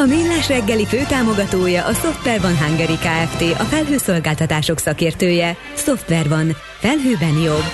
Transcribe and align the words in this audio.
A 0.00 0.06
Millás 0.06 0.48
reggeli 0.48 0.86
főtámogatója 0.86 1.86
a 1.86 1.92
Software 1.92 2.40
van 2.40 2.58
Hungary 2.58 2.96
Kft. 2.96 3.60
A 3.60 3.64
felhőszolgáltatások 3.64 4.78
szakértője. 4.78 5.56
Software 5.76 6.28
van. 6.28 6.56
Felhőben 6.78 7.38
jobb. 7.38 7.64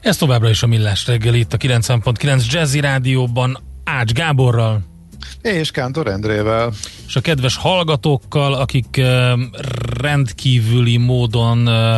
Ez 0.00 0.16
továbbra 0.16 0.48
is 0.48 0.62
a 0.62 0.66
Millás 0.66 1.06
reggeli 1.06 1.38
itt 1.38 1.52
a 1.52 1.56
90.9 1.56 2.50
Jazzy 2.50 2.80
Rádióban 2.80 3.58
Ács 3.84 4.12
Gáborral. 4.12 4.80
És 5.42 5.70
Kántor 5.70 6.06
Endrével. 6.06 6.72
És 7.06 7.16
a 7.16 7.20
kedves 7.20 7.56
hallgatókkal, 7.56 8.54
akik 8.54 8.96
uh, 8.98 9.40
rendkívüli 10.00 10.96
módon 10.96 11.68
uh, 11.68 11.96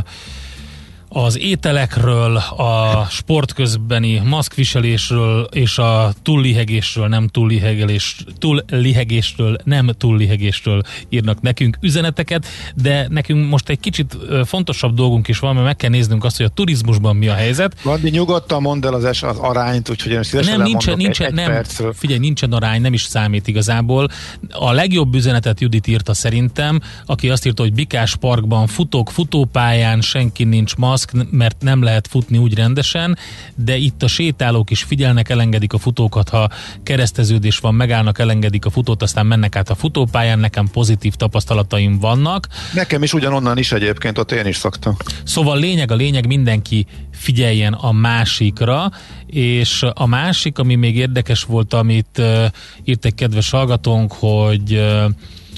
az 1.25 1.38
ételekről, 1.38 2.37
a 2.37 3.06
sportközbeni 3.11 4.23
maszkviselésről 4.25 5.48
és 5.52 5.79
a 5.79 6.12
túllihegésről, 6.23 7.09
nem 7.09 7.29
túllihegelés, 7.29 8.16
túllihegésről, 8.39 9.56
nem 9.65 9.91
túllihegésről 9.98 10.83
írnak 11.09 11.41
nekünk 11.41 11.79
üzeneteket, 11.80 12.47
de 12.75 13.06
nekünk 13.09 13.48
most 13.48 13.69
egy 13.69 13.80
kicsit 13.80 14.16
fontosabb 14.45 14.95
dolgunk 14.95 15.29
is 15.29 15.39
van, 15.39 15.55
mert 15.55 15.67
meg 15.67 15.77
kell 15.77 15.91
néznünk 15.91 16.25
azt, 16.25 16.36
hogy 16.36 16.47
a 16.47 16.48
turizmusban 16.48 17.17
mi 17.17 17.28
a 17.28 17.34
helyzet. 17.34 17.80
Vandi, 17.83 18.11
nyugodtan 18.11 18.62
mondd 18.62 18.86
el 18.86 18.95
az, 18.95 19.05
es, 19.05 19.23
az 19.23 19.39
arányt, 19.39 19.91
úgyhogy 19.91 20.12
én 20.12 20.23
szívesen 20.23 20.56
nem, 20.56 20.67
nincsen, 20.67 20.97
nincsen, 20.97 21.27
egy, 21.27 21.34
nem, 21.34 21.51
percről. 21.51 21.92
Figyelj, 21.92 22.19
nincsen 22.19 22.53
arány, 22.53 22.80
nem 22.80 22.92
is 22.92 23.03
számít 23.03 23.48
igazából. 23.48 24.08
A 24.51 24.73
legjobb 24.73 25.14
üzenetet 25.14 25.61
Judit 25.61 25.86
írta 25.86 26.14
szerintem, 26.14 26.80
aki 27.06 27.30
azt 27.30 27.47
írta, 27.47 27.62
hogy 27.62 27.73
Bikás 27.73 28.17
Parkban 28.17 28.67
futók 28.67 29.11
futópályán, 29.11 30.01
senki 30.01 30.45
nincs 30.45 30.77
maszk, 30.77 31.05
mert 31.30 31.62
nem 31.62 31.82
lehet 31.82 32.06
futni 32.06 32.38
úgy 32.38 32.54
rendesen, 32.54 33.18
de 33.54 33.76
itt 33.76 34.02
a 34.02 34.06
sétálók 34.06 34.70
is 34.70 34.82
figyelnek, 34.82 35.28
elengedik 35.28 35.72
a 35.72 35.78
futókat, 35.78 36.28
ha 36.28 36.50
kereszteződés 36.82 37.58
van, 37.58 37.74
megállnak, 37.74 38.18
elengedik 38.18 38.64
a 38.64 38.70
futót, 38.70 39.02
aztán 39.02 39.27
mennek 39.27 39.56
át 39.56 39.70
a 39.70 39.74
futópályán, 39.74 40.38
nekem 40.38 40.68
pozitív 40.72 41.14
tapasztalataim 41.14 41.98
vannak. 41.98 42.48
Nekem 42.74 43.02
is 43.02 43.12
ugyanonnan 43.12 43.58
is 43.58 43.72
egyébként, 43.72 44.18
ott 44.18 44.32
én 44.32 44.46
is 44.46 44.56
szoktam. 44.56 44.96
Szóval 45.24 45.58
lényeg 45.58 45.90
a 45.90 45.94
lényeg, 45.94 46.27
mindenki 46.27 46.86
figyeljen 47.12 47.72
a 47.72 47.92
másikra, 47.92 48.90
és 49.27 49.84
a 49.94 50.06
másik, 50.06 50.58
ami 50.58 50.74
még 50.74 50.96
érdekes 50.96 51.42
volt, 51.42 51.74
amit 51.74 52.18
uh, 52.18 52.44
írt 52.84 53.04
egy 53.04 53.14
kedves 53.14 53.50
hallgatónk, 53.50 54.12
hogy 54.12 54.72
uh, 54.72 55.04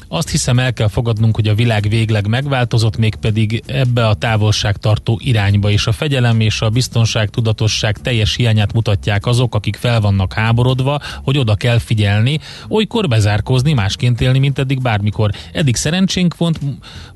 azt 0.09 0.31
hiszem 0.31 0.59
el 0.59 0.73
kell 0.73 0.89
fogadnunk, 0.89 1.35
hogy 1.35 1.49
a 1.49 1.55
világ 1.55 1.89
végleg 1.89 2.27
megváltozott, 2.27 2.97
mégpedig 2.97 3.63
ebbe 3.67 4.07
a 4.07 4.15
távolságtartó 4.15 5.21
irányba, 5.25 5.71
és 5.71 5.87
a 5.87 5.93
fegyelem 5.93 6.41
és 6.41 6.61
a 6.61 6.69
biztonság 6.69 7.31
tudatosság 7.31 7.99
teljes 7.99 8.35
hiányát 8.37 8.73
mutatják 8.73 9.27
azok, 9.27 9.55
akik 9.55 9.77
fel 9.77 10.01
vannak 10.01 10.33
háborodva, 10.33 11.01
hogy 11.23 11.39
oda 11.39 11.55
kell 11.55 11.79
figyelni, 11.79 12.41
olykor 12.69 13.09
bezárkózni, 13.09 13.73
másként 13.73 14.21
élni, 14.21 14.39
mint 14.39 14.59
eddig 14.59 14.83
bármikor. 14.83 15.31
Eddig 15.53 15.77
szerencsénk 15.77 16.37
volt, 16.37 16.61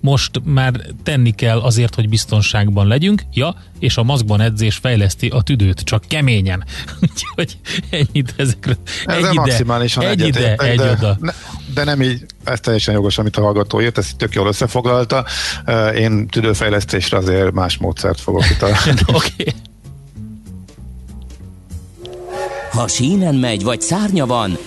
most 0.01 0.41
már 0.45 0.73
tenni 1.03 1.31
kell 1.31 1.59
azért, 1.59 1.95
hogy 1.95 2.09
biztonságban 2.09 2.87
legyünk, 2.87 3.23
ja, 3.33 3.55
és 3.79 3.97
a 3.97 4.03
maszkban 4.03 4.41
edzés 4.41 4.77
fejleszti 4.77 5.29
a 5.29 5.43
tüdőt, 5.43 5.81
csak 5.81 6.05
keményen. 6.09 6.65
Úgyhogy 7.11 7.59
ennyit 7.91 8.35
ezekről. 8.37 8.77
Ez 9.05 9.25
egy 9.25 9.35
maximálisan 9.35 10.05
egy 10.05 10.27
ide, 10.27 10.55
egy 10.55 10.79
de, 10.79 10.91
oda. 10.91 11.17
Ne, 11.21 11.33
de 11.75 11.85
nem 11.85 12.03
így, 12.03 12.27
ez 12.45 12.61
teljesen 12.61 12.95
jogos, 12.95 13.19
amit 13.19 13.37
a 13.37 13.41
hallgató 13.41 13.81
írt, 13.81 13.99
ezt 13.99 14.17
tök 14.17 14.35
jól 14.35 14.47
összefoglalta. 14.47 15.25
Én 15.95 16.27
tüdőfejlesztésre 16.27 17.17
azért 17.17 17.53
más 17.53 17.77
módszert 17.77 18.21
fogok 18.21 18.43
kitalálni. 18.43 18.91
Oké. 19.07 19.33
Okay. 19.39 19.55
Ha 22.73 22.89
sínen 22.89 23.35
megy, 23.35 23.63
vagy 23.63 23.81
szárnya 23.81 24.27
van, 24.27 24.59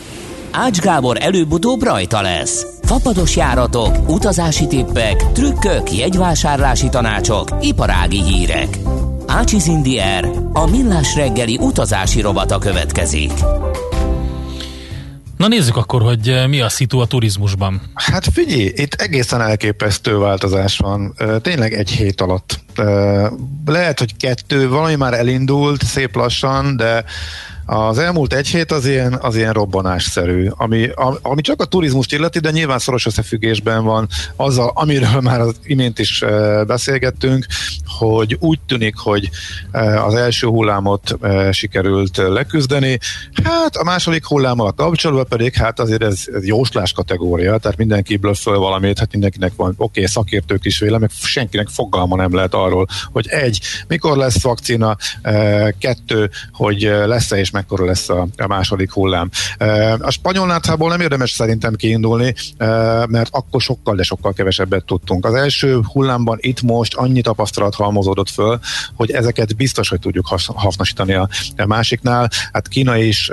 Ács 0.57 0.79
Gábor 0.79 1.17
előbb-utóbb 1.19 1.83
rajta 1.83 2.21
lesz. 2.21 2.65
Fapados 2.81 3.35
járatok, 3.35 4.09
utazási 4.09 4.67
tippek, 4.67 5.31
trükkök, 5.31 5.91
jegyvásárlási 5.91 6.89
tanácsok, 6.89 7.49
iparági 7.61 8.23
hírek. 8.23 8.77
Ácsiz 9.27 9.67
Indier, 9.67 10.29
a 10.53 10.69
millás 10.69 11.15
reggeli 11.15 11.57
utazási 11.61 12.21
rovata 12.21 12.57
következik. 12.57 13.31
Na 15.37 15.47
nézzük 15.47 15.77
akkor, 15.77 16.01
hogy 16.01 16.43
mi 16.47 16.61
a 16.61 16.69
szitu 16.69 16.99
a 16.99 17.05
turizmusban. 17.05 17.81
Hát 17.93 18.27
figyelj, 18.31 18.71
itt 18.75 18.93
egészen 18.93 19.41
elképesztő 19.41 20.17
változás 20.17 20.77
van. 20.77 21.15
Tényleg 21.41 21.73
egy 21.73 21.89
hét 21.89 22.21
alatt. 22.21 22.59
Lehet, 23.65 23.99
hogy 23.99 24.17
kettő, 24.17 24.69
valami 24.69 24.95
már 24.95 25.13
elindult 25.13 25.83
szép 25.83 26.15
lassan, 26.15 26.77
de 26.77 27.03
az 27.65 27.97
elmúlt 27.97 28.33
egy 28.33 28.47
hét 28.47 28.71
az 28.71 28.85
ilyen, 28.85 29.13
az 29.21 29.35
ilyen 29.35 29.53
robbanásszerű, 29.53 30.47
ami, 30.49 30.89
ami 31.21 31.41
csak 31.41 31.61
a 31.61 31.65
turizmust 31.65 32.13
illeti, 32.13 32.39
de 32.39 32.51
nyilván 32.51 32.79
szoros 32.79 33.05
összefüggésben 33.05 33.83
van 33.83 34.07
azzal, 34.35 34.71
amiről 34.73 35.21
már 35.21 35.39
az 35.39 35.55
imént 35.63 35.99
is 35.99 36.23
beszélgettünk, 36.67 37.45
hogy 37.99 38.37
úgy 38.39 38.59
tűnik, 38.67 38.95
hogy 38.97 39.29
az 40.05 40.13
első 40.13 40.47
hullámot 40.47 41.17
sikerült 41.51 42.17
leküzdeni, 42.17 42.99
hát 43.43 43.75
a 43.75 43.83
második 43.83 44.25
hullámmal 44.25 44.71
kapcsolatban 44.71 45.25
pedig 45.27 45.53
hát 45.53 45.79
azért 45.79 46.03
ez, 46.03 46.23
ez 46.33 46.45
jóslás 46.45 46.91
kategória, 46.91 47.57
tehát 47.57 47.77
mindenki 47.77 48.17
blöfföl 48.17 48.57
valamit, 48.57 48.99
hát 48.99 49.11
mindenkinek 49.11 49.51
van, 49.55 49.69
oké, 49.69 49.83
okay, 49.83 50.05
szakértők 50.05 50.65
is 50.65 50.79
vélemek, 50.79 51.11
senkinek 51.11 51.67
fogalma 51.67 52.15
nem 52.15 52.35
lehet 52.35 52.53
arról, 52.53 52.87
hogy 53.11 53.27
egy, 53.27 53.59
mikor 53.87 54.17
lesz 54.17 54.41
vakcina, 54.41 54.97
kettő, 55.79 56.29
hogy 56.51 56.81
lesz-e 57.05 57.37
és 57.37 57.51
mekkora 57.55 57.85
lesz 57.85 58.09
a, 58.09 58.27
a 58.37 58.47
második 58.47 58.91
hullám. 58.91 59.29
A 59.99 60.11
spanyol 60.11 60.47
náthából 60.47 60.89
nem 60.89 61.01
érdemes 61.01 61.31
szerintem 61.31 61.75
kiindulni, 61.75 62.33
mert 63.07 63.29
akkor 63.31 63.61
sokkal, 63.61 63.95
de 63.95 64.03
sokkal 64.03 64.33
kevesebbet 64.33 64.85
tudtunk. 64.85 65.25
Az 65.25 65.33
első 65.33 65.79
hullámban 65.93 66.37
itt 66.41 66.61
most 66.61 66.93
annyi 66.95 67.21
tapasztalat 67.21 67.75
halmozódott 67.75 68.29
föl, 68.29 68.59
hogy 68.95 69.11
ezeket 69.11 69.55
biztos, 69.55 69.89
hogy 69.89 69.99
tudjuk 69.99 70.27
hasznosítani 70.55 71.13
a, 71.13 71.29
másiknál. 71.67 72.29
Hát 72.51 72.67
Kína 72.67 72.97
is 72.97 73.27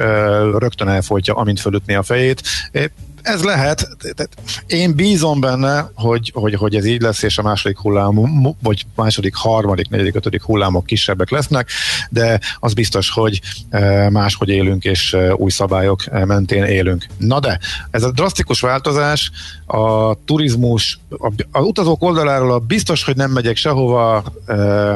rögtön 0.58 0.88
elfolytja, 0.88 1.34
amint 1.34 1.60
fölütni 1.60 1.94
a 1.94 2.02
fejét 2.02 2.42
ez 3.22 3.42
lehet, 3.42 3.88
én 4.66 4.94
bízom 4.94 5.40
benne, 5.40 5.90
hogy, 5.94 6.30
hogy, 6.34 6.54
hogy 6.54 6.74
ez 6.74 6.84
így 6.84 7.00
lesz, 7.00 7.22
és 7.22 7.38
a 7.38 7.42
második 7.42 7.78
hullám, 7.78 8.20
vagy 8.62 8.86
második, 8.94 9.34
harmadik, 9.34 9.88
negyedik, 9.88 10.14
ötödik 10.14 10.42
hullámok 10.42 10.86
kisebbek 10.86 11.30
lesznek, 11.30 11.68
de 12.10 12.40
az 12.58 12.74
biztos, 12.74 13.10
hogy 13.10 13.40
e, 13.70 14.10
máshogy 14.10 14.48
élünk, 14.48 14.84
és 14.84 15.12
e, 15.12 15.34
új 15.34 15.50
szabályok 15.50 16.02
e, 16.06 16.24
mentén 16.24 16.64
élünk. 16.64 17.06
Na 17.18 17.40
de, 17.40 17.58
ez 17.90 18.02
a 18.02 18.10
drasztikus 18.10 18.60
változás, 18.60 19.30
a 19.66 20.14
turizmus, 20.24 20.98
a, 21.08 21.32
a 21.50 21.60
utazók 21.60 22.02
oldaláról 22.02 22.52
a 22.52 22.58
biztos, 22.58 23.04
hogy 23.04 23.16
nem 23.16 23.30
megyek 23.30 23.56
sehova, 23.56 24.24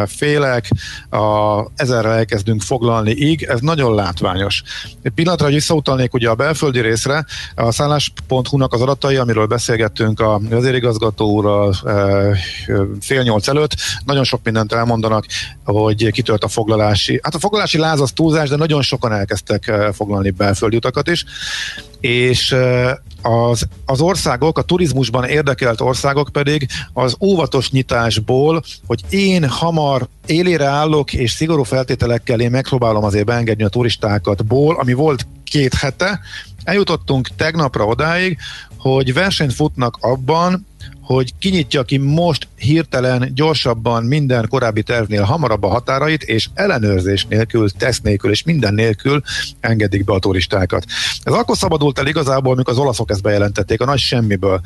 félek, 0.07 0.71
a, 1.11 1.61
ezerre 1.77 2.09
elkezdünk 2.09 2.63
foglalni, 2.63 3.11
így, 3.11 3.43
ez 3.43 3.61
nagyon 3.61 3.95
látványos. 3.95 4.63
Egy 5.03 5.13
pillanatra, 5.13 5.49
visszautalnék 5.49 6.15
ugye 6.15 6.29
a 6.29 6.35
belföldi 6.35 6.81
részre, 6.81 7.25
a 7.55 7.73
szállás 7.73 8.13
Pont.hu-nak 8.27 8.73
az 8.73 8.81
adatai, 8.81 9.17
amiről 9.17 9.47
beszélgettünk 9.47 10.21
a 10.21 10.41
vezérigazgató 10.49 11.31
úrral 11.31 11.75
fél 13.01 13.23
nyolc 13.23 13.49
előtt, 13.49 13.75
nagyon 14.05 14.25
sok 14.25 14.41
mindent 14.45 14.73
elmondanak, 14.73 15.27
hogy 15.65 16.11
kitört 16.11 16.45
a 16.45 16.49
foglalási, 16.49 17.21
hát 17.23 17.35
a 17.35 17.39
foglalási 17.39 17.79
láz 17.79 18.01
az 18.01 18.13
túlzás, 18.13 18.49
de 18.49 18.57
nagyon 18.57 18.83
sokan 18.83 19.13
elkezdtek 19.13 19.73
foglalni 19.93 20.31
belföldi 20.31 20.77
utakat 20.77 21.09
is, 21.09 21.25
és 22.01 22.57
az, 23.27 23.69
az 23.85 24.01
országok, 24.01 24.59
a 24.59 24.63
turizmusban 24.63 25.25
érdekelt 25.25 25.81
országok 25.81 26.29
pedig 26.33 26.69
az 26.93 27.17
óvatos 27.21 27.71
nyitásból, 27.71 28.63
hogy 28.87 29.01
én 29.11 29.49
hamar 29.49 30.09
élére 30.27 30.65
állok, 30.65 31.13
és 31.13 31.31
szigorú 31.31 31.63
feltételekkel 31.63 32.41
én 32.41 32.51
megpróbálom 32.51 33.05
azért 33.05 33.27
beengedni 33.27 33.65
a 33.65 33.69
turistákat 33.69 34.45
ból, 34.45 34.77
ami 34.77 34.93
volt 34.93 35.27
két 35.45 35.75
hete, 35.75 36.21
eljutottunk 36.65 37.29
tegnapra 37.37 37.85
odáig, 37.85 38.39
hogy 38.77 39.13
versenyt 39.13 39.53
futnak 39.53 39.97
abban, 40.01 40.67
hogy 41.07 41.33
kinyitja 41.39 41.83
ki 41.83 41.97
most 41.97 42.49
hirtelen, 42.57 43.31
gyorsabban 43.35 44.05
minden 44.05 44.49
korábbi 44.49 44.83
tervnél 44.83 45.23
hamarabb 45.23 45.63
a 45.63 45.69
határait, 45.69 46.23
és 46.23 46.49
ellenőrzés 46.55 47.27
nélkül, 47.29 47.71
teszt 47.71 48.03
nélkül 48.03 48.31
és 48.31 48.43
minden 48.43 48.75
nélkül 48.75 49.23
engedik 49.61 50.05
be 50.05 50.13
a 50.13 50.19
turistákat. 50.19 50.85
Ez 51.23 51.33
akkor 51.33 51.57
szabadult 51.57 51.99
el 51.99 52.07
igazából, 52.07 52.53
amikor 52.53 52.73
az 52.73 52.79
olaszok 52.79 53.11
ezt 53.11 53.23
bejelentették, 53.23 53.81
a 53.81 53.85
nagy 53.85 53.99
semmiből. 53.99 54.61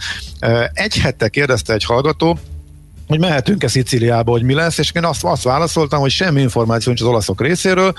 Egy 0.73 0.97
hete 0.97 1.29
kérdezte 1.29 1.73
egy 1.73 1.85
hallgató, 1.85 2.39
hogy 3.11 3.19
mehetünk-e 3.19 3.69
Szicíliába, 3.69 4.31
hogy 4.31 4.43
mi 4.43 4.55
lesz, 4.55 4.79
és 4.79 4.93
én 4.95 5.05
azt, 5.05 5.25
azt 5.25 5.43
válaszoltam, 5.43 6.01
hogy 6.01 6.11
semmi 6.11 6.41
információ 6.41 6.93
nincs 6.93 7.01
az 7.01 7.09
olaszok 7.09 7.41
részéről, 7.41 7.93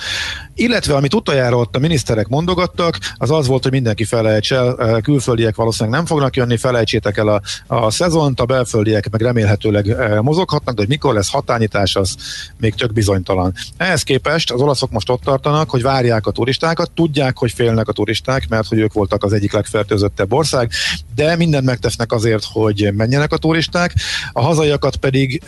illetve 0.56 0.96
amit 0.96 1.14
utoljára 1.14 1.58
ott 1.58 1.76
a 1.76 1.80
miniszterek 1.80 2.28
mondogattak, 2.28 2.98
az 3.16 3.32
az 3.32 3.48
volt, 3.48 3.64
hogy 3.64 3.72
mindenki 3.72 4.04
felejts 4.04 4.54
el, 4.54 5.02
külföldiek 5.02 5.56
valószínűleg 5.56 5.98
nem 5.98 6.08
fognak 6.08 6.36
jönni, 6.36 6.58
felejtsétek 6.58 7.18
el 7.18 7.28
a, 7.28 7.42
a 7.68 7.92
szezont, 7.92 8.40
a 8.40 8.46
belföldiek 8.46 9.10
meg 9.10 9.22
remélhetőleg 9.22 9.96
mozoghatnak, 10.22 10.76
de 10.76 10.82
hogy 10.82 10.90
mikor 10.90 11.14
lesz 11.14 11.32
hatányítás, 11.32 11.96
az 11.96 12.16
még 12.60 12.76
tök 12.76 12.94
bizonytalan. 12.94 13.54
Ehhez 13.78 14.04
képest 14.04 14.52
az 14.52 14.62
olaszok 14.62 14.92
most 14.92 15.10
ott 15.10 15.22
tartanak, 15.22 15.70
hogy 15.70 15.82
várják 15.82 16.28
a 16.28 16.32
turistákat, 16.32 16.92
tudják, 16.92 17.38
hogy 17.38 17.52
félnek 17.52 17.88
a 17.88 17.94
turisták, 17.94 18.50
mert 18.50 18.68
hogy 18.68 18.80
ők 18.80 18.94
voltak 18.94 19.24
az 19.24 19.34
egyik 19.34 19.54
legfertőzöttebb 19.54 20.34
ország, 20.34 20.72
de 21.16 21.36
mindent 21.36 21.66
megtesznek 21.66 22.12
azért, 22.12 22.44
hogy 22.52 22.90
menjenek 22.94 23.32
a 23.32 23.38
turisták. 23.38 23.94
A 24.32 24.42
hazaiakat 24.42 25.00
pedig 25.02 25.42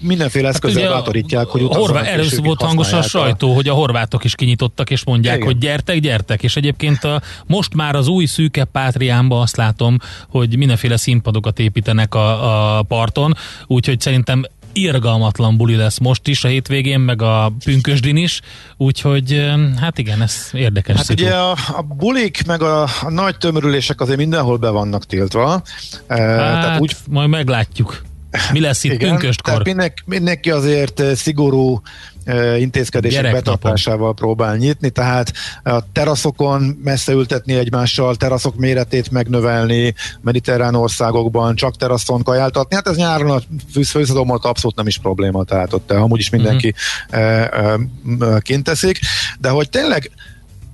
mindenféle 0.00 0.46
hát 0.46 0.54
eszközzel 0.54 0.82
hát 0.82 0.92
bátorítják, 0.92 1.46
hogy 1.46 1.62
utazzanak. 1.62 2.06
Először 2.06 2.44
volt 2.44 2.62
hangos 2.62 2.92
a 2.92 3.02
sajtó, 3.02 3.54
hogy 3.54 3.68
a 3.68 3.74
horvátok 3.74 4.24
is 4.24 4.34
kinyitottak, 4.34 4.90
és 4.90 5.04
mondják, 5.04 5.36
Igen. 5.36 5.46
hogy 5.46 5.58
gyertek, 5.58 5.98
gyertek, 5.98 6.42
és 6.42 6.56
egyébként 6.56 7.04
a, 7.04 7.22
most 7.46 7.74
már 7.74 7.94
az 7.94 8.08
új 8.08 8.24
szűke 8.24 8.64
pátriánba 8.64 9.40
azt 9.40 9.56
látom, 9.56 9.98
hogy 10.28 10.56
mindenféle 10.56 10.96
színpadokat 10.96 11.58
építenek 11.58 12.14
a, 12.14 12.78
a 12.78 12.82
parton, 12.82 13.34
úgyhogy 13.66 14.00
szerintem 14.00 14.44
irgalmatlan 14.72 15.56
buli 15.56 15.74
lesz 15.74 15.98
most 15.98 16.28
is 16.28 16.44
a 16.44 16.48
hétvégén, 16.48 17.00
meg 17.00 17.22
a 17.22 17.52
pünkösdin 17.64 18.16
is, 18.16 18.40
úgyhogy 18.76 19.50
hát 19.80 19.98
igen, 19.98 20.22
ez 20.22 20.48
érdekes 20.52 20.96
Hát 20.96 21.04
szitu. 21.04 21.22
ugye 21.22 21.34
a, 21.34 21.50
a 21.50 21.82
bulik, 21.82 22.46
meg 22.46 22.62
a, 22.62 22.82
a 22.82 23.10
nagy 23.10 23.36
tömörülések 23.36 24.00
azért 24.00 24.18
mindenhol 24.18 24.56
be 24.56 24.68
vannak 24.68 25.04
tiltva. 25.04 25.48
Hát, 25.48 25.62
tehát 26.08 26.80
úgy... 26.80 26.96
majd 27.08 27.28
meglátjuk. 27.28 28.06
Mi 28.52 28.60
lesz 28.60 28.84
itt 28.84 28.92
Igen, 28.92 29.08
pünköstkor? 29.08 29.64
Mindenki, 29.64 30.02
mindenki 30.06 30.50
azért 30.50 31.00
eh, 31.00 31.14
szigorú 31.14 31.80
eh, 32.24 32.60
intézkedések 32.60 33.32
betartásával 33.32 34.14
próbál 34.14 34.56
nyitni, 34.56 34.90
tehát 34.90 35.32
a 35.62 35.92
teraszokon 35.92 36.62
messze 36.84 37.12
ültetni 37.12 37.54
egymással, 37.54 38.16
teraszok 38.16 38.56
méretét 38.56 39.10
megnövelni, 39.10 39.94
mediterrán 40.20 40.74
országokban 40.74 41.54
csak 41.54 41.76
teraszon 41.76 42.22
kajáltatni, 42.22 42.74
hát 42.74 42.88
ez 42.88 42.96
nyáron 42.96 43.30
a 43.30 43.40
főszadomot 43.86 44.44
abszolút 44.44 44.76
nem 44.76 44.86
is 44.86 44.98
probléma, 44.98 45.44
tehát 45.44 45.72
ott 45.72 45.90
amúgy 45.90 46.20
is 46.20 46.30
mindenki 46.30 46.74
uh-huh. 47.10 48.38
kint 48.38 48.64
teszik, 48.64 48.98
de 49.40 49.48
hogy 49.48 49.70
tényleg 49.70 50.10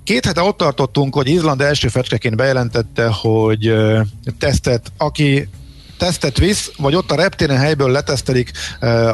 Két 0.04 0.24
hete 0.24 0.42
ott 0.42 0.56
tartottunk, 0.56 1.14
hogy 1.14 1.28
Izland 1.28 1.60
első 1.60 1.88
fecskeként 1.88 2.36
bejelentette, 2.36 3.06
hogy 3.06 3.74
tesztet, 4.38 4.92
aki 4.96 5.48
tesztet 6.04 6.38
visz, 6.38 6.70
vagy 6.76 6.94
ott 6.94 7.10
a 7.10 7.14
reptéren 7.14 7.56
helyből 7.56 7.90
letesztelik, 7.90 8.50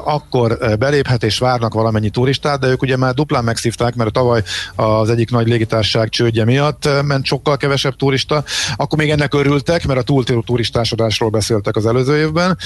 akkor 0.04 0.58
beléphet 0.78 1.22
és 1.22 1.38
várnak 1.38 1.74
valamennyi 1.74 2.10
turistát, 2.10 2.60
de 2.60 2.66
ők 2.66 2.82
ugye 2.82 2.96
már 2.96 3.14
duplán 3.14 3.44
megszívták, 3.44 3.94
mert 3.94 4.12
tavaly 4.12 4.42
az 4.76 5.10
egyik 5.10 5.30
nagy 5.30 5.48
légitárság 5.48 6.08
csődje 6.08 6.44
miatt 6.44 6.88
ment 7.04 7.24
sokkal 7.24 7.56
kevesebb 7.56 7.96
turista, 7.96 8.44
akkor 8.76 8.98
még 8.98 9.10
ennek 9.10 9.34
örültek, 9.34 9.86
mert 9.86 9.98
a 9.98 10.02
túltérő 10.02 10.42
turistásodásról 10.46 11.30
beszéltek 11.30 11.76
az 11.76 11.86
előző 11.86 12.16
évben. 12.16 12.58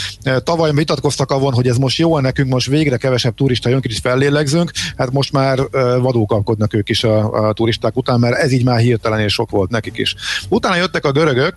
Tavaly 0.45 0.73
vitatkoztak 0.73 1.31
avon, 1.31 1.53
hogy 1.53 1.69
ez 1.69 1.77
most 1.77 1.99
jó 1.99 2.19
nekünk, 2.19 2.51
most 2.51 2.69
végre 2.69 2.97
kevesebb 2.97 3.35
turista 3.35 3.69
jön, 3.69 3.81
kicsit 3.81 4.01
fellélegzünk, 4.01 4.71
hát 4.97 5.13
most 5.13 5.33
már 5.33 5.59
vadul 6.01 6.27
kapkodnak 6.27 6.75
ők 6.75 6.89
is 6.89 7.05
a, 7.05 7.47
a 7.49 7.53
turisták 7.53 7.97
után, 7.97 8.19
mert 8.19 8.37
ez 8.37 8.53
így 8.53 8.65
már 8.65 8.79
hirtelen 8.79 9.21
és 9.21 9.33
sok 9.33 9.51
volt 9.51 9.71
nekik 9.71 9.97
is. 9.97 10.15
Utána 10.49 10.77
jöttek 10.77 11.05
a 11.05 11.13
görögök, 11.13 11.57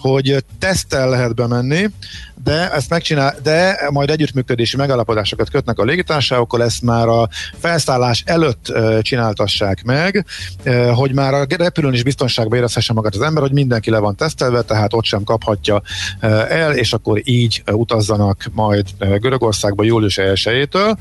hogy 0.00 0.44
tesztel 0.58 1.08
lehet 1.08 1.34
bemenni, 1.34 1.86
de 2.44 2.72
ezt 2.72 2.90
megcsinál, 2.90 3.36
de 3.42 3.88
majd 3.90 4.10
együttműködési 4.10 4.76
megállapodásokat 4.76 5.50
kötnek 5.50 5.78
a 5.78 5.84
légitársaságokkal, 5.84 6.62
ezt 6.62 6.82
már 6.82 7.08
a 7.08 7.28
felszállás 7.58 8.22
előtt 8.26 8.72
csináltassák 9.02 9.82
meg, 9.82 10.26
hogy 10.94 11.14
már 11.14 11.34
a 11.34 11.46
repülőn 11.48 11.92
is 11.92 12.02
biztonságban 12.02 12.58
érezhesse 12.58 12.92
magát 12.92 13.14
az 13.14 13.20
ember, 13.20 13.42
hogy 13.42 13.52
mindenki 13.52 13.90
le 13.90 13.98
van 13.98 14.16
tesztelve, 14.16 14.62
tehát 14.62 14.92
ott 14.92 15.04
sem 15.04 15.22
kaphatja 15.22 15.82
el, 16.48 16.74
és 16.74 16.92
akkor 16.92 17.20
így 17.24 17.62
utazzanak 17.72 18.44
majd 18.52 18.86
Görögországba 18.98 19.84
július 19.84 20.18
1-től. 20.20 20.96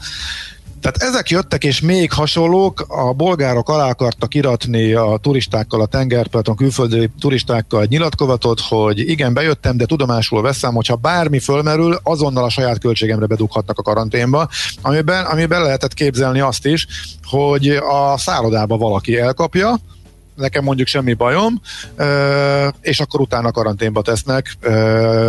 Tehát 0.82 0.98
ezek 0.98 1.30
jöttek, 1.30 1.64
és 1.64 1.82
még 1.82 2.12
hasonlók, 2.12 2.86
a 2.88 3.14
bolgárok 3.14 3.70
alá 3.70 3.90
akartak 3.90 4.34
iratni 4.34 4.94
a 4.94 5.18
turistákkal, 5.22 5.82
a 5.82 5.86
tengerparton, 5.86 6.56
külföldi 6.56 7.10
turistákkal 7.20 7.82
egy 7.82 7.90
nyilatkozatot, 7.90 8.60
hogy 8.60 9.00
igen, 9.00 9.34
bejöttem, 9.34 9.78
de 9.78 9.86
tudomásul 9.86 10.42
veszem, 10.42 10.74
hogyha 10.74 10.96
bármi 10.96 11.40
fölmerül, 11.40 12.00
azonnal 12.04 12.44
a 12.44 12.50
saját 12.50 12.80
költségemre 12.80 13.26
bedughatnak 13.26 13.80
a 13.80 13.82
karanténba, 13.82 14.50
amiben, 14.82 15.26
amiben 15.26 15.62
lehetett 15.62 15.94
képzelni 15.94 16.40
azt 16.40 16.66
is, 16.66 16.88
hogy 17.24 17.68
a 17.68 18.18
szállodába 18.18 18.78
valaki 18.78 19.18
elkapja, 19.18 19.80
nekem 20.38 20.64
mondjuk 20.64 20.88
semmi 20.88 21.14
bajom, 21.14 21.62
és 22.82 23.00
akkor 23.00 23.20
utána 23.20 23.52
karanténba 23.52 24.02
tesznek, 24.02 24.58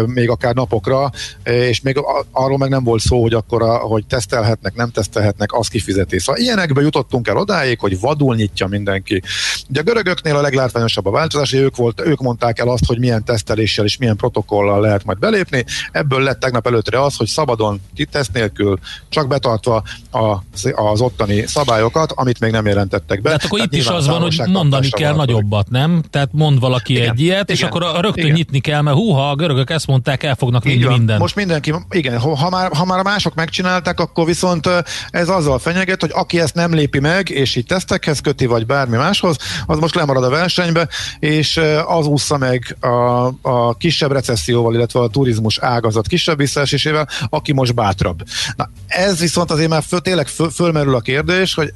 még 0.06 0.30
akár 0.30 0.54
napokra, 0.54 1.10
és 1.42 1.80
még 1.80 2.02
arról 2.30 2.58
meg 2.58 2.68
nem 2.68 2.84
volt 2.84 3.00
szó, 3.00 3.22
hogy 3.22 3.34
akkor, 3.34 3.62
a, 3.62 3.76
hogy 3.76 4.06
tesztelhetnek, 4.06 4.74
nem 4.74 4.90
tesztelhetnek, 4.90 5.52
az 5.52 5.68
kifizeti. 5.68 6.18
Szóval 6.18 6.40
ilyenekbe 6.40 6.80
jutottunk 6.80 7.28
el 7.28 7.36
odáig, 7.36 7.78
hogy 7.78 8.00
vadul 8.00 8.34
nyitja 8.34 8.66
mindenki. 8.66 9.22
Ugye 9.68 9.80
a 9.80 9.82
görögöknél 9.82 10.36
a 10.36 10.40
leglátványosabb 10.40 11.06
a 11.06 11.10
változás, 11.10 11.50
hogy 11.50 11.60
ők, 11.60 11.76
volt, 11.76 12.00
ők 12.00 12.20
mondták 12.20 12.58
el 12.58 12.68
azt, 12.68 12.84
hogy 12.86 12.98
milyen 12.98 13.24
teszteléssel 13.24 13.84
és 13.84 13.96
milyen 13.96 14.16
protokollal 14.16 14.80
lehet 14.80 15.04
majd 15.04 15.18
belépni. 15.18 15.64
Ebből 15.92 16.22
lett 16.22 16.40
tegnap 16.40 16.66
előttre 16.66 17.02
az, 17.02 17.16
hogy 17.16 17.26
szabadon, 17.26 17.80
teszt 18.10 18.32
nélkül, 18.32 18.78
csak 19.08 19.28
betartva 19.28 19.82
az, 20.10 20.72
az 20.74 21.00
ottani 21.00 21.46
szabályokat, 21.46 22.12
amit 22.14 22.40
még 22.40 22.50
nem 22.50 22.66
jelentettek 22.66 23.22
be. 23.22 23.28
De 23.28 23.34
hát 23.34 23.44
akkor 23.44 23.60
itt 23.60 23.74
is 23.74 23.86
az 23.86 24.06
van, 24.06 24.20
hogy 24.20 24.42
mondani 24.46 24.88
kell 24.98 25.14
nagyobbat, 25.14 25.70
nem? 25.70 26.02
Tehát 26.10 26.28
mond 26.32 26.60
valaki 26.60 26.92
igen, 26.92 27.10
egy 27.10 27.20
ilyet, 27.20 27.42
igen, 27.42 27.56
és 27.56 27.62
akkor 27.62 27.82
a, 27.82 28.00
rögtön 28.00 28.24
igen. 28.24 28.36
nyitni 28.36 28.60
kell, 28.60 28.80
mert 28.80 28.96
húha, 28.96 29.30
a 29.30 29.34
görögök 29.34 29.70
ezt 29.70 29.86
mondták, 29.86 30.22
el 30.22 30.34
fognak 30.34 30.64
vinni 30.64 30.84
mindent. 30.84 31.20
Most 31.20 31.36
mindenki, 31.36 31.74
igen, 31.90 32.18
ha 32.18 32.50
már, 32.50 32.72
ha 32.72 32.84
már 32.84 33.02
mások 33.02 33.34
megcsinálták, 33.34 34.00
akkor 34.00 34.26
viszont 34.26 34.68
ez 35.10 35.28
azzal 35.28 35.58
fenyeget, 35.58 36.00
hogy 36.00 36.10
aki 36.14 36.40
ezt 36.40 36.54
nem 36.54 36.74
lépi 36.74 37.00
meg, 37.00 37.28
és 37.28 37.56
így 37.56 37.66
tesztekhez 37.66 38.20
köti, 38.20 38.46
vagy 38.46 38.66
bármi 38.66 38.96
máshoz, 38.96 39.36
az 39.66 39.78
most 39.78 39.94
lemarad 39.94 40.24
a 40.24 40.30
versenybe, 40.30 40.88
és 41.18 41.60
az 41.86 42.06
ússza 42.06 42.38
meg 42.38 42.76
a, 42.80 43.26
a 43.42 43.74
kisebb 43.78 44.12
recesszióval, 44.12 44.74
illetve 44.74 45.00
a 45.00 45.08
turizmus 45.08 45.58
ágazat 45.58 46.06
kisebb 46.06 46.36
visszaesésével, 46.36 47.08
aki 47.28 47.52
most 47.52 47.74
bátrabb. 47.74 48.22
Na, 48.56 48.70
ez 48.86 49.20
viszont 49.20 49.50
azért 49.50 49.68
már 49.68 49.82
föl, 49.82 50.00
tényleg 50.00 50.26
föl, 50.26 50.50
fölmerül 50.50 50.94
a 50.94 51.00
kérdés, 51.00 51.54
hogy 51.54 51.72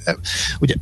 ugye 0.60 0.74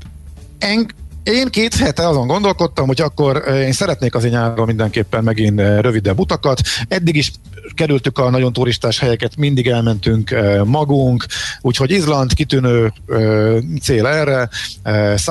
en, 0.59 0.91
én 1.23 1.49
két 1.49 1.75
hete 1.75 2.09
azon 2.09 2.27
gondolkodtam, 2.27 2.87
hogy 2.87 3.01
akkor 3.01 3.43
eh, 3.47 3.61
én 3.61 3.73
szeretnék 3.73 4.15
az 4.15 4.25
nyáron 4.25 4.67
mindenképpen 4.67 5.25
megint 5.25 5.61
eh, 5.61 5.81
rövidebb 5.81 6.19
utakat. 6.19 6.61
Eddig 6.89 7.17
is 7.17 7.33
kerültük 7.75 8.19
a 8.19 8.31
nagyon 8.31 8.53
turistás 8.53 8.99
helyeket, 8.99 9.37
mindig 9.37 9.67
elmentünk 9.69 10.31
eh, 10.31 10.65
magunk, 10.65 11.27
úgyhogy 11.61 11.91
Izland 11.91 12.35
kitűnő 12.35 12.93
cél 13.83 14.07
erre. 14.07 14.49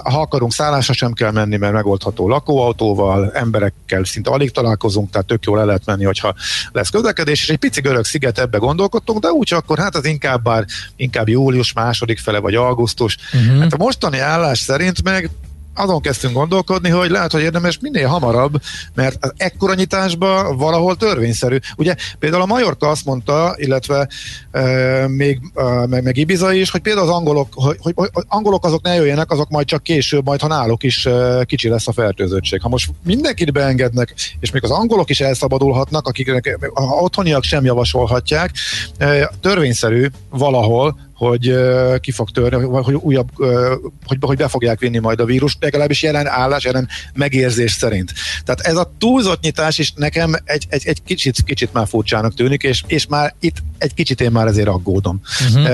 Ha 0.04 0.20
akarunk 0.20 0.54
szállásra 0.54 0.94
sem 0.94 1.14
kell 1.14 1.32
menni, 1.32 1.58
mert 1.58 1.74
megoldható 1.74 2.28
lakóautóval, 2.28 3.32
emberekkel 3.34 4.04
szinte 4.04 4.30
alig 4.30 4.52
találkozunk, 4.52 5.10
tehát 5.10 5.28
tök 5.28 5.44
jól 5.46 5.60
el 5.60 5.66
lehet 5.66 5.86
menni, 5.86 6.04
hogyha 6.04 6.36
lesz 6.72 6.90
közlekedés, 6.90 7.42
és 7.42 7.50
egy 7.50 7.58
pici 7.58 7.82
görög 7.82 8.06
sziget 8.06 8.40
ebbe 8.40 8.58
gondolkodtunk, 8.58 9.20
de 9.20 9.28
úgy 9.28 9.54
akkor 9.54 9.78
hát 9.78 9.96
az 9.96 10.06
inkább 10.06 10.44
bár 10.44 10.66
inkább 10.96 11.30
július 11.30 11.74
második 11.74 12.20
fele 12.20 12.40
vagy 12.40 12.56
augusztus. 12.56 13.18
Uh-huh. 13.34 13.62
Hát 13.62 13.74
a 13.74 13.78
mostani 13.78 14.20
állás 14.20 14.60
szerint 14.60 15.04
meg 15.04 15.30
azon 15.76 16.02
kezdtünk 16.02 16.34
gondolkodni, 16.34 16.90
hogy 16.90 17.10
lehet, 17.10 17.32
hogy 17.32 17.42
érdemes 17.42 17.80
minél 17.82 18.08
hamarabb, 18.08 18.62
mert 18.94 19.18
az 19.20 19.34
ekkora 19.38 19.74
nyitásban 19.74 20.58
valahol 20.58 20.96
törvényszerű. 20.96 21.58
Ugye 21.78 21.96
például 22.20 22.42
a 22.42 22.46
Majorka 22.46 22.90
azt 22.90 23.06
mondta, 23.06 23.54
illetve 23.58 24.08
e, 24.52 25.08
még 25.08 25.40
e, 25.56 25.88
meg, 25.88 26.04
meg 26.04 26.18
Ibiza 26.18 26.54
is, 26.54 26.70
hogy 26.70 26.82
például 26.82 27.08
az 27.08 27.14
angolok, 27.14 27.48
hogy, 27.54 27.78
hogy, 27.82 27.94
hogy 27.96 28.24
angolok 28.28 28.66
azok 28.66 28.82
ne 28.82 28.96
jöjjenek, 28.96 29.32
azok 29.32 29.50
majd 29.50 29.66
csak 29.66 29.84
később, 29.84 30.26
majd 30.26 30.42
ha 30.42 30.48
náluk 30.48 30.84
is 30.84 31.06
e, 31.06 31.44
kicsi 31.46 31.70
lesz 31.70 31.88
a 31.88 31.94
fertőzöttség. 31.94 32.62
Ha 32.62 32.70
most 32.70 32.92
mindenkit 33.04 33.52
beengednek, 33.52 34.14
és 34.40 34.52
még 34.52 34.64
az 34.64 34.72
angolok 34.72 35.10
is 35.10 35.20
elszabadulhatnak, 35.20 36.08
akiknek 36.08 36.58
a 36.74 36.82
otthoniak 36.82 37.44
sem 37.44 37.66
javasolhatják, 37.66 38.52
e, 38.98 39.32
törvényszerű 39.42 40.08
valahol, 40.30 41.08
hogy 41.20 41.56
ki 42.00 42.12
fog 42.12 42.30
törni, 42.30 42.66
vagy 42.66 42.84
hogy 42.84 42.94
újabb, 42.94 43.30
hogy, 44.06 44.18
hogy 44.20 44.38
be 44.38 44.48
fogják 44.48 44.80
vinni 44.80 44.98
majd 44.98 45.20
a 45.20 45.26
vírus, 45.26 45.58
legalábbis 45.60 46.02
jelen 46.02 46.28
állás, 46.28 46.64
jelen 46.64 46.88
megérzés 47.14 47.72
szerint. 47.72 48.14
Tehát 48.44 48.62
ez 48.62 48.76
a 48.76 48.92
túlzott 48.98 49.42
nyitás 49.42 49.78
is 49.78 49.94
nekem 49.96 50.34
egy, 50.44 50.66
egy, 50.70 50.88
egy 50.88 51.04
kicsit, 51.04 51.44
kicsit 51.44 51.74
már 51.74 51.88
furcsának 51.88 52.34
tűnik, 52.34 52.64
és, 52.64 52.84
és 52.88 53.08
már 53.08 53.36
itt 53.40 53.56
egy 53.78 53.94
kicsit 53.94 54.22
én 54.22 54.32
már 54.32 54.48
ezért 54.48 54.68
aggódom. 54.68 55.22
Uh-huh. 55.48 55.70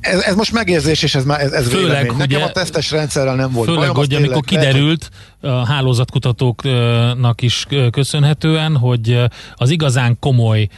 Ez, 0.00 0.20
ez 0.20 0.34
most 0.34 0.52
megérzés, 0.52 1.02
és 1.02 1.14
ez 1.14 1.24
már 1.24 1.40
ez, 1.40 1.52
ez 1.52 1.68
főleg, 1.68 1.86
vélemény. 1.86 2.16
Nekem 2.16 2.36
ugye, 2.36 2.48
a 2.48 2.52
tesztes 2.52 2.90
rendszerrel 2.90 3.34
nem 3.34 3.52
volt 3.52 3.68
Főleg, 3.68 3.80
bajom, 3.80 3.96
hogy 3.96 4.14
amikor 4.14 4.42
kiderült 4.44 5.10
a 5.40 5.66
hálózatkutatóknak 5.66 7.42
is 7.42 7.66
köszönhetően, 7.90 8.76
hogy 8.76 9.18
az 9.54 9.70
igazán 9.70 10.16
komoly 10.20 10.68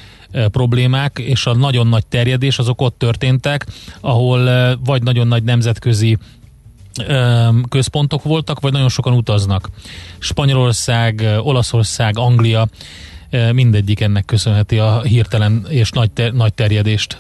problémák 0.51 1.19
és 1.19 1.47
a 1.47 1.55
nagyon 1.55 1.87
nagy 1.87 2.07
terjedés 2.07 2.59
azok 2.59 2.81
ott 2.81 2.99
történtek, 2.99 3.67
ahol 4.01 4.49
vagy 4.85 5.03
nagyon 5.03 5.27
nagy 5.27 5.43
nemzetközi 5.43 6.19
központok 7.69 8.23
voltak, 8.23 8.61
vagy 8.61 8.73
nagyon 8.73 8.89
sokan 8.89 9.13
utaznak. 9.13 9.71
Spanyolország, 10.19 11.25
Olaszország, 11.43 12.19
Anglia, 12.19 12.69
mindegyik 13.53 14.01
ennek 14.01 14.25
köszönheti 14.25 14.79
a 14.79 15.03
hirtelen 15.03 15.67
és 15.69 15.91
nagy, 15.91 16.11
ter- 16.11 16.33
nagy 16.33 16.55
terjedést. 16.55 17.19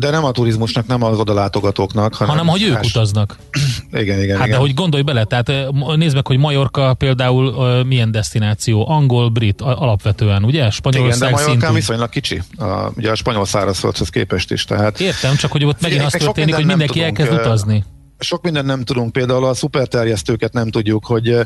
De 0.00 0.10
nem 0.10 0.24
a 0.24 0.30
turizmusnak, 0.30 0.86
nem 0.86 1.02
az 1.02 1.18
odalátogatóknak, 1.18 2.14
hanem, 2.14 2.36
hanem 2.36 2.50
hogy 2.50 2.62
ők 2.62 2.82
utaznak. 2.82 3.36
igen, 3.92 4.22
igen. 4.22 4.36
Hát 4.36 4.46
igen. 4.46 4.58
de 4.58 4.64
hogy 4.64 4.74
gondolj 4.74 5.02
bele, 5.02 5.24
tehát 5.24 5.52
nézd 5.96 6.14
meg, 6.14 6.26
hogy 6.26 6.38
Majorka 6.38 6.94
például 6.94 7.84
milyen 7.84 8.10
destináció, 8.10 8.88
angol, 8.88 9.28
brit 9.28 9.60
alapvetően, 9.60 10.44
ugye? 10.44 10.70
Spanyolország 10.70 11.28
Igen, 11.28 11.40
de 11.40 11.44
Majorkán 11.44 11.74
viszonylag 11.74 12.08
kicsi, 12.08 12.42
a, 12.56 12.90
ugye 12.96 13.10
a 13.10 13.14
spanyol 13.14 13.44
szárazföldhöz 13.44 14.08
képest 14.08 14.50
is. 14.50 14.64
Tehát 14.64 15.00
Értem, 15.00 15.36
csak 15.36 15.52
hogy 15.52 15.64
ott 15.64 15.80
megint 15.80 16.04
az 16.04 16.12
történik, 16.12 16.54
hogy 16.54 16.66
mindenki 16.66 17.02
elkezd 17.02 17.32
utazni 17.32 17.84
sok 18.20 18.42
mindent 18.42 18.66
nem 18.66 18.84
tudunk, 18.84 19.12
például 19.12 19.44
a 19.44 19.54
szuperterjesztőket 19.54 20.52
nem 20.52 20.70
tudjuk, 20.70 21.06
hogy 21.06 21.36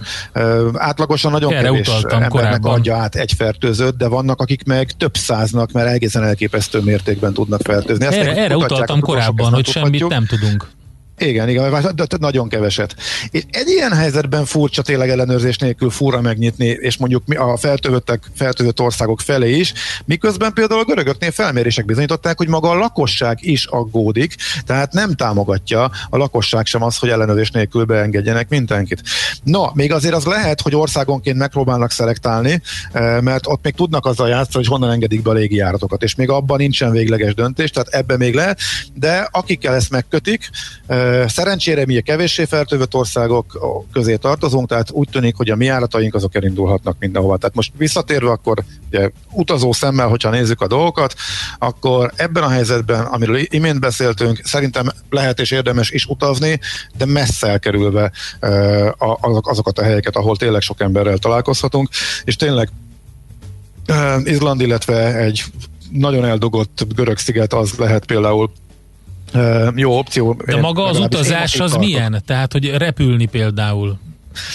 átlagosan 0.73 1.33
nagyon 1.33 1.52
Erre 1.52 1.62
kevés 1.62 1.88
embernek 1.88 2.28
korábban. 2.28 2.73
adja 2.73 2.97
át 2.97 3.14
egy 3.14 3.33
fertőzőt, 3.33 3.97
de 3.97 4.09
vannak, 4.09 4.40
akik 4.40 4.64
meg 4.64 4.90
több 4.90 5.16
száznak, 5.16 5.73
mert 5.73 5.88
egészen 5.88 6.23
elképesztő 6.23 6.81
mértékben 6.81 7.33
tudnak 7.33 7.61
fertőzni. 7.62 8.07
Ezt 8.07 8.16
erre, 8.16 8.37
erre 8.37 8.57
utaltam 8.57 9.00
korábban, 9.00 9.52
hogy 9.52 9.66
semmit 9.66 10.09
nem 10.09 10.26
tudunk. 10.26 10.69
Igen, 11.18 11.49
igen, 11.49 11.94
nagyon 12.18 12.49
keveset. 12.49 12.94
És 13.30 13.42
egy 13.50 13.68
ilyen 13.68 13.92
helyzetben 13.92 14.44
furcsa 14.44 14.83
tényleg 14.83 15.09
ellenőrzés 15.11 15.59
nélkül 15.59 15.90
fura 15.90 16.21
megnyitni, 16.21 16.66
és 16.66 16.97
mondjuk 16.97 17.23
a 17.37 17.56
fertőzöttek, 17.56 18.23
fertőzött 18.35 18.80
országok 18.80 19.21
felé 19.21 19.56
is, 19.56 19.73
miközben 20.04 20.52
például 20.52 20.80
a 20.80 20.85
görögöknél 20.85 21.30
felmérések 21.30 21.85
bizonyították, 21.85 22.37
hogy 22.37 22.49
maga 22.49 22.71
a 22.71 22.75
lakosság 22.75 23.38
is 23.40 23.66
aggódik, 23.66 24.35
tehát 24.66 24.92
nem 24.92 25.14
támogatja 25.14 25.90
a 26.11 26.16
lakosság 26.16 26.66
sem 26.66 26.83
az, 26.83 26.97
hogy 26.97 27.09
ellenőrzés 27.09 27.50
nélkül 27.50 27.85
beengedjenek 27.85 28.49
mindenkit. 28.49 29.02
No, 29.42 29.64
még 29.75 29.92
azért 29.92 30.14
az 30.14 30.25
lehet, 30.25 30.61
hogy 30.61 30.75
országonként 30.75 31.38
megpróbálnak 31.38 31.90
szelektálni, 31.90 32.62
eh, 32.92 33.21
mert 33.21 33.47
ott 33.47 33.62
még 33.62 33.75
tudnak 33.75 34.06
azzal 34.06 34.28
játszani, 34.28 34.64
hogy 34.64 34.66
honnan 34.66 34.90
engedik 34.90 35.23
be 35.23 35.30
a 35.30 35.33
légijáratokat, 35.33 36.02
és 36.02 36.14
még 36.14 36.30
abban 36.30 36.56
nincsen 36.56 36.90
végleges 36.90 37.35
döntés, 37.35 37.71
tehát 37.71 37.88
ebbe 37.88 38.16
még 38.16 38.35
lehet, 38.35 38.59
de 38.94 39.28
akikkel 39.30 39.75
ezt 39.75 39.90
megkötik, 39.90 40.50
eh, 40.87 41.04
Szerencsére 41.27 41.87
mi 41.87 41.97
a 41.97 42.03
kevéssé 42.03 42.45
fertőzött 42.45 42.95
országok 42.95 43.59
közé 43.93 44.17
tartozunk, 44.17 44.69
tehát 44.69 44.91
úgy 44.91 45.09
tűnik, 45.09 45.37
hogy 45.37 45.51
a 45.51 45.57
mi 45.57 45.65
járataink 45.65 46.15
azok 46.15 46.35
elindulhatnak 46.35 46.97
mindenhova. 46.99 47.37
Tehát 47.37 47.55
most 47.55 47.73
visszatérve 47.77 48.31
akkor 48.31 48.65
ugye, 48.89 49.11
utazó 49.31 49.73
szemmel, 49.73 50.09
hogyha 50.09 50.31
nézzük 50.31 50.61
a 50.61 50.67
dolgokat, 50.67 51.15
akkor 51.59 52.13
ebben 52.17 52.43
a 52.43 52.49
helyzetben, 52.49 53.01
amiről 53.01 53.39
imént 53.49 53.81
beszéltünk, 53.81 54.41
szerintem 54.45 54.87
lehet 55.11 55.41
és 55.41 55.51
érdemes 55.51 55.91
is 55.91 56.07
utazni, 56.07 56.61
de 56.97 57.05
messze 57.05 57.47
elkerülve 57.47 58.13
azokat 59.41 59.79
a 59.79 59.83
helyeket, 59.83 60.17
ahol 60.17 60.37
tényleg 60.37 60.61
sok 60.61 60.81
emberrel 60.81 61.19
találkozhatunk, 61.19 61.89
és 62.25 62.37
tényleg 62.37 62.69
Izland, 64.25 64.61
illetve 64.61 65.17
egy 65.17 65.45
nagyon 65.91 66.25
eldugott 66.25 66.87
görög 66.95 67.19
sziget 67.19 67.53
az 67.53 67.75
lehet 67.75 68.07
például 68.07 68.53
jó 69.75 69.99
opció. 69.99 70.33
De 70.47 70.57
maga 70.57 70.85
az 70.85 70.99
utazás 70.99 71.61
az 71.61 71.76
milyen? 71.76 72.23
Tehát, 72.26 72.53
hogy 72.53 72.71
repülni 72.76 73.26
például. 73.26 73.99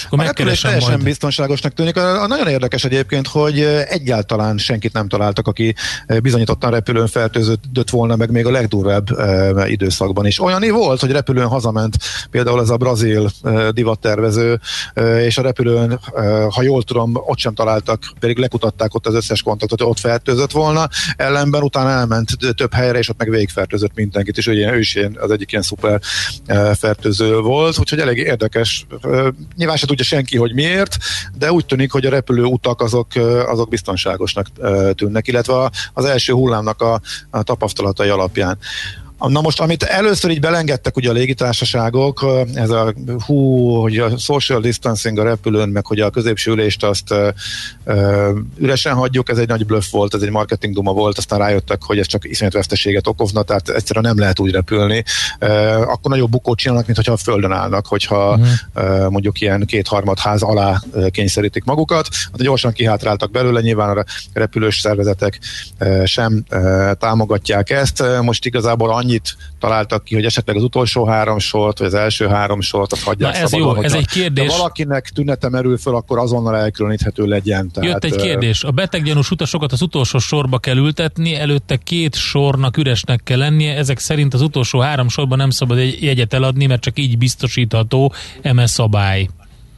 Akkor 0.06 0.20
a 0.20 0.22
repülés 0.22 0.60
teljesen 0.60 0.90
majd. 0.90 1.04
biztonságosnak 1.04 1.72
tűnik. 1.72 1.96
A, 1.96 2.22
a 2.22 2.26
nagyon 2.26 2.48
érdekes 2.48 2.84
egyébként, 2.84 3.26
hogy 3.26 3.60
egyáltalán 3.88 4.58
senkit 4.58 4.92
nem 4.92 5.08
találtak, 5.08 5.46
aki 5.46 5.74
bizonyítottan 6.22 6.70
repülőn 6.70 7.06
fertőzött 7.06 7.90
volna 7.90 8.16
meg 8.16 8.30
még 8.30 8.46
a 8.46 8.50
legdurvább 8.50 9.10
e, 9.10 9.68
időszakban 9.68 10.26
is. 10.26 10.40
Olyan 10.40 10.72
volt, 10.72 11.00
hogy 11.00 11.10
repülőn 11.10 11.46
hazament 11.46 11.96
például 12.30 12.60
ez 12.60 12.68
a 12.68 12.76
brazil 12.76 13.30
e, 13.42 13.70
divattervező, 13.70 14.60
e, 14.94 15.24
és 15.24 15.38
a 15.38 15.42
repülőn, 15.42 16.00
e, 16.14 16.42
ha 16.42 16.62
jól 16.62 16.82
tudom, 16.82 17.12
ott 17.14 17.38
sem 17.38 17.54
találtak, 17.54 18.02
pedig 18.20 18.38
lekutatták 18.38 18.94
ott 18.94 19.06
az 19.06 19.14
összes 19.14 19.42
kontaktot, 19.42 19.82
ott 19.82 19.98
fertőzött 19.98 20.50
volna, 20.50 20.88
ellenben 21.16 21.62
utána 21.62 21.90
elment 21.90 22.30
több 22.56 22.72
helyre, 22.72 22.98
és 22.98 23.08
ott 23.08 23.18
meg 23.18 23.30
végigfertőzött 23.30 23.94
mindenkit, 23.94 24.36
és 24.36 24.46
ő, 24.46 24.52
ő 24.52 24.78
is 24.78 24.94
ilyen, 24.94 25.16
az 25.20 25.30
egyik 25.30 25.50
ilyen 25.52 25.64
szuper 25.64 26.00
e, 26.46 26.74
fertőző 26.74 27.38
volt, 27.38 27.78
úgyhogy 27.78 27.98
elég 27.98 28.18
érdekes. 28.18 28.86
E, 29.02 29.32
nyilván 29.70 29.76
se 29.76 29.86
tudja 29.86 30.04
senki, 30.04 30.36
hogy 30.36 30.54
miért, 30.54 30.96
de 31.38 31.52
úgy 31.52 31.66
tűnik, 31.66 31.92
hogy 31.92 32.06
a 32.06 32.10
repülő 32.10 32.44
utak 32.44 32.80
azok, 32.80 33.06
azok 33.46 33.68
biztonságosnak 33.68 34.46
tűnnek, 34.94 35.28
illetve 35.28 35.70
az 35.92 36.04
első 36.04 36.32
hullámnak 36.32 36.80
a, 36.82 37.00
a 37.30 37.42
tapasztalatai 37.42 38.08
alapján. 38.08 38.58
Na 39.28 39.40
most, 39.40 39.60
amit 39.60 39.82
először 39.82 40.30
így 40.30 40.40
belengedtek 40.40 40.96
ugye 40.96 41.08
a 41.08 41.12
légitársaságok, 41.12 42.26
ez 42.54 42.70
a 42.70 42.94
hú, 43.26 43.70
hogy 43.74 43.98
a 43.98 44.18
social 44.18 44.60
distancing 44.60 45.18
a 45.18 45.22
repülőn, 45.22 45.68
meg 45.68 45.86
hogy 45.86 46.00
a 46.00 46.10
középső 46.10 46.50
ülést 46.50 46.84
azt 46.84 47.14
uh, 47.84 48.28
üresen 48.58 48.94
hagyjuk, 48.94 49.30
ez 49.30 49.38
egy 49.38 49.48
nagy 49.48 49.66
bluff 49.66 49.90
volt, 49.90 50.14
ez 50.14 50.22
egy 50.22 50.30
marketing 50.30 50.74
duma 50.74 50.92
volt, 50.92 51.18
aztán 51.18 51.38
rájöttek, 51.38 51.82
hogy 51.82 51.98
ez 51.98 52.06
csak 52.06 52.24
iszonyat 52.24 52.52
veszteséget 52.52 53.06
okozna, 53.06 53.42
tehát 53.42 53.68
egyszerűen 53.68 54.04
nem 54.04 54.18
lehet 54.18 54.38
úgy 54.38 54.50
repülni. 54.50 55.04
Uh, 55.40 55.80
akkor 55.80 56.10
nagyobb 56.10 56.30
bukót 56.30 56.58
csinálnak, 56.58 56.84
mint 56.84 56.96
hogyha 56.96 57.12
a 57.12 57.16
földön 57.16 57.52
állnak, 57.52 57.86
hogyha 57.86 58.30
uh-huh. 58.30 58.46
uh, 58.74 59.08
mondjuk 59.08 59.40
ilyen 59.40 59.66
kétharmad 59.66 60.18
ház 60.18 60.42
alá 60.42 60.82
kényszerítik 61.10 61.64
magukat. 61.64 62.08
Hát 62.12 62.42
gyorsan 62.42 62.72
kihátráltak 62.72 63.30
belőle, 63.30 63.60
nyilván 63.60 63.98
a 63.98 64.04
repülős 64.32 64.78
szervezetek 64.78 65.38
uh, 65.80 66.04
sem 66.04 66.44
uh, 66.50 66.92
támogatják 66.92 67.70
ezt. 67.70 68.04
Most 68.22 68.46
igazából 68.46 68.90
annyi 68.90 69.09
annyit 69.10 69.36
találtak 69.58 70.04
ki, 70.04 70.14
hogy 70.14 70.24
esetleg 70.24 70.56
az 70.56 70.62
utolsó 70.62 71.04
három 71.04 71.38
sort, 71.38 71.78
vagy 71.78 71.86
az 71.86 71.94
első 71.94 72.26
három 72.26 72.60
sort, 72.60 72.92
azt 72.92 73.02
hagyják 73.02 73.32
Na 73.32 73.38
ez 73.38 73.50
szabadon, 73.50 73.76
jó, 73.76 73.82
ez 73.82 73.92
egy 73.92 74.06
kérdés. 74.06 74.48
Ha 74.48 74.56
valakinek 74.56 75.08
tünete 75.08 75.48
merül 75.48 75.78
föl, 75.78 75.94
akkor 75.94 76.18
azonnal 76.18 76.56
elkülöníthető 76.56 77.26
legyen. 77.26 77.70
Tehát, 77.70 77.90
Jött 77.90 78.04
egy 78.04 78.22
kérdés. 78.22 78.64
A 78.64 78.70
beteggyanús 78.70 79.30
utasokat 79.30 79.72
az 79.72 79.82
utolsó 79.82 80.18
sorba 80.18 80.58
kell 80.58 80.76
ültetni, 80.76 81.34
előtte 81.34 81.76
két 81.76 82.14
sornak 82.14 82.76
üresnek 82.76 83.22
kell 83.22 83.38
lennie, 83.38 83.76
ezek 83.76 83.98
szerint 83.98 84.34
az 84.34 84.40
utolsó 84.40 84.78
három 84.78 85.08
sorban 85.08 85.38
nem 85.38 85.50
szabad 85.50 85.78
egy 85.78 86.02
jegyet 86.02 86.32
eladni, 86.32 86.66
mert 86.66 86.80
csak 86.80 86.98
így 86.98 87.18
biztosítható 87.18 88.12
eme 88.42 88.66
szabály. 88.66 89.28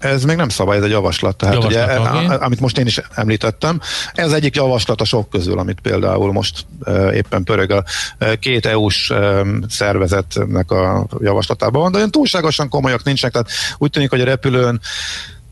Ez 0.02 0.24
még 0.24 0.36
nem 0.36 0.48
szabály, 0.48 0.76
ez 0.76 0.82
egy 0.82 0.90
javaslat. 0.90 1.36
Tehát 1.36 1.54
javaslat, 1.54 1.86
ugye, 1.86 2.00
okay. 2.00 2.36
amit 2.36 2.60
most 2.60 2.78
én 2.78 2.86
is 2.86 3.00
említettem, 3.14 3.80
ez 4.14 4.32
egyik 4.32 4.56
javaslat 4.56 5.00
a 5.00 5.04
sok 5.04 5.30
közül, 5.30 5.58
amit 5.58 5.80
például 5.80 6.32
most 6.32 6.66
uh, 6.84 7.14
éppen 7.14 7.44
pörög 7.44 7.70
a 7.70 7.84
uh, 8.20 8.32
két 8.32 8.66
EU-s 8.66 9.10
um, 9.10 9.60
szervezetnek 9.68 10.70
a 10.70 11.06
javaslatában 11.20 11.82
van, 11.82 11.90
de 11.90 11.96
olyan 11.96 12.10
túlságosan 12.10 12.68
komolyak 12.68 13.02
nincsenek, 13.02 13.32
tehát 13.32 13.50
úgy 13.78 13.90
tűnik, 13.90 14.10
hogy 14.10 14.20
a 14.20 14.24
repülőn 14.24 14.80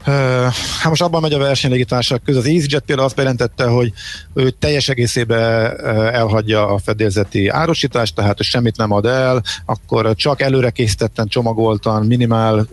Hát 0.05 0.89
most 0.89 1.03
abban 1.03 1.21
megy 1.21 1.33
a 1.33 1.39
verseny 1.39 1.71
légitársaság 1.71 2.21
közül. 2.25 2.41
Az 2.41 2.47
EasyJet 2.47 2.85
például 2.85 3.07
azt 3.07 3.17
bejelentette, 3.17 3.65
hogy 3.65 3.93
ő 4.35 4.51
teljes 4.51 4.89
egészében 4.89 5.81
elhagyja 6.13 6.69
a 6.69 6.79
fedélzeti 6.79 7.49
árusítást, 7.49 8.15
tehát 8.15 8.37
hogy 8.37 8.47
semmit 8.47 8.77
nem 8.77 8.93
ad 8.93 9.07
el, 9.07 9.43
akkor 9.65 10.15
csak 10.15 10.41
előre 10.41 10.71
készítetten, 10.71 11.27
csomagoltan, 11.29 12.07
minimál 12.07 12.67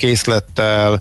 készlettel, 0.00 1.00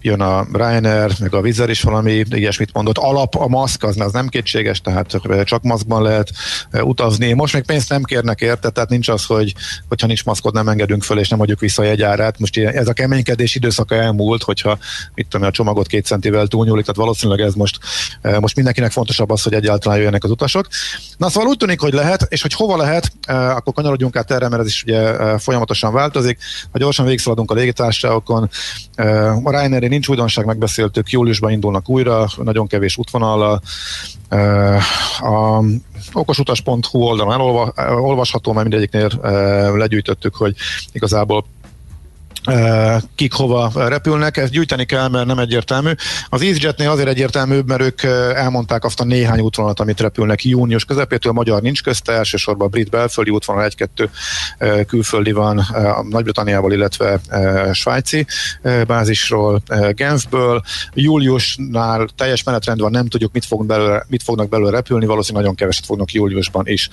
jön 0.00 0.20
a 0.20 0.46
Ryanair, 0.52 1.12
meg 1.20 1.34
a 1.34 1.40
Vizer 1.40 1.68
is 1.68 1.82
valami 1.82 2.24
ilyesmit 2.30 2.72
mondott. 2.72 2.98
Alap 2.98 3.34
a 3.34 3.48
maszk, 3.48 3.82
az, 3.82 4.00
az 4.00 4.12
nem 4.12 4.28
kétséges, 4.28 4.80
tehát 4.80 5.20
csak 5.44 5.62
maszkban 5.62 6.02
lehet 6.02 6.30
uh, 6.72 6.86
utazni. 6.86 7.32
Most 7.32 7.54
még 7.54 7.64
pénzt 7.64 7.88
nem 7.88 8.02
kérnek 8.02 8.40
érte, 8.40 8.70
tehát 8.70 8.88
nincs 8.88 9.08
az, 9.08 9.24
hogy 9.24 9.54
hogyha 9.88 10.06
nincs 10.06 10.24
maszkod, 10.24 10.54
nem 10.54 10.68
engedünk 10.68 11.02
föl, 11.02 11.18
és 11.18 11.28
nem 11.28 11.40
adjuk 11.40 11.60
vissza 11.60 11.82
a 11.82 11.84
jegyárát. 11.84 12.38
Most 12.38 12.58
ez 12.58 12.88
a 12.88 12.92
keménykedés 12.92 13.54
időszaka 13.54 13.94
elmúlt, 13.94 14.42
hogyha 14.42 14.78
mit 15.14 15.26
tudom, 15.28 15.46
a 15.46 15.50
csomagot 15.50 15.86
két 15.86 16.04
centivel 16.04 16.46
túlnyúlik, 16.46 16.84
tehát 16.84 17.00
valószínűleg 17.00 17.40
ez 17.40 17.54
most, 17.54 17.78
uh, 18.22 18.38
most 18.38 18.56
mindenkinek 18.56 18.90
fontosabb 18.92 19.30
az, 19.30 19.42
hogy 19.42 19.54
egyáltalán 19.54 19.98
jöjjenek 19.98 20.24
az 20.24 20.30
utasok. 20.30 20.66
Na 21.16 21.28
szóval 21.28 21.48
úgy 21.48 21.56
tűnik, 21.56 21.80
hogy 21.80 21.92
lehet, 21.92 22.26
és 22.28 22.42
hogy 22.42 22.52
hova 22.52 22.76
lehet, 22.76 23.12
akkor 23.26 23.72
kanyarodjunk 23.74 24.16
át 24.16 24.30
erre, 24.30 24.48
mert 24.48 24.62
ez 24.62 24.68
is 24.68 24.82
ugye 24.82 25.38
folyamatosan 25.38 25.92
változik. 25.92 26.38
Ha 26.72 26.78
gyorsan 26.78 27.04
végigszaladunk 27.04 27.50
a 27.50 27.54
légitár 27.54 27.85
társaságokon. 27.86 28.48
A 29.44 29.50
Ryanair 29.50 29.88
nincs 29.88 30.08
újdonság, 30.08 30.44
megbeszéltük, 30.44 31.10
júliusban 31.10 31.50
indulnak 31.50 31.88
újra, 31.88 32.26
nagyon 32.36 32.66
kevés 32.66 32.96
útvonal. 32.96 33.60
A 35.18 35.62
okosutas.hu 36.12 36.98
oldalon 36.98 37.72
elolvasható, 37.74 38.52
mert 38.52 38.68
mindegyiknél 38.68 39.10
legyűjtöttük, 39.76 40.34
hogy 40.34 40.54
igazából 40.92 41.44
kik 43.14 43.32
hova 43.32 43.70
repülnek, 43.74 44.36
ezt 44.36 44.52
gyűjteni 44.52 44.84
kell, 44.84 45.08
mert 45.08 45.26
nem 45.26 45.38
egyértelmű. 45.38 45.90
Az 46.28 46.42
EasyJetnél 46.42 46.90
azért 46.90 47.08
egyértelműbb, 47.08 47.68
mert 47.68 47.80
ők 47.80 48.02
elmondták 48.34 48.84
azt 48.84 49.00
a 49.00 49.04
néhány 49.04 49.40
útvonalat, 49.40 49.80
amit 49.80 50.00
repülnek 50.00 50.44
június 50.44 50.84
közepétől, 50.84 51.32
magyar 51.32 51.62
nincs 51.62 51.82
közte, 51.82 52.12
elsősorban 52.12 52.70
brit 52.70 52.90
belföldi 52.90 53.30
útvonal, 53.30 53.64
egy-kettő 53.64 54.10
külföldi 54.86 55.32
van 55.32 55.66
Nagy-Britanniából, 56.10 56.72
illetve 56.72 57.20
svájci 57.72 58.26
bázisról, 58.86 59.62
Genfből. 59.90 60.62
Júliusnál 60.94 62.08
teljes 62.16 62.42
menetrend 62.42 62.80
van, 62.80 62.90
nem 62.90 63.06
tudjuk, 63.06 63.32
mit, 63.32 63.44
fog 63.44 63.66
belőle, 63.66 64.04
mit 64.08 64.22
fognak 64.22 64.48
belőle 64.48 64.70
repülni, 64.70 65.06
valószínűleg 65.06 65.42
nagyon 65.42 65.58
keveset 65.58 65.84
fognak 65.84 66.12
júliusban 66.12 66.66
is. 66.66 66.88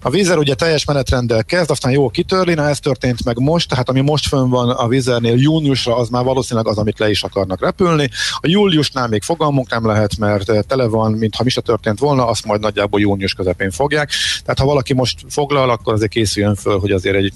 A 0.00 0.10
vízer 0.10 0.38
ugye 0.38 0.54
teljes 0.54 0.84
menetrenddel 0.84 1.44
kezd, 1.44 1.70
aztán 1.70 1.92
jó 1.92 2.08
kitörli, 2.08 2.54
na 2.54 2.68
ez 2.68 2.78
történt 2.78 3.24
meg 3.24 3.38
most, 3.38 3.68
tehát 3.68 3.88
ami 3.88 4.00
most 4.00 4.28
fönn 4.28 4.48
van 4.48 4.70
a 4.70 4.87
Vizernél 4.88 5.36
júniusra 5.36 5.96
az 5.96 6.08
már 6.08 6.24
valószínűleg 6.24 6.68
az, 6.68 6.78
amit 6.78 6.98
le 6.98 7.10
is 7.10 7.22
akarnak 7.22 7.60
repülni. 7.60 8.10
A 8.40 8.48
júliusnál 8.48 9.08
még 9.08 9.22
fogalmunk 9.22 9.70
nem 9.70 9.86
lehet, 9.86 10.18
mert 10.18 10.66
tele 10.66 10.86
van, 10.86 11.12
mintha 11.12 11.44
mi 11.44 11.50
se 11.50 11.60
történt 11.60 11.98
volna, 11.98 12.26
azt 12.26 12.44
majd 12.44 12.60
nagyjából 12.60 13.00
június 13.00 13.34
közepén 13.34 13.70
fogják. 13.70 14.10
Tehát 14.42 14.58
ha 14.58 14.64
valaki 14.64 14.94
most 14.94 15.20
foglal, 15.28 15.70
akkor 15.70 15.92
azért 15.92 16.10
készüljön 16.10 16.54
föl, 16.54 16.78
hogy 16.78 16.90
azért 16.90 17.16
egy 17.16 17.32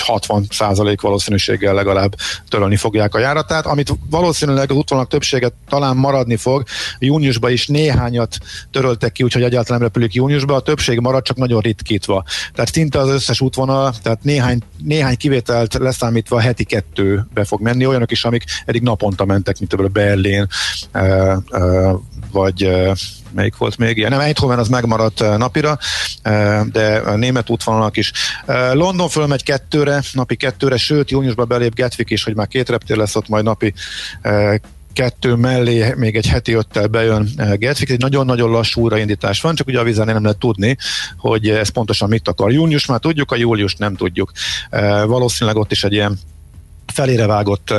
60 0.00 0.46
valószínűséggel 1.00 1.74
legalább 1.74 2.14
törölni 2.48 2.76
fogják 2.76 3.14
a 3.14 3.18
járatát, 3.18 3.66
amit 3.66 3.92
valószínűleg 4.10 4.70
az 4.70 4.76
útvonalak 4.76 5.10
többséget 5.10 5.52
talán 5.68 5.96
maradni 5.96 6.36
fog. 6.36 6.62
Júniusban 6.98 7.50
is 7.50 7.66
néhányat 7.66 8.38
töröltek 8.70 9.12
ki, 9.12 9.22
úgyhogy 9.22 9.42
egyáltalán 9.42 9.80
nem 9.80 9.88
repülik 9.88 10.14
júniusban, 10.14 10.56
a 10.56 10.60
többség 10.60 10.98
marad 10.98 11.22
csak 11.22 11.36
nagyon 11.36 11.60
ritkítva. 11.60 12.24
Tehát 12.54 12.72
szinte 12.72 12.98
az 12.98 13.08
összes 13.08 13.40
útvonal, 13.40 13.94
tehát 14.02 14.22
néhány, 14.22 14.62
néhány 14.82 15.16
kivételt 15.16 15.74
leszámítva 15.74 16.40
heti 16.40 16.63
kettőbe 16.64 17.44
fog 17.44 17.60
menni, 17.60 17.86
olyanok 17.86 18.10
is, 18.10 18.24
amik 18.24 18.44
eddig 18.64 18.82
naponta 18.82 19.24
mentek, 19.24 19.58
mint 19.58 19.70
például 19.70 19.90
Berlin, 19.92 20.46
vagy 22.32 22.70
melyik 23.32 23.56
volt 23.56 23.78
még 23.78 23.96
ilyen. 23.96 24.10
Nem, 24.10 24.20
Eindhoven 24.20 24.58
az 24.58 24.68
megmaradt 24.68 25.36
napira, 25.36 25.78
de 26.72 27.02
a 27.04 27.16
német 27.16 27.50
útvonalak 27.50 27.96
is. 27.96 28.12
London 28.72 29.08
fölmegy 29.08 29.42
kettőre, 29.42 30.02
napi 30.12 30.36
kettőre, 30.36 30.76
sőt, 30.76 31.10
júniusban 31.10 31.48
belép 31.48 31.74
Gatwick 31.74 32.10
is, 32.10 32.24
hogy 32.24 32.34
már 32.34 32.46
két 32.46 32.68
reptér 32.68 32.96
lesz 32.96 33.16
ott, 33.16 33.28
majd 33.28 33.44
napi 33.44 33.74
kettő 34.92 35.34
mellé 35.34 35.94
még 35.96 36.16
egy 36.16 36.26
heti 36.26 36.52
öttel 36.52 36.86
bejön 36.86 37.28
Gatwick, 37.36 37.90
egy 37.90 38.00
nagyon-nagyon 38.00 38.50
lassú 38.50 38.80
újraindítás 38.80 39.40
van, 39.40 39.54
csak 39.54 39.66
ugye 39.66 39.78
a 39.78 39.82
vízen 39.82 40.06
nem 40.06 40.22
lehet 40.22 40.38
tudni, 40.38 40.76
hogy 41.16 41.48
ez 41.48 41.68
pontosan 41.68 42.08
mit 42.08 42.28
akar. 42.28 42.52
Június 42.52 42.86
már 42.86 42.98
tudjuk, 42.98 43.32
a 43.32 43.36
július 43.36 43.74
nem 43.74 43.96
tudjuk. 43.96 44.32
Valószínűleg 45.06 45.58
ott 45.58 45.70
is 45.70 45.84
egy 45.84 45.92
ilyen 45.92 46.18
felére 46.94 47.26
vágott 47.26 47.74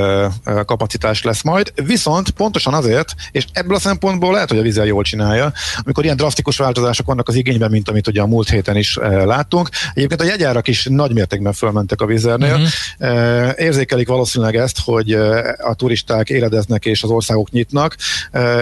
kapacitás 0.65 1.24
lesz 1.24 1.41
majd, 1.41 1.74
viszont 1.86 2.29
pontosan 2.29 2.74
azért, 2.74 3.13
és 3.31 3.45
ebből 3.51 3.75
a 3.75 3.79
szempontból 3.79 4.34
lehet, 4.34 4.50
hogy 4.50 4.57
a 4.57 4.62
vizel 4.62 4.86
jól 4.86 5.03
csinálja, 5.03 5.53
amikor 5.84 6.03
ilyen 6.03 6.15
drasztikus 6.15 6.57
változások 6.57 7.05
vannak 7.05 7.27
az 7.27 7.36
igényben, 7.36 7.72
mint 7.72 7.89
amit 7.89 8.07
ugye 8.07 8.22
a 8.22 8.27
múlt 8.27 8.50
héten 8.50 8.75
is 8.75 8.98
láttunk. 9.25 9.69
Egyébként 9.93 10.22
a 10.22 10.25
jegyárak 10.25 10.67
is 10.67 10.88
nagy 10.89 11.13
mértékben 11.13 11.53
fölmentek 11.53 12.01
a 12.01 12.05
vizernél. 12.05 12.60
Uh-huh. 13.00 13.53
Érzékelik 13.55 14.07
valószínűleg 14.07 14.55
ezt, 14.55 14.79
hogy 14.84 15.12
a 15.57 15.74
turisták 15.75 16.29
éledeznek 16.29 16.86
és 16.86 17.03
az 17.03 17.10
országok 17.10 17.50
nyitnak, 17.51 17.95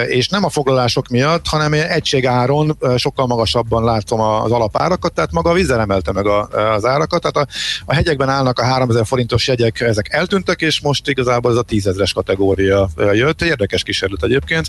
és 0.08 0.28
nem 0.28 0.44
a 0.44 0.50
foglalások 0.50 1.08
miatt, 1.08 1.48
hanem 1.48 1.74
egységáron 1.74 2.78
sokkal 2.98 3.28
magasabban 3.28 3.84
látom 3.84 4.20
az 4.20 4.52
alapárakat, 4.52 5.14
tehát 5.14 5.32
maga 5.32 5.50
a 5.50 5.54
vizer 5.54 5.80
emelte 5.80 6.12
meg 6.12 6.26
az 6.28 6.86
árakat, 6.86 7.22
tehát 7.22 7.50
a, 7.50 7.54
a 7.86 7.94
hegyekben 7.94 8.30
állnak 8.30 8.60
a 8.60 8.64
3000 8.64 9.06
forintos 9.06 9.48
jegyek, 9.48 9.82
ezek 9.82 10.14
eltűnt, 10.14 10.43
eltűntek, 10.44 10.62
és 10.62 10.82
most 10.82 11.08
igazából 11.08 11.52
ez 11.52 11.58
a 11.58 11.62
tízezres 11.62 12.14
kategória 12.14 12.90
jött. 13.14 13.42
Érdekes 13.42 13.84
kísérlet 13.84 14.24
egyébként, 14.24 14.68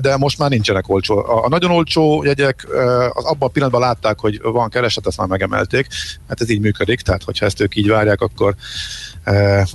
de 0.00 0.16
most 0.16 0.38
már 0.38 0.50
nincsenek 0.50 0.88
olcsó. 0.88 1.16
A, 1.16 1.44
a 1.44 1.48
nagyon 1.48 1.70
olcsó 1.70 2.22
jegyek 2.24 2.66
az 3.12 3.24
abban 3.24 3.48
a 3.48 3.52
pillanatban 3.52 3.80
látták, 3.80 4.18
hogy 4.18 4.40
van 4.42 4.70
kereset, 4.70 5.06
ezt 5.06 5.18
már 5.18 5.28
megemelték. 5.28 5.86
Hát 6.28 6.40
ez 6.40 6.50
így 6.50 6.60
működik, 6.60 7.00
tehát 7.00 7.22
hogyha 7.22 7.46
ezt 7.46 7.60
ők 7.60 7.76
így 7.76 7.88
várják, 7.88 8.20
akkor 8.20 8.54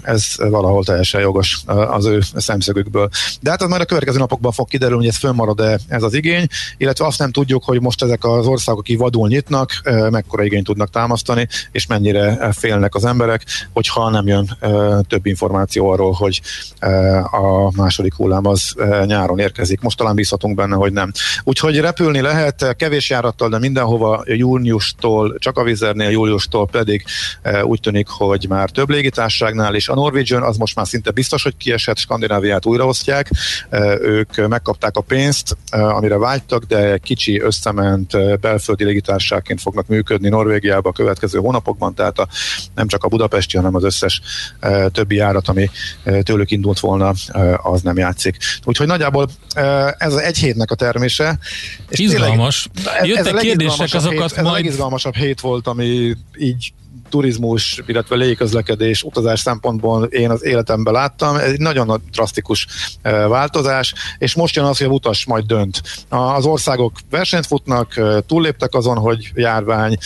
ez 0.02 0.36
valahol 0.38 0.84
teljesen 0.84 1.22
jogos 1.22 1.62
az 1.66 2.06
ő 2.06 2.20
szemszögükből. 2.36 3.10
De 3.42 3.50
hát 3.50 3.62
az 3.62 3.70
már 3.70 3.82
a 3.82 3.86
következő 3.86 4.18
napokban 4.18 4.52
fog 4.52 4.68
kiderülni, 4.68 5.04
hogy 5.04 5.14
ez 5.14 5.20
fönnmarad-e 5.20 5.80
ez 5.88 6.04
az 6.04 6.14
igény, 6.14 6.46
illetve 6.78 7.06
azt 7.06 7.20
nem 7.20 7.32
tudjuk, 7.32 7.64
hogy 7.64 7.82
most 7.82 8.04
ezek 8.04 8.24
az 8.24 8.48
országok, 8.48 8.80
akik 8.80 8.98
vadul 8.98 9.28
nyitnak, 9.28 9.70
mekkora 10.10 10.44
igényt 10.44 10.66
tudnak 10.66 10.90
támasztani, 10.90 11.48
és 11.72 11.88
mennyire 11.88 12.52
félnek 12.52 12.96
az 12.96 13.06
emberek, 13.06 13.46
hogyha 13.74 14.10
nem 14.10 14.28
jön 14.28 14.58
több 15.08 15.26
információ 15.26 15.90
arról, 15.90 16.12
hogy 16.12 16.42
a 17.32 17.72
második 17.76 18.14
hullám 18.14 18.46
az 18.46 18.74
nyáron 19.06 19.40
érkezik. 19.40 19.82
Most 19.82 19.98
talán 19.98 20.16
bízhatunk 20.16 20.56
benne, 20.56 20.76
hogy 20.76 20.94
nem. 20.94 21.12
Úgyhogy 21.44 21.80
repülni 21.80 22.22
lehet 22.22 22.76
kevés 22.78 23.10
járattal, 23.10 23.50
de 23.50 23.60
mindenhova 23.60 24.24
júniustól, 24.26 25.36
csak 25.38 25.58
a 25.58 25.64
vizernél, 25.64 26.10
júliustól 26.10 26.68
pedig 26.68 27.06
úgy 27.64 27.80
tűnik, 27.80 28.08
hogy 28.08 28.46
már 28.50 28.70
több 28.70 28.90
légitársaság 28.90 29.45
társaságnál, 29.46 29.76
és 29.76 29.88
a 29.88 29.96
Norwegian 29.96 30.44
az 30.44 30.58
most 30.58 30.76
már 30.76 30.88
szinte 30.88 31.12
biztos, 31.12 31.44
hogy 31.44 31.58
kiesett, 31.58 31.98
Skandináviát 31.98 32.66
újraosztják, 32.66 33.30
ők 34.02 34.48
megkapták 34.48 34.98
a 34.98 35.02
pénzt, 35.02 35.58
amire 35.70 36.18
vágytak, 36.18 36.64
de 36.64 36.98
kicsi 36.98 37.42
összement 37.42 38.40
belföldi 38.40 38.84
légitársaságként 38.84 39.62
fognak 39.62 39.88
működni 39.88 40.30
Norvégiába 40.30 40.90
a 40.90 40.92
következő 40.92 41.40
hónapokban, 41.40 41.94
tehát 41.94 42.20
a, 42.20 42.28
nem 42.76 42.88
csak 42.88 43.04
a 43.04 43.08
budapesti, 43.08 43.58
hanem 43.58 43.76
az 43.76 43.84
összes 43.84 44.22
többi 44.92 45.16
járat, 45.16 45.48
ami 45.48 45.70
tőlük 46.22 46.52
indult 46.52 46.80
volna, 46.80 47.14
az 47.64 47.82
nem 47.82 47.98
játszik. 47.98 48.38
Úgyhogy 48.64 48.88
nagyjából 48.88 49.30
ez 49.98 50.14
egy 50.14 50.38
hétnek 50.38 50.72
a 50.72 50.76
termése. 50.76 51.40
És 51.90 52.00
Izgalmas. 52.00 52.68
Tényleg, 52.74 53.06
Jöttek 53.06 53.34
ez 53.34 53.42
kérdések, 53.42 53.94
azokat 53.94 54.34
hét, 54.34 54.36
majd... 54.36 54.46
Ez 54.46 54.46
a 54.46 54.52
legizgalmasabb 54.52 55.16
hét 55.16 55.40
volt, 55.40 55.68
ami 55.68 56.16
így 56.38 56.74
turizmus, 57.16 57.82
illetve 57.86 58.16
légiközlekedés, 58.16 59.04
utazás 59.04 59.40
szempontból 59.40 60.04
én 60.04 60.30
az 60.30 60.44
életemben 60.44 60.94
láttam. 60.94 61.36
Ez 61.36 61.52
egy 61.52 61.60
nagyon 61.60 62.02
drasztikus 62.12 62.68
változás, 63.28 63.94
és 64.18 64.36
most 64.36 64.56
jön 64.56 64.66
az, 64.66 64.78
hogy 64.78 64.88
a 64.88 64.90
utas 64.90 65.26
majd 65.26 65.46
dönt. 65.46 65.82
Az 66.10 66.46
országok 66.46 66.92
versenyt 67.10 67.46
futnak, 67.46 68.00
túlléptek 68.28 68.74
azon, 68.74 68.98
hogy 68.98 69.32
járvány. 69.36 69.98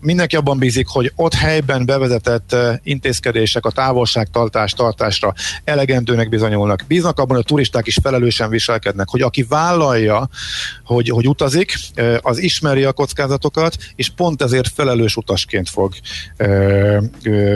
Mindenki 0.00 0.36
abban 0.36 0.58
bízik, 0.58 0.86
hogy 0.86 1.12
ott 1.16 1.34
helyben 1.34 1.86
bevezetett 1.86 2.56
intézkedések 2.82 3.64
a 3.64 3.70
távolságtartás 3.70 4.72
tartásra 4.72 5.34
elegendőnek 5.64 6.28
bizonyulnak. 6.28 6.84
Bíznak 6.88 7.18
abban, 7.18 7.36
hogy 7.36 7.44
a 7.44 7.48
turisták 7.48 7.86
is 7.86 7.98
felelősen 8.02 8.50
viselkednek, 8.50 9.08
hogy 9.08 9.22
aki 9.22 9.42
vállalja, 9.48 10.28
hogy, 10.84 11.08
hogy 11.08 11.28
utazik, 11.28 11.74
az 12.20 12.38
ismeri 12.38 12.84
a 12.84 12.92
kockázatokat, 12.92 13.76
és 13.96 14.08
pont 14.08 14.42
ezért 14.42 14.72
felelős 14.74 15.16
utasként 15.16 15.68
fog 15.68 15.94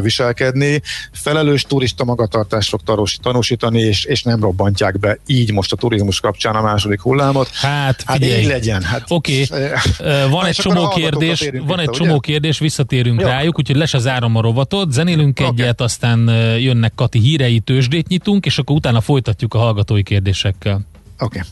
viselkedni. 0.03 0.83
Felelős 1.13 1.63
turista 1.63 2.05
magatartást 2.05 2.69
fog 2.69 2.81
tanúsítani, 3.23 3.81
és, 3.81 4.05
és 4.05 4.23
nem 4.23 4.41
robbantják 4.41 4.99
be 4.99 5.19
így 5.27 5.53
most 5.53 5.73
a 5.73 5.77
turizmus 5.77 6.21
kapcsán 6.21 6.55
a 6.55 6.63
második 6.63 7.01
hullámot. 7.01 7.49
Hát, 7.49 8.03
hát 8.07 8.25
így 8.25 8.47
legyen. 8.47 8.83
Hát, 8.83 9.05
Oké, 9.09 9.47
okay. 9.51 10.29
van 10.31 10.47
egy 10.47 10.55
csomó 10.55 10.89
kérdés, 10.89 11.51
van 11.67 11.79
egy 11.79 11.91
csomó 11.91 12.21
kérdés, 12.21 12.59
visszatérünk 12.59 13.21
Jó. 13.21 13.27
rájuk, 13.27 13.59
úgyhogy 13.59 13.77
les 13.77 13.95
az 13.95 14.07
áram 14.07 14.37
a 14.37 14.41
rovatot, 14.41 14.93
zenélünk 14.93 15.39
okay. 15.39 15.53
egyet, 15.53 15.81
aztán 15.81 16.29
jönnek 16.59 16.93
Kati 16.95 17.19
hírei, 17.19 17.61
tőzsdét 17.61 18.09
nyitunk, 18.09 18.47
és 18.47 18.59
akkor 18.59 18.77
utána 18.77 19.01
folytatjuk 19.01 19.55
a 19.55 19.59
hallgatói 19.59 20.03
kérdésekkel. 20.03 20.81
Oké. 21.19 21.39
Okay. 21.39 21.51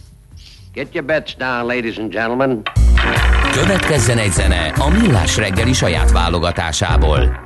Get 0.73 0.95
your 0.95 1.05
bets 1.05 1.37
down, 1.37 1.67
ladies 1.67 1.99
and 1.99 2.11
gentlemen. 2.11 2.63
Következzen 3.53 4.19
egy 4.19 4.33
zene 4.33 4.73
a 4.79 4.89
Millás 4.89 5.37
reggeli 5.37 5.73
saját 5.73 6.11
válogatásából, 6.11 7.41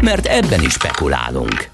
mert 0.00 0.26
ebben 0.26 0.60
is 0.62 0.72
spekulálunk. 0.72 1.68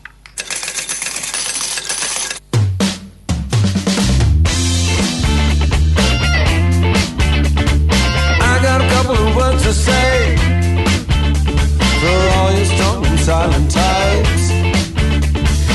I 8.41 8.59
got 8.63 8.81
a 8.81 8.89
couple 8.95 9.27
of 9.27 9.35
words 9.37 9.63
to 9.63 9.73
say. 9.73 10.37
For 12.01 12.39
all 12.39 12.53
your 12.53 12.65
strong 12.65 13.19
silent 13.19 13.71
types. 13.73 14.51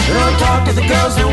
And 0.10 0.18
I'll 0.18 0.38
talk 0.40 0.66
to 0.68 0.74
the 0.74 0.88
girls 0.88 1.16
that 1.16 1.31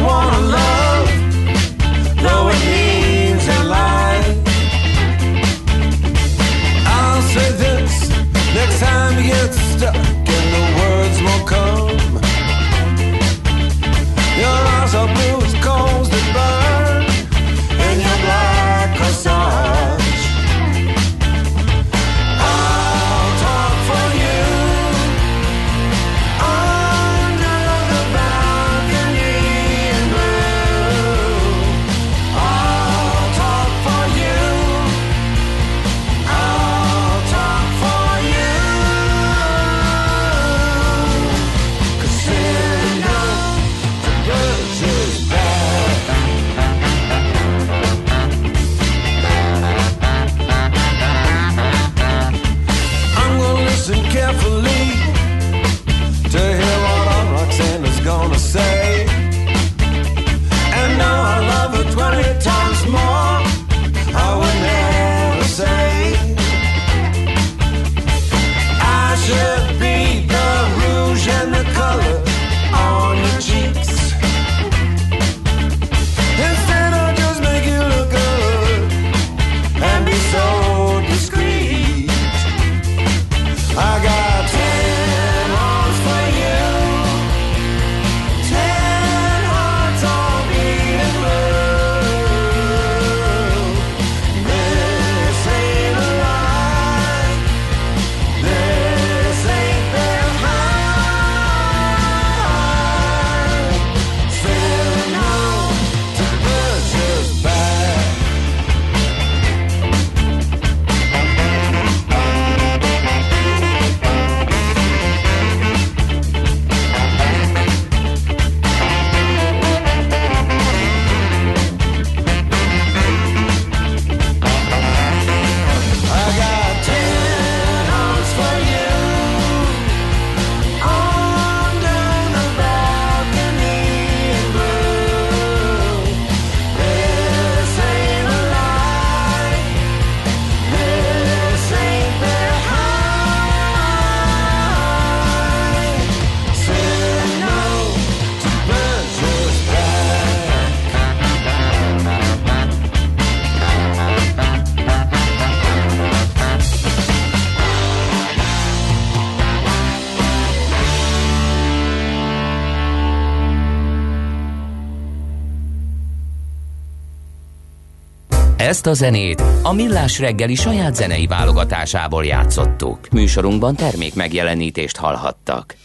Ezt 168.69 168.87
a 168.87 168.93
zenét 168.93 169.43
a 169.63 169.73
Millás 169.73 170.19
reggeli 170.19 170.55
saját 170.55 170.95
zenei 170.95 171.27
válogatásából 171.27 172.25
játszottuk. 172.25 173.09
Műsorunkban 173.11 173.75
termék 173.75 174.15
megjelenítést 174.15 174.97
hallhattak. 174.97 175.77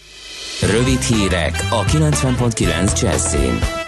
Rövid 0.61 1.01
hírek 1.01 1.67
a 1.69 1.83
90.9 1.83 3.01
Jazzin. 3.01 3.82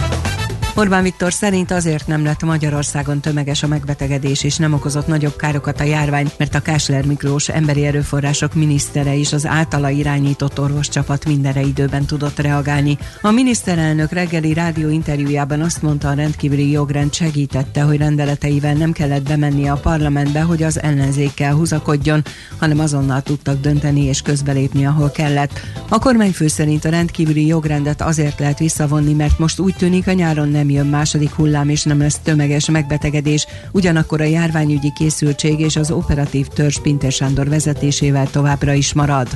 Orbán 0.77 1.03
Viktor 1.03 1.33
szerint 1.33 1.71
azért 1.71 2.07
nem 2.07 2.23
lett 2.23 2.43
Magyarországon 2.43 3.19
tömeges 3.19 3.63
a 3.63 3.67
megbetegedés 3.67 4.43
és 4.43 4.57
nem 4.57 4.73
okozott 4.73 5.07
nagyobb 5.07 5.35
károkat 5.35 5.79
a 5.79 5.83
járvány, 5.83 6.31
mert 6.38 6.55
a 6.55 6.59
Kásler 6.59 7.05
Miklós 7.05 7.49
emberi 7.49 7.85
erőforrások 7.85 8.53
minisztere 8.53 9.17
és 9.17 9.33
az 9.33 9.45
általa 9.45 9.89
irányított 9.89 10.59
orvoscsapat 10.59 11.25
mindenre 11.25 11.61
időben 11.61 12.05
tudott 12.05 12.39
reagálni. 12.39 12.97
A 13.21 13.31
miniszterelnök 13.31 14.11
reggeli 14.11 14.53
rádió 14.53 14.89
interjújában 14.89 15.61
azt 15.61 15.81
mondta, 15.81 16.09
a 16.09 16.13
rendkívüli 16.13 16.71
jogrend 16.71 17.13
segítette, 17.13 17.81
hogy 17.81 17.97
rendeleteivel 17.97 18.73
nem 18.73 18.91
kellett 18.91 19.27
bemennie 19.27 19.71
a 19.71 19.79
parlamentbe, 19.79 20.41
hogy 20.41 20.63
az 20.63 20.81
ellenzékkel 20.81 21.53
húzakodjon, 21.53 22.23
hanem 22.57 22.79
azonnal 22.79 23.21
tudtak 23.21 23.61
dönteni 23.61 24.03
és 24.03 24.21
közbelépni, 24.21 24.85
ahol 24.85 25.11
kellett. 25.11 25.59
A 25.89 25.99
kormányfő 25.99 26.47
szerint 26.47 26.85
a 26.85 26.89
rendkívüli 26.89 27.45
jogrendet 27.45 28.01
azért 28.01 28.39
lehet 28.39 28.59
visszavonni, 28.59 29.13
mert 29.13 29.39
most 29.39 29.59
úgy 29.59 29.75
tűnik 29.75 30.07
a 30.07 30.13
nyáron 30.13 30.49
nem 30.49 30.63
nem 30.65 30.75
jön 30.75 30.88
második 30.88 31.32
hullám 31.32 31.69
és 31.69 31.84
nem 31.84 31.99
lesz 31.99 32.19
tömeges 32.19 32.69
megbetegedés, 32.69 33.47
ugyanakkor 33.71 34.21
a 34.21 34.23
járványügyi 34.23 34.91
készültség 34.95 35.60
és 35.60 35.75
az 35.75 35.91
operatív 35.91 36.47
törzs 36.47 36.80
Pinter 36.80 37.12
Sándor 37.12 37.49
vezetésével 37.49 38.30
továbbra 38.30 38.73
is 38.73 38.93
marad. 38.93 39.28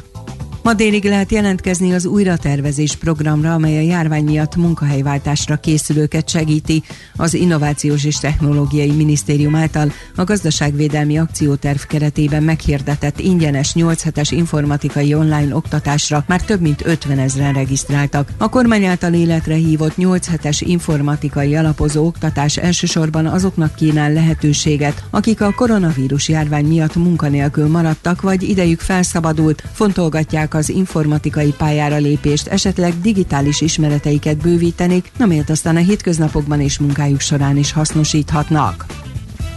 Ma 0.63 0.73
délig 0.73 1.03
lehet 1.03 1.31
jelentkezni 1.31 1.93
az 1.93 2.05
újratervezés 2.05 2.95
programra, 2.95 3.53
amely 3.53 3.77
a 3.77 3.81
járvány 3.81 4.23
miatt 4.23 4.55
munkahelyváltásra 4.55 5.55
készülőket 5.55 6.29
segíti. 6.29 6.83
Az 7.15 7.33
Innovációs 7.33 8.05
és 8.05 8.15
Technológiai 8.15 8.91
Minisztérium 8.91 9.55
által 9.55 9.91
a 10.15 10.23
gazdaságvédelmi 10.23 11.17
akcióterv 11.17 11.79
keretében 11.79 12.43
meghirdetett 12.43 13.19
ingyenes 13.19 13.73
8 13.73 14.03
hetes 14.03 14.31
informatikai 14.31 15.13
online 15.13 15.55
oktatásra 15.55 16.23
már 16.27 16.41
több 16.41 16.61
mint 16.61 16.85
50 16.85 17.19
ezeren 17.19 17.53
regisztráltak. 17.53 18.29
A 18.37 18.49
kormány 18.49 18.85
által 18.85 19.13
életre 19.13 19.55
hívott 19.55 19.97
8 19.97 20.27
hetes 20.27 20.61
informatikai 20.61 21.55
alapozó 21.55 22.05
oktatás 22.05 22.57
elsősorban 22.57 23.25
azoknak 23.25 23.75
kínál 23.75 24.13
lehetőséget, 24.13 25.03
akik 25.09 25.41
a 25.41 25.53
koronavírus 25.55 26.29
járvány 26.29 26.65
miatt 26.65 26.95
munkanélkül 26.95 27.67
maradtak, 27.67 28.21
vagy 28.21 28.43
idejük 28.43 28.79
felszabadult, 28.79 29.63
fontolgatják 29.73 30.48
az 30.53 30.69
informatikai 30.69 31.53
pályára 31.57 31.97
lépést, 31.97 32.47
esetleg 32.47 32.93
digitális 33.01 33.61
ismereteiket 33.61 34.37
bővítenék, 34.37 35.11
amelyet 35.19 35.49
aztán 35.49 35.75
a 35.75 35.79
hétköznapokban 35.79 36.61
és 36.61 36.79
munkájuk 36.79 37.19
során 37.19 37.57
is 37.57 37.71
hasznosíthatnak. 37.71 38.85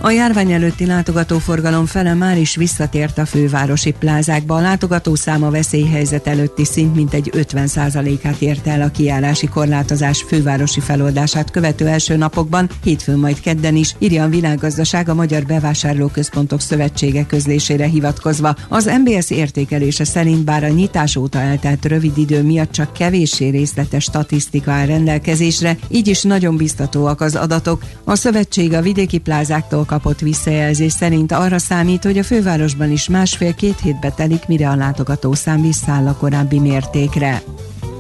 A 0.05 0.11
járvány 0.11 0.53
előtti 0.53 0.87
látogatóforgalom 0.87 1.87
fele 1.87 2.15
már 2.15 2.39
is 2.39 2.57
visszatért 2.57 3.19
a 3.19 3.27
fővárosi 3.27 3.95
plázákba. 3.99 4.57
A 4.57 4.61
látogató 4.61 5.15
száma 5.15 5.51
veszélyhelyzet 5.51 6.27
előtti 6.27 6.65
szint 6.65 6.95
mintegy 6.95 7.31
50%-át 7.35 8.41
érte 8.41 8.71
el 8.71 8.83
a 8.83 8.91
kiárási 8.91 9.47
korlátozás 9.47 10.23
fővárosi 10.23 10.81
feloldását 10.81 11.51
követő 11.51 11.87
első 11.87 12.17
napokban, 12.17 12.69
hétfőn 12.85 13.19
majd 13.19 13.41
kedden 13.41 13.77
is, 13.77 13.95
írja 13.99 14.25
a 14.25 14.29
világgazdaság 14.29 15.09
a 15.09 15.15
Magyar 15.15 15.45
Bevásárlóközpontok 15.45 16.61
Szövetsége 16.61 17.27
közlésére 17.27 17.87
hivatkozva. 17.87 18.57
Az 18.69 18.91
MBS 19.05 19.31
értékelése 19.31 20.05
szerint 20.05 20.45
bár 20.45 20.65
a 20.65 20.69
nyitás 20.69 21.17
óta 21.17 21.39
eltelt 21.39 21.85
rövid 21.85 22.19
idő 22.19 22.43
miatt 22.43 22.73
csak 22.73 22.93
kevéssé 22.93 23.49
részletes 23.49 24.05
statisztika 24.05 24.71
áll 24.71 24.87
rendelkezésre, 24.87 25.77
így 25.89 26.09
is 26.09 26.23
nagyon 26.23 26.57
biztatóak 26.57 27.21
az 27.21 27.35
adatok. 27.35 27.83
A 28.05 28.15
szövetség 28.15 28.73
a 28.73 28.83
vidéki 28.83 29.19
plázáktól 29.19 29.91
kapott 29.93 30.21
visszajelzés 30.21 30.93
szerint 30.93 31.33
arra 31.33 31.59
számít, 31.59 32.05
hogy 32.05 32.19
a 32.19 32.23
fővárosban 32.23 32.91
is 32.91 33.09
másfél-két 33.09 33.81
hétbe 33.81 34.11
telik, 34.11 34.47
mire 34.47 34.69
a 34.69 34.77
látogatószám 34.77 35.63
visszáll 35.63 36.07
a 36.07 36.17
korábbi 36.17 36.59
mértékre. 36.59 37.43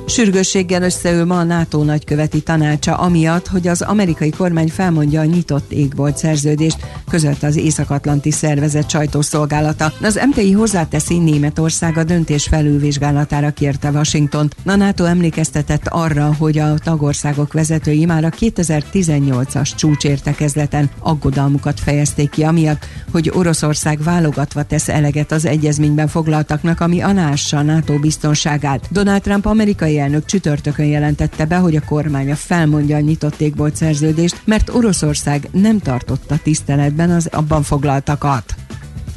Sürgősséggel 0.06 0.82
összeül 0.82 1.24
ma 1.24 1.38
a 1.38 1.42
NATO 1.42 1.84
nagyköveti 1.84 2.40
tanácsa, 2.40 2.94
amiatt, 2.94 3.46
hogy 3.46 3.68
az 3.68 3.82
amerikai 3.82 4.30
kormány 4.30 4.68
felmondja 4.68 5.20
a 5.20 5.24
nyitott 5.24 5.72
égbolt 5.72 6.16
szerződést, 6.16 6.76
között 7.10 7.42
az 7.42 7.56
Észak-Atlanti 7.56 8.30
Szervezet 8.30 8.90
sajtószolgálata. 8.90 9.92
Az 10.02 10.20
MTI 10.30 10.52
hozzáteszi 10.52 11.18
Németország 11.18 11.96
a 11.96 12.04
döntés 12.04 12.46
felülvizsgálatára 12.46 13.50
kérte 13.50 13.90
Washington. 13.90 14.50
A 14.64 14.74
NATO 14.74 15.04
emlékeztetett 15.04 15.86
arra, 15.88 16.34
hogy 16.38 16.58
a 16.58 16.74
tagországok 16.78 17.52
vezetői 17.52 18.04
már 18.04 18.24
a 18.24 18.30
2018-as 18.30 19.76
csúcsértekezleten 19.76 20.90
aggodalmukat 20.98 21.80
fejezték 21.80 22.30
ki, 22.30 22.42
amiatt, 22.42 22.86
hogy 23.12 23.30
Oroszország 23.34 24.02
válogatva 24.02 24.62
tesz 24.62 24.88
eleget 24.88 25.32
az 25.32 25.44
egyezményben 25.44 26.08
foglaltaknak, 26.08 26.80
ami 26.80 27.00
anássa 27.00 27.56
a 27.56 27.62
NATO 27.62 27.98
biztonságát. 27.98 28.88
Donald 28.90 29.22
Trump 29.22 29.46
amerikai 29.46 29.91
elnök 29.98 30.24
csütörtökön 30.24 30.86
jelentette 30.86 31.46
be, 31.46 31.56
hogy 31.56 31.76
a 31.76 31.84
kormánya 31.84 32.36
felmondja 32.36 32.96
a 32.96 33.00
nyitott 33.00 33.40
égbolt 33.40 33.76
szerződést, 33.76 34.42
mert 34.44 34.68
Oroszország 34.74 35.48
nem 35.52 35.78
tartotta 35.78 36.38
tiszteletben 36.42 37.10
az 37.10 37.26
abban 37.26 37.62
foglaltakat. 37.62 38.54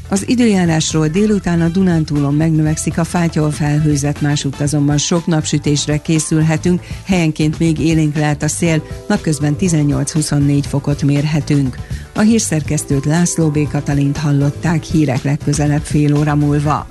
Az 0.09 0.27
időjárásról 0.27 1.07
délután 1.07 1.61
a 1.61 1.67
Dunántúlon 1.67 2.33
megnövekszik 2.33 2.97
a 2.97 3.03
fátyol 3.03 3.51
felhőzet, 3.51 4.21
másút 4.21 4.61
azonban 4.61 4.97
sok 4.97 5.25
napsütésre 5.25 5.97
készülhetünk, 5.97 6.81
helyenként 7.05 7.59
még 7.59 7.79
élénk 7.79 8.15
lehet 8.15 8.43
a 8.43 8.47
szél, 8.47 8.83
napközben 9.07 9.55
18-24 9.59 10.63
fokot 10.67 11.03
mérhetünk. 11.03 11.77
A 12.13 12.19
hírszerkesztőt 12.19 13.05
László 13.05 13.49
B. 13.49 13.67
Katalint 13.71 14.17
hallották 14.17 14.83
hírek 14.83 15.23
legközelebb 15.23 15.83
fél 15.83 16.17
óra 16.17 16.35
múlva. 16.35 16.87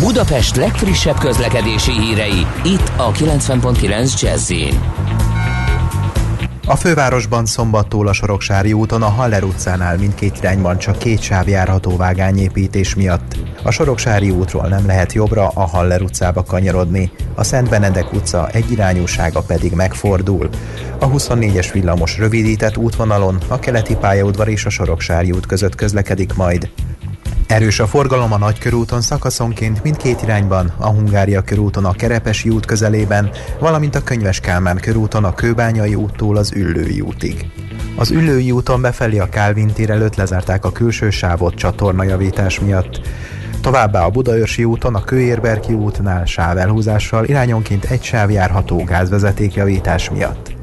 Budapest 0.00 0.56
legfrissebb 0.56 1.18
közlekedési 1.18 1.92
hírei, 1.92 2.46
itt 2.64 2.92
a 2.96 3.12
90.9 3.12 4.20
jazz 4.20 4.52
A 6.66 6.76
fővárosban 6.76 7.46
szombattól 7.46 8.06
a 8.08 8.12
Soroksári 8.12 8.72
úton 8.72 9.02
a 9.02 9.08
Haller 9.08 9.44
utcánál 9.44 9.96
mindkét 9.96 10.36
irányban 10.38 10.78
csak 10.78 10.98
két 10.98 11.20
sáv 11.20 11.48
járható 11.48 11.96
vágányépítés 11.96 12.94
miatt. 12.94 13.36
A 13.62 13.70
Soroksári 13.70 14.30
útról 14.30 14.68
nem 14.68 14.86
lehet 14.86 15.12
jobbra 15.12 15.48
a 15.48 15.66
Haller 15.66 16.02
utcába 16.02 16.42
kanyarodni, 16.42 17.10
a 17.34 17.44
Szent 17.44 17.68
Benedek 17.68 18.12
utca 18.12 18.48
egyirányúsága 18.48 19.40
pedig 19.40 19.72
megfordul. 19.72 20.48
A 20.98 21.08
24-es 21.10 21.68
villamos 21.72 22.18
rövidített 22.18 22.76
útvonalon 22.76 23.38
a 23.48 23.58
keleti 23.58 23.96
pályaudvar 23.96 24.48
és 24.48 24.64
a 24.64 24.70
Soroksári 24.70 25.30
út 25.30 25.46
között 25.46 25.74
közlekedik 25.74 26.34
majd. 26.34 26.70
Erős 27.48 27.80
a 27.80 27.86
forgalom 27.86 28.32
a 28.32 28.38
Nagykörúton 28.38 29.00
szakaszonként 29.00 29.82
mindkét 29.82 30.22
irányban, 30.22 30.72
a 30.76 30.88
Hungária 30.88 31.42
körúton 31.42 31.84
a 31.84 31.92
Kerepesi 31.92 32.48
út 32.48 32.66
közelében, 32.66 33.30
valamint 33.58 33.94
a 33.94 34.02
Könyves 34.02 34.40
Kálmán 34.40 34.76
körúton 34.80 35.24
a 35.24 35.34
Kőbányai 35.34 35.94
úttól 35.94 36.36
az 36.36 36.52
Üllői 36.52 37.00
útig. 37.00 37.46
Az 37.96 38.10
Üllői 38.10 38.50
úton 38.50 38.80
befelé 38.80 39.18
a 39.18 39.28
Kálvin 39.28 39.72
tér 39.72 39.90
előtt 39.90 40.14
lezárták 40.14 40.64
a 40.64 40.72
külső 40.72 41.10
sávot 41.10 41.54
csatornajavítás 41.54 42.60
miatt. 42.60 43.00
Továbbá 43.60 44.04
a 44.04 44.10
Budaörsi 44.10 44.64
úton 44.64 44.94
a 44.94 45.04
Kőérberki 45.04 45.72
útnál 45.72 46.24
sávelhúzással 46.24 47.24
irányonként 47.24 47.84
egy 47.84 48.02
sáv 48.02 48.30
járható 48.30 48.84
gázvezetékjavítás 48.84 50.10
miatt. 50.10 50.57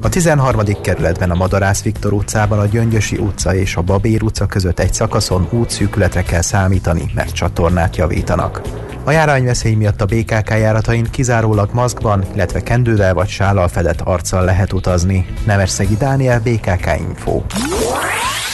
A 0.00 0.08
13. 0.08 0.60
kerületben 0.82 1.30
a 1.30 1.34
Madarász 1.34 1.82
Viktor 1.82 2.12
utcában 2.12 2.58
a 2.58 2.66
Gyöngyösi 2.66 3.16
utca 3.16 3.54
és 3.54 3.76
a 3.76 3.82
Babér 3.82 4.22
utca 4.22 4.46
között 4.46 4.78
egy 4.78 4.92
szakaszon 4.92 5.48
útszűkületre 5.50 6.22
kell 6.22 6.40
számítani, 6.40 7.10
mert 7.14 7.32
csatornát 7.32 7.96
javítanak. 7.96 8.60
A 9.04 9.10
járványveszély 9.10 9.74
miatt 9.74 10.00
a 10.00 10.04
BKK 10.04 10.48
járatain 10.48 11.06
kizárólag 11.10 11.68
maszkban, 11.72 12.24
illetve 12.34 12.62
kendővel 12.62 13.14
vagy 13.14 13.28
sállal 13.28 13.68
fedett 13.68 14.00
arccal 14.00 14.44
lehet 14.44 14.72
utazni. 14.72 15.26
Nemesszegi 15.46 15.96
Dániel, 15.96 16.40
BKK 16.40 16.98
Info. 16.98 17.42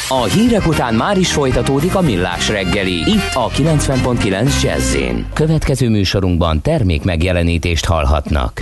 A 0.09 0.25
hírek 0.25 0.67
után 0.67 0.95
már 0.95 1.19
is 1.19 1.33
folytatódik 1.33 1.95
a 1.95 2.01
millás 2.01 2.49
reggeli, 2.49 2.93
itt 2.93 3.35
a 3.35 3.49
90.9 3.49 4.63
jazz 4.63 4.97
Következő 5.33 5.89
műsorunkban 5.89 6.61
termék 6.63 7.05
megjelenítést 7.05 7.85
hallhatnak. 7.85 8.61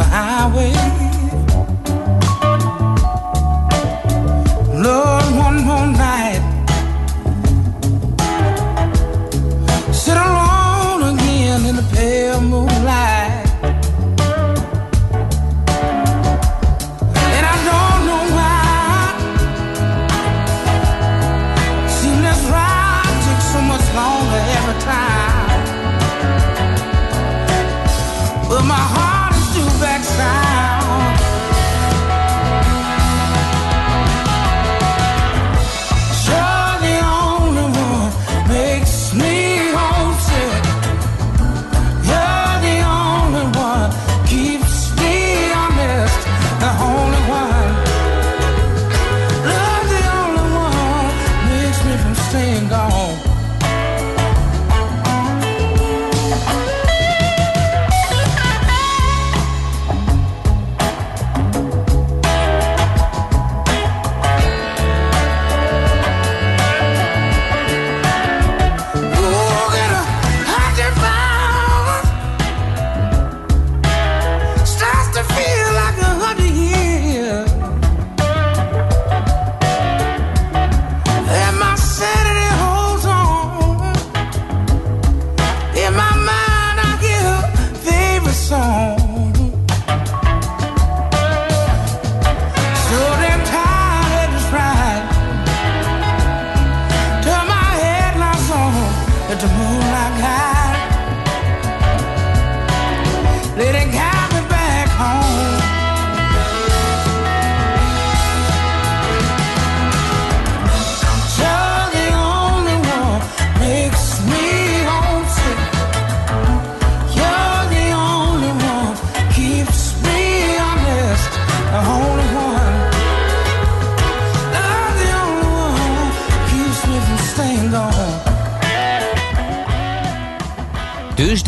I. 0.00 0.29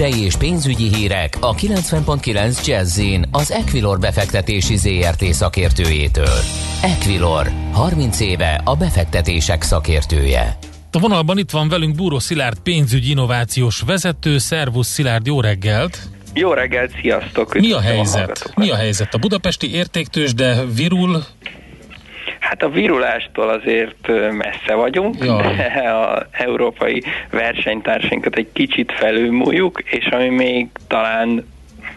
Tőzsdei 0.03 0.25
és 0.25 0.37
pénzügyi 0.37 0.95
hírek 0.95 1.37
a 1.41 1.55
90.9 1.55 2.67
jazz 2.67 3.01
az 3.31 3.51
Equilor 3.51 3.99
befektetési 3.99 4.77
ZRT 4.77 5.25
szakértőjétől. 5.25 6.39
Equilor, 6.83 7.51
30 7.73 8.21
éve 8.21 8.61
a 8.65 8.77
befektetések 8.77 9.63
szakértője. 9.63 10.59
A 10.93 10.99
vonalban 10.99 11.39
itt 11.39 11.51
van 11.51 11.69
velünk 11.69 11.95
Búró 11.95 12.19
Szilárd 12.19 12.59
pénzügyi 12.59 13.11
innovációs 13.11 13.81
vezető. 13.81 14.39
Szervusz 14.39 14.89
Szilárd, 14.89 15.27
jó 15.27 15.41
reggelt! 15.41 15.99
Jó 16.35 16.53
reggelt, 16.53 16.93
sziasztok! 17.01 17.55
Mi 17.55 17.73
a 17.73 17.81
helyzet? 17.81 18.53
Mi 18.57 18.71
a 18.71 18.77
helyzet? 18.77 19.15
A 19.15 19.19
budapesti 19.19 19.75
értéktős, 19.75 20.35
de 20.35 20.65
virul 20.75 21.25
Hát 22.53 22.63
a 22.63 22.69
virulástól 22.69 23.49
azért 23.49 24.09
messze 24.33 24.75
vagyunk, 24.75 25.15
de 25.15 25.91
az 25.91 26.23
európai 26.31 27.03
versenytársainkat 27.31 28.37
egy 28.37 28.49
kicsit 28.53 28.93
felülmúljuk, 28.93 29.83
és 29.85 30.07
ami 30.07 30.29
még 30.29 30.69
talán 30.89 31.47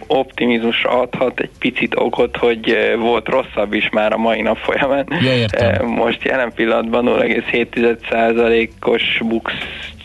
optimizmusra 0.07 0.89
adhat 0.89 1.39
egy 1.39 1.49
picit 1.59 1.95
okot, 1.95 2.37
hogy 2.37 2.77
volt 2.97 3.27
rosszabb 3.27 3.73
is 3.73 3.89
már 3.89 4.13
a 4.13 4.17
mai 4.17 4.41
nap 4.41 4.57
folyamán. 4.57 5.07
Ja, 5.21 5.35
értem. 5.35 5.85
Most 5.85 6.23
jelen 6.23 6.53
pillanatban 6.53 7.05
0,7%-os 7.05 9.21
bux 9.25 9.53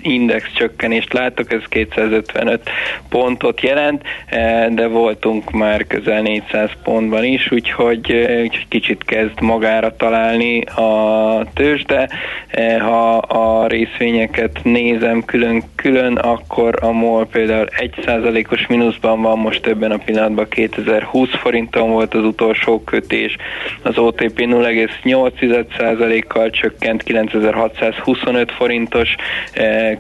index 0.03 0.53
csökkenést 0.55 1.13
látok, 1.13 1.53
ez 1.53 1.63
255 1.69 2.71
pontot 3.09 3.61
jelent, 3.61 4.03
eh, 4.27 4.67
de 4.69 4.87
voltunk 4.87 5.51
már 5.51 5.87
közel 5.87 6.23
400 6.23 6.71
pontban 6.83 7.25
is, 7.25 7.51
úgyhogy, 7.51 8.11
eh, 8.11 8.43
úgyhogy 8.43 8.69
kicsit 8.69 9.05
kezd 9.05 9.41
magára 9.41 9.97
találni 9.97 10.61
a 10.61 11.45
tőzsde. 11.55 12.09
Eh, 12.49 12.79
Ha 12.81 13.17
a 13.17 13.67
részvényeket 13.67 14.61
nézem 14.63 15.25
külön 15.25 15.63
külön, 15.75 16.17
akkor 16.17 16.75
a 16.81 16.91
MOL 16.91 17.27
például 17.27 17.67
1%-os 17.77 18.67
mínuszban 18.67 19.23
van, 19.23 19.39
most 19.39 19.67
ebben 19.67 19.91
a 19.91 19.97
pillanatban 19.97 20.49
2020 20.49 21.31
forinton 21.31 21.91
volt 21.91 22.15
az 22.15 22.25
utolsó 22.25 22.81
kötés, 22.81 23.37
az 23.83 23.99
OTP 23.99 24.41
0,8%-kal 24.41 26.51
csökkent 26.51 27.03
9625 27.03 28.53
forintos 28.53 29.15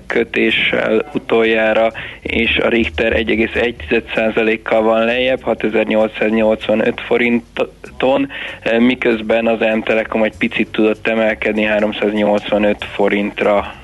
kötéssel 0.06 1.10
utoljára, 1.14 1.92
és 2.20 2.56
a 2.56 2.68
Richter 2.68 3.12
1,1%-kal 3.12 4.82
van 4.82 5.04
lejjebb, 5.04 5.42
6885 5.42 7.00
forinton, 7.00 8.28
eh, 8.62 8.78
miközben 8.78 9.46
az 9.46 9.58
M-Telekom 9.76 10.22
egy 10.22 10.36
picit 10.38 10.68
tudott 10.68 11.06
emelkedni 11.06 11.62
385 11.62 12.84
forintra. 12.94 13.74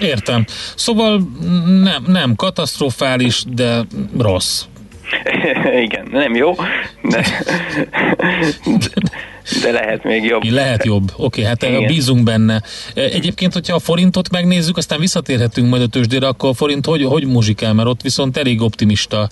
Értem. 0.00 0.44
Szóval 0.74 1.22
nem, 1.82 2.04
nem 2.06 2.34
katasztrofális, 2.34 3.44
de 3.46 3.80
rossz. 4.18 4.64
Igen, 5.84 6.08
nem 6.10 6.34
jó, 6.34 6.54
de, 7.02 7.24
de 9.62 9.70
lehet 9.72 10.04
még 10.04 10.24
jobb. 10.24 10.44
Lehet 10.44 10.84
jobb. 10.84 11.12
Oké, 11.16 11.42
hát 11.42 11.62
Igen. 11.62 11.86
bízunk 11.86 12.22
benne. 12.22 12.62
Egyébként, 12.94 13.52
hogyha 13.52 13.74
a 13.74 13.78
forintot 13.78 14.30
megnézzük, 14.30 14.76
aztán 14.76 15.00
visszatérhetünk 15.00 15.68
majd 15.68 15.82
a 15.82 15.86
tőzsdére, 15.86 16.26
akkor 16.26 16.48
a 16.48 16.52
forint 16.52 16.86
hogy, 16.86 17.04
hogy 17.04 17.26
muzsikál, 17.26 17.72
mert 17.72 17.88
ott 17.88 18.02
viszont 18.02 18.36
elég 18.36 18.60
optimista 18.60 19.28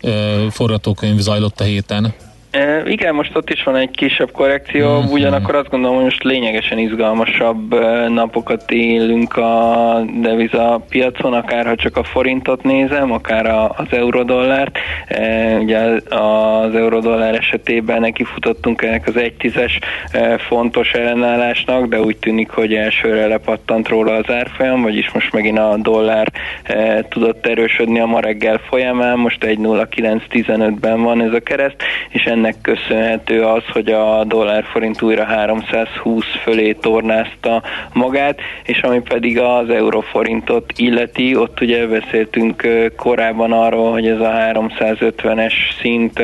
ö, 0.00 0.46
forgatókönyv 0.50 1.18
zajlott 1.18 1.60
a 1.60 1.64
héten. 1.64 2.14
E, 2.50 2.82
igen, 2.86 3.14
most 3.14 3.36
ott 3.36 3.50
is 3.50 3.62
van 3.62 3.76
egy 3.76 3.90
kisebb 3.90 4.30
korrekció, 4.30 5.00
Mhm. 5.00 5.12
ugyanakkor 5.12 5.54
azt 5.54 5.68
gondolom, 5.68 5.94
hogy 5.96 6.04
most 6.04 6.22
lényegesen 6.22 6.78
izgalmasabb 6.78 7.74
napokat 8.08 8.70
élünk 8.70 9.36
a 9.36 10.02
deviza 10.20 10.84
piacon, 10.88 11.32
akár 11.32 11.66
ha 11.66 11.74
csak 11.74 11.96
a 11.96 12.02
forintot 12.02 12.62
nézem, 12.62 13.12
akár 13.12 13.46
a, 13.46 13.68
az 13.76 13.86
eurodollárt. 13.90 14.78
E, 15.06 15.56
ugye 15.58 15.78
az 16.16 16.74
eurodollár 16.74 17.34
esetében 17.34 18.00
neki 18.00 18.24
futottunk 18.24 18.82
ennek 18.82 19.06
az 19.06 19.14
1,10-es 19.16 19.72
e, 20.12 20.38
fontos 20.38 20.92
ellenállásnak, 20.92 21.86
de 21.86 22.00
úgy 22.00 22.16
tűnik, 22.16 22.50
hogy 22.50 22.74
elsőre 22.74 23.26
lepattant 23.26 23.88
róla 23.88 24.14
az 24.14 24.30
árfolyam, 24.30 24.82
vagyis 24.82 25.10
most 25.12 25.32
megint 25.32 25.58
a 25.58 25.76
dollár 25.82 26.32
e, 26.62 27.04
tudott 27.08 27.46
erősödni 27.46 28.00
a 28.00 28.06
ma 28.06 28.20
reggel 28.20 28.60
folyamán, 28.68 29.18
most 29.18 29.44
1,0915-ben 29.44 31.02
van 31.02 31.22
ez 31.22 31.32
a 31.32 31.40
kereszt, 31.40 31.82
és 32.08 32.22
ennek 32.22 32.38
köszönhető 32.62 33.42
az, 33.42 33.62
hogy 33.72 33.88
a 33.88 34.24
dollár 34.24 34.64
forint 34.64 35.02
újra 35.02 35.24
320 35.24 36.24
fölé 36.42 36.72
tornázta 36.72 37.62
magát, 37.92 38.40
és 38.64 38.80
ami 38.80 39.00
pedig 39.00 39.40
az 39.40 39.70
euróforintot 39.70 40.72
illeti, 40.76 41.36
ott 41.36 41.60
ugye 41.60 41.86
beszéltünk 41.86 42.68
korábban 42.96 43.52
arról, 43.52 43.92
hogy 43.92 44.06
ez 44.06 44.20
a 44.20 44.32
350-es 44.52 45.52
szint 45.80 46.22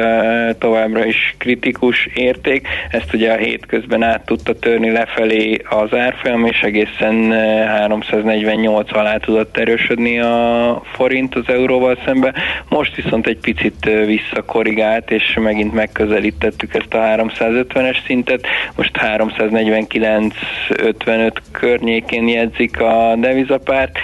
továbbra 0.59 1.05
is 1.05 1.35
kritikus 1.39 2.09
érték, 2.15 2.69
ezt 2.91 3.15
ugye 3.15 3.33
a 3.33 3.37
hétközben 3.37 4.03
át 4.03 4.25
tudta 4.25 4.59
törni 4.59 4.91
lefelé 4.91 5.61
az 5.71 5.95
árfolyam, 5.95 6.47
és 6.47 6.61
egészen 6.61 7.31
ö, 7.31 7.65
348 7.65 8.97
alá 8.97 9.17
tudott 9.17 9.57
erősödni 9.57 10.21
a 10.21 10.83
forint 10.93 11.35
az 11.35 11.49
euróval 11.49 11.99
szemben. 12.05 12.35
Most 12.69 12.95
viszont 12.95 13.27
egy 13.27 13.39
picit 13.39 13.91
visszakorrigált, 14.07 15.11
és 15.11 15.39
megint 15.41 15.73
megközelítettük 16.07 16.75
ezt 16.75 16.95
a 16.95 16.99
350-es 16.99 17.97
szintet. 18.07 18.47
Most 18.77 18.99
349-55 19.19 21.31
környékén 21.53 22.29
jegyzik 22.29 22.81
a 22.81 23.14
devizapárt. 23.19 23.99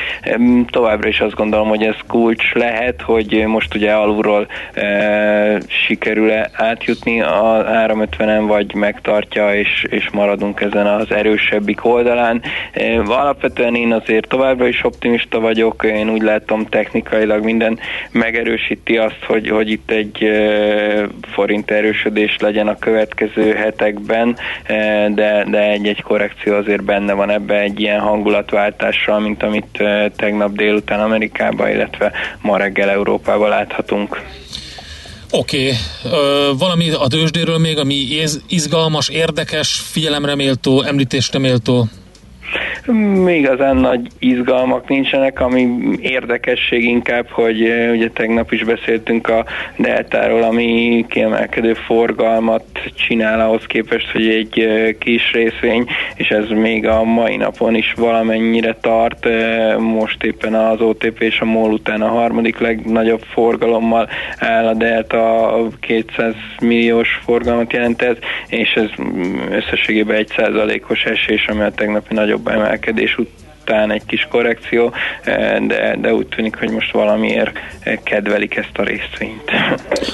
Továbbra 0.71 1.09
is 1.09 1.21
azt 1.21 1.35
gondolom, 1.35 1.69
hogy 1.69 1.83
ez 1.83 1.97
kulcs 2.07 2.53
lehet, 2.53 3.03
hogy 3.03 3.45
most 3.47 3.75
ugye 3.75 3.93
alulról 3.93 4.47
e, 4.73 5.61
sikerül-e 5.87 6.51
átjutni 6.53 7.21
a 7.21 7.65
350-en, 7.69 8.45
vagy 8.47 8.75
megtartja, 8.75 9.55
és, 9.55 9.87
és 9.89 10.11
maradunk 10.11 10.61
ezen 10.61 10.87
az 10.87 11.11
erősebbik 11.11 11.85
oldalán. 11.85 12.43
E, 12.73 13.01
alapvetően 13.01 13.75
én 13.75 13.93
azért 13.93 14.29
továbbra 14.29 14.69
is 14.69 14.85
optimista 14.85 15.41
vagyok, 15.41 15.85
én 15.85 16.11
úgy 16.11 16.23
látom 16.23 16.67
technikailag 16.67 17.45
minden 17.45 17.79
megerősíti 18.11 18.97
azt, 18.97 19.25
hogy, 19.27 19.49
hogy 19.49 19.71
itt 19.71 19.91
egy 19.91 20.25
e, 20.25 21.09
forint 21.33 21.71
erősödés 21.93 22.37
legyen 22.41 22.69
a 22.69 22.79
következő 22.79 23.55
hetekben, 23.55 24.37
e, 24.65 25.09
de, 25.09 25.47
de 25.51 25.71
egy-egy 25.71 26.03
korrekció 26.03 26.55
azért 26.55 26.85
benne 26.85 27.13
van 27.13 27.31
ebbe 27.31 27.61
egy 27.61 27.81
ilyen 27.81 28.01
hangulatváltással, 28.01 29.21
mint 29.21 29.43
amit 29.43 29.81
e, 29.81 30.11
tegnap 30.17 30.53
délután 30.53 31.01
Amerikában, 31.01 31.71
illetve 31.71 32.13
ma 32.41 32.57
reggel 32.57 32.91
Európában 32.91 33.49
láthatunk. 33.49 34.23
Oké, 35.31 35.73
okay. 36.05 36.57
valami 36.59 36.91
a 36.91 37.07
tőzsdéről 37.07 37.59
még, 37.59 37.79
ami 37.79 37.95
iz- 37.95 38.43
izgalmas, 38.49 39.09
érdekes, 39.09 39.81
figyelemre 39.91 40.35
méltó, 40.35 40.83
említésre 40.83 41.39
méltó? 41.39 41.87
Igazán 43.27 43.77
nagy 43.77 44.07
izgalmak 44.19 44.89
nincsenek, 44.89 45.41
ami 45.41 45.69
érdekesség 46.01 46.85
inkább, 46.85 47.29
hogy 47.29 47.65
eh, 47.65 47.91
ugye 47.93 48.11
tegnap 48.11 48.53
is 48.53 48.65
beszéltünk 48.65 49.29
a 49.29 49.45
Deltáról, 49.77 50.43
ami 50.43 51.05
kiemelkedő 51.09 51.75
forgalmat 51.75 52.65
csinál 52.95 53.41
ahhoz 53.41 53.65
képest, 53.67 54.11
hogy 54.11 54.29
egy 54.29 54.59
eh, 54.59 54.89
kis 54.99 55.33
részvény, 55.33 55.87
és 56.15 56.29
ez 56.29 56.49
még 56.49 56.87
a 56.87 57.03
mai 57.03 57.37
napon 57.37 57.75
is 57.75 57.93
valamennyire 57.97 58.77
tart. 58.81 59.27
Eh, 59.27 59.77
Most 59.79 60.23
éppen 60.23 60.55
az 60.55 60.81
OTP 60.81 61.21
és 61.21 61.41
a 61.41 61.45
MOL 61.45 61.73
után 61.73 62.03
a 62.03 62.09
harmadik 62.09 62.59
legnagyobb 62.59 63.23
forgalommal 63.33 64.09
áll 64.39 64.67
a 64.67 64.75
Delta, 64.75 65.69
200 65.81 66.35
milliós 66.61 67.21
forgalmat 67.25 67.73
jelent 67.73 68.03
ez, 68.03 68.17
és 68.49 68.73
ez 68.73 68.89
mm, 69.03 69.37
összességében 69.51 70.17
egy 70.17 70.33
százalékos 70.37 71.05
esés, 71.05 71.47
ami 71.47 71.63
a 71.63 71.71
tegnapi 71.71 72.15
nagyobb 72.15 72.42
emelkedés 72.45 73.17
után 73.63 73.91
egy 73.91 74.03
kis 74.07 74.27
korrekció, 74.31 74.93
eh, 75.23 75.59
de, 75.61 75.97
de 76.01 76.15
úgy 76.15 76.27
tűnik, 76.27 76.57
hogy 76.57 76.71
most 76.71 76.93
valamiért 76.93 77.59
eh, 77.81 77.99
kedvelik 78.03 78.57
ezt 78.57 78.79
a 78.79 78.83
részvényt. 78.83 79.43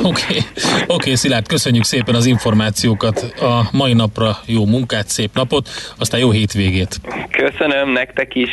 Oké, 0.03 0.23
okay. 0.23 0.43
okay, 0.87 1.15
Szilárd, 1.15 1.49
köszönjük 1.49 1.85
szépen 1.85 2.15
az 2.15 2.27
információkat 2.27 3.35
a 3.41 3.69
mai 3.73 3.93
napra, 3.93 4.39
jó 4.47 4.67
munkát, 4.67 5.09
szép 5.09 5.31
napot, 5.35 5.69
aztán 5.99 6.21
jó 6.21 6.31
hétvégét. 6.31 7.01
Köszönöm 7.31 7.93
nektek 7.93 8.35
is, 8.35 8.51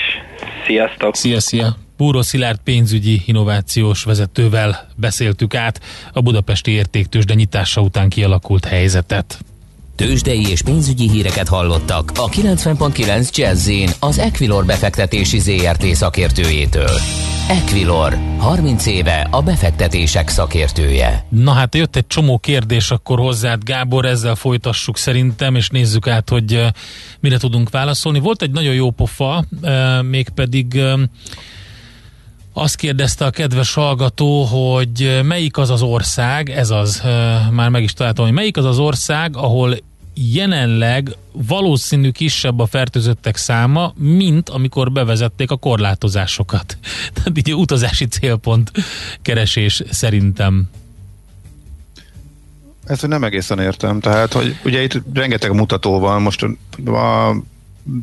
sziasztok! 0.66 1.16
Szia, 1.16 1.40
szia! 1.40 1.76
Búró 1.98 2.22
Szilárd 2.22 2.60
pénzügyi 2.64 3.22
innovációs 3.26 4.04
vezetővel 4.04 4.88
beszéltük 4.96 5.56
át 5.56 5.80
a 6.14 6.22
budapesti 6.22 6.72
értéktősde 6.72 7.34
nyitása 7.34 7.82
után 7.82 8.10
kialakult 8.10 8.66
helyzetet. 8.66 9.38
Tőzsdei 9.96 10.50
és 10.50 10.62
pénzügyi 10.62 11.10
híreket 11.10 11.48
hallottak 11.48 12.12
a 12.16 12.30
90.9 12.30 13.36
jazz 13.36 13.72
az 14.00 14.20
Equilor 14.20 14.66
befektetési 14.66 15.40
ZRT 15.40 15.86
szakértőjétől. 15.86 17.00
Equilor, 17.50 18.18
30 18.38 18.86
éve 18.86 19.28
a 19.32 19.42
befektetések 19.42 20.30
szakértője. 20.30 21.26
Na 21.30 21.52
hát 21.52 21.76
jött 21.76 21.96
egy 21.96 22.08
csomó 22.08 22.38
kérdés 22.38 22.92
akkor 22.92 23.20
hozzád, 23.20 23.64
Gábor, 23.64 24.06
ezzel 24.06 24.36
folytassuk 24.36 24.98
szerintem, 24.98 25.56
és 25.56 25.70
nézzük 25.70 26.08
át, 26.08 26.30
hogy 26.30 26.62
mire 27.20 27.38
tudunk 27.38 27.70
válaszolni. 27.70 28.20
Volt 28.20 28.42
egy 28.42 28.52
nagyon 28.52 28.74
jó 28.74 28.92
pofa, 28.92 29.46
mégpedig 30.02 30.82
azt 32.58 32.76
kérdezte 32.76 33.26
a 33.26 33.30
kedves 33.30 33.74
hallgató, 33.74 34.44
hogy 34.44 35.20
melyik 35.24 35.58
az 35.58 35.70
az 35.70 35.82
ország, 35.82 36.50
ez 36.50 36.70
az, 36.70 37.02
már 37.52 37.70
meg 37.70 37.84
is 37.84 37.94
találtam, 37.94 38.26
hogy 38.26 38.34
melyik 38.34 38.58
az 38.58 38.66
az 38.66 38.80
ország, 38.80 39.38
ahol 39.38 39.78
jelenleg 40.14 41.16
valószínű 41.32 42.10
kisebb 42.10 42.60
a 42.60 42.66
fertőzöttek 42.66 43.36
száma, 43.36 43.94
mint 43.96 44.50
amikor 44.50 44.92
bevezették 44.92 45.52
a 45.52 45.56
korlátozásokat. 45.56 46.78
Tehát 47.14 47.38
így 47.38 47.54
utazási 47.54 48.06
célpont 48.06 48.72
keresés 49.22 49.84
szerintem. 49.90 50.70
Ezt 52.86 53.00
hogy 53.00 53.10
nem 53.10 53.24
egészen 53.24 53.60
értem. 53.60 54.00
Tehát, 54.00 54.34
hogy 54.34 54.56
ugye 54.66 54.84
itt 54.84 55.02
rengeteg 55.14 55.54
mutató 55.54 56.00
van, 56.00 56.22
most 56.22 56.46
a 56.86 57.36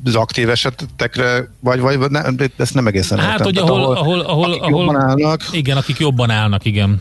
az 0.04 0.14
aktív 0.14 0.48
esetekre, 0.48 1.48
vagy, 1.60 1.80
vagy 1.80 1.98
nem, 1.98 2.36
ezt 2.56 2.74
nem 2.74 2.86
egészen 2.86 3.18
hát, 3.18 3.30
értem. 3.30 3.44
hogy 3.44 3.56
ahol, 3.58 3.82
ahol, 3.82 3.96
ahol, 3.96 4.20
ahol, 4.20 4.50
akik 4.50 4.62
ahol 4.62 4.80
jobban 4.80 5.00
állnak. 5.00 5.42
Igen, 5.52 5.76
akik 5.76 5.98
jobban 5.98 6.30
állnak, 6.30 6.64
igen. 6.64 7.00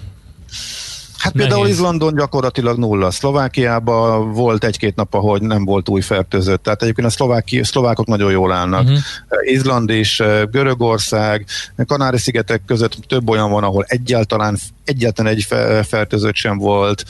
Hát 1.22 1.34
például 1.34 1.62
Nehéz. 1.62 1.76
Izlandon 1.76 2.16
gyakorlatilag 2.16 2.78
nulla. 2.78 3.12
Szlovákiában 3.12 4.32
volt 4.32 4.64
egy-két 4.64 4.96
nap, 4.96 5.14
ahogy 5.14 5.42
nem 5.42 5.66
volt 5.66 5.90
új 5.90 6.02
fertőzött. 6.02 6.64
Tehát 6.64 6.82
egyébként 6.82 7.08
a 7.08 7.10
szlováki, 7.10 7.64
szlovákok 7.64 8.08
nagyon 8.08 8.32
jól 8.32 8.52
állnak. 8.52 8.84
Uh-huh. 8.84 8.98
Izland 9.42 9.90
is, 9.90 10.22
Görögország, 10.52 11.46
Kanári-szigetek 11.88 12.62
között 12.66 12.94
több 13.08 13.30
olyan 13.30 13.52
van, 13.52 13.64
ahol 13.64 13.86
egyáltalán 13.88 14.58
egyetlen 14.86 15.28
egy 15.28 15.44
fe- 15.44 15.88
fertőzött 15.88 16.36
sem 16.36 16.58
volt, 16.58 17.06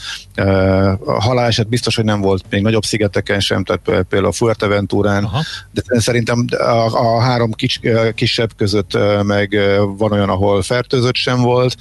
a 1.05 1.21
haláleset 1.21 1.67
biztos, 1.67 1.95
hogy 1.95 2.05
nem 2.05 2.21
volt 2.21 2.43
még 2.49 2.61
nagyobb 2.61 2.83
szigeteken 2.83 3.39
sem, 3.39 3.63
tehát 3.63 4.05
például 4.07 4.31
Fuerteventúrán, 4.31 5.23
Aha. 5.23 5.41
de 5.71 5.99
szerintem 5.99 6.45
a, 6.49 7.15
a 7.15 7.19
három 7.19 7.51
kis, 7.51 7.79
kisebb 8.15 8.55
között 8.55 8.97
meg 9.23 9.59
van 9.97 10.11
olyan, 10.11 10.29
ahol 10.29 10.61
fertőzött 10.61 11.15
sem 11.15 11.41
volt. 11.41 11.75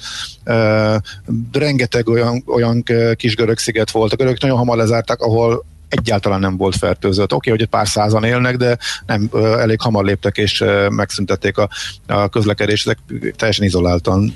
Rengeteg 1.51 2.07
olyan, 2.09 2.43
olyan 2.47 2.83
kis 3.15 3.35
görög 3.35 3.57
sziget 3.57 3.91
volt. 3.91 4.13
A 4.13 4.15
görögök 4.15 4.41
nagyon 4.41 4.57
hamar 4.57 4.77
lezárták, 4.77 5.19
ahol 5.19 5.65
egyáltalán 5.89 6.39
nem 6.39 6.57
volt 6.57 6.75
fertőzött. 6.75 7.33
Oké, 7.33 7.35
okay, 7.35 7.51
hogy 7.51 7.61
egy 7.61 7.67
pár 7.67 7.87
százan 7.87 8.23
élnek, 8.23 8.57
de 8.57 8.77
nem 9.05 9.29
elég 9.33 9.81
hamar 9.81 10.05
léptek 10.05 10.37
és 10.37 10.63
megszüntették 10.89 11.57
a, 11.57 11.69
a 12.07 12.29
közlekedést, 12.29 12.87
ezek 12.87 12.97
teljesen 13.35 13.65
izoláltan 13.65 14.33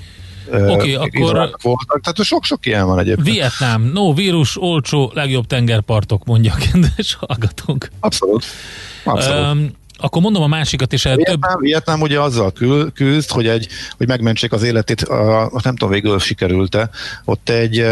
Oké, 0.52 0.94
akkor- 0.94 1.56
voltak. 1.62 2.00
Tehát 2.00 2.22
sok-sok 2.22 2.66
ilyen 2.66 2.86
van 2.86 2.98
egyébként. 2.98 3.26
Vietnám, 3.26 3.82
no 3.82 4.14
vírus, 4.14 4.60
olcsó, 4.62 5.10
legjobb 5.14 5.46
tengerpartok, 5.46 6.24
mondja 6.24 6.52
a 6.52 6.56
kedves 6.72 7.16
hallgatónk. 7.20 7.90
Abszolút. 8.00 8.44
Abszolút. 9.04 9.50
Um, 9.50 9.70
akkor 9.96 10.22
mondom 10.22 10.42
a 10.42 10.46
másikat, 10.46 10.92
és 10.92 11.04
el 11.04 11.16
több... 11.16 11.24
Vietnám, 11.26 11.60
Vietnám 11.60 12.00
ugye 12.00 12.20
azzal 12.20 12.52
kül, 12.52 12.92
küzd, 12.92 13.30
hogy, 13.30 13.46
egy, 13.46 13.68
hogy 13.96 14.06
megmentsék 14.06 14.52
az 14.52 14.62
életét, 14.62 15.02
a, 15.02 15.50
nem 15.64 15.76
tudom 15.76 15.90
végül 15.92 16.18
sikerült-e, 16.18 16.90
ott 17.24 17.48
egy 17.48 17.86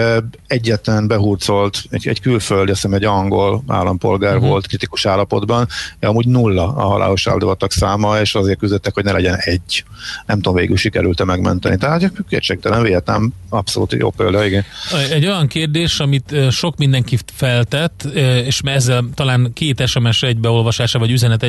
egyetlen 0.46 1.06
behurcolt, 1.06 1.82
egy, 1.90 2.08
egy 2.08 2.20
külföldi, 2.20 2.70
azt 2.70 2.82
hiszem 2.82 2.96
egy 2.96 3.04
angol 3.04 3.62
állampolgár 3.66 4.34
uh-huh. 4.34 4.48
volt 4.48 4.66
kritikus 4.66 5.06
állapotban, 5.06 5.68
amúgy 6.00 6.26
nulla 6.26 6.74
a 6.74 6.84
halálos 6.84 7.26
áldozatok 7.26 7.72
száma, 7.72 8.20
és 8.20 8.34
azért 8.34 8.58
küzdöttek, 8.58 8.94
hogy 8.94 9.04
ne 9.04 9.12
legyen 9.12 9.36
egy. 9.38 9.84
Nem 10.26 10.36
tudom 10.36 10.54
végül 10.54 10.76
sikerült-e 10.76 11.24
megmenteni. 11.24 11.76
Tehát 11.76 12.12
kétségtelen 12.28 12.82
Vietnám 12.82 13.32
abszolút 13.48 13.92
jó 13.92 14.10
példa, 14.10 14.44
igen. 14.44 14.64
Egy 15.10 15.26
olyan 15.26 15.46
kérdés, 15.46 16.00
amit 16.00 16.34
sok 16.50 16.76
mindenki 16.76 17.18
feltett, 17.34 18.02
és 18.44 18.60
ezzel 18.64 19.04
talán 19.14 19.52
két 19.52 19.86
SMS 19.86 20.22
egybeolvasása, 20.22 20.98
vagy 20.98 21.10
üzenet 21.10 21.42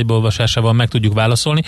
egybeolvasásával 0.45 0.73
meg 0.73 0.87
tudjuk 0.87 1.13
válaszolni. 1.13 1.61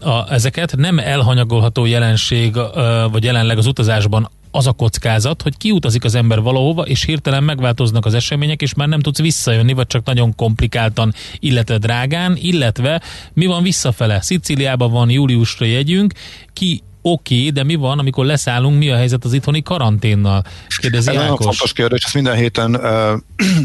A, 0.00 0.32
ezeket 0.32 0.76
nem 0.76 0.98
elhanyagolható 0.98 1.86
jelenség, 1.86 2.56
ö, 2.56 3.06
vagy 3.12 3.24
jelenleg 3.24 3.58
az 3.58 3.66
utazásban 3.66 4.30
az 4.50 4.66
a 4.66 4.72
kockázat, 4.72 5.42
hogy 5.42 5.56
kiutazik 5.56 6.04
az 6.04 6.14
ember 6.14 6.40
valahova, 6.40 6.82
és 6.82 7.04
hirtelen 7.04 7.44
megváltoznak 7.44 8.06
az 8.06 8.14
események, 8.14 8.62
és 8.62 8.74
már 8.74 8.88
nem 8.88 9.00
tudsz 9.00 9.18
visszajönni, 9.18 9.72
vagy 9.72 9.86
csak 9.86 10.04
nagyon 10.04 10.34
komplikáltan, 10.34 11.14
illetve 11.38 11.78
drágán, 11.78 12.36
illetve 12.40 13.02
mi 13.32 13.46
van 13.46 13.62
visszafele? 13.62 14.20
Szicíliában 14.20 14.90
van 14.90 15.10
júliusra 15.10 15.66
jegyünk, 15.66 16.12
ki 16.52 16.82
oké, 17.02 17.38
okay, 17.38 17.50
de 17.50 17.62
mi 17.62 17.74
van, 17.74 17.98
amikor 17.98 18.24
leszállunk, 18.24 18.78
mi 18.78 18.90
a 18.90 18.96
helyzet 18.96 19.24
az 19.24 19.32
itthoni 19.32 19.62
karanténnal? 19.62 20.44
Kérdezi 20.80 21.08
Ez 21.08 21.14
nagyon 21.14 21.36
fontos 21.36 21.72
kérdés, 21.72 22.04
ezt 22.04 22.14
minden 22.14 22.36
héten 22.36 22.74
uh, 22.74 23.20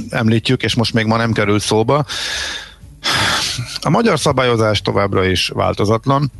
említjük, 0.21 0.63
és 0.63 0.75
most 0.75 0.93
még 0.93 1.05
ma 1.05 1.17
nem 1.17 1.31
került 1.31 1.61
szóba. 1.61 2.05
A 3.81 3.89
magyar 3.89 4.19
szabályozás 4.19 4.81
továbbra 4.81 5.25
is 5.25 5.47
változatlan. 5.47 6.31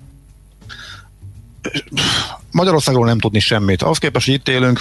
Magyarországról 2.51 3.05
nem 3.05 3.19
tudni 3.19 3.39
semmit. 3.39 3.81
Ahhoz 3.81 3.97
képest, 3.97 4.25
hogy 4.25 4.35
itt 4.35 4.47
élünk, 4.47 4.79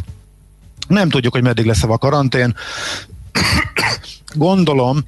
nem 0.88 1.08
tudjuk, 1.08 1.32
hogy 1.32 1.42
meddig 1.42 1.66
lesz 1.66 1.82
a 1.82 1.98
karantén. 1.98 2.56
Gondolom, 4.34 4.98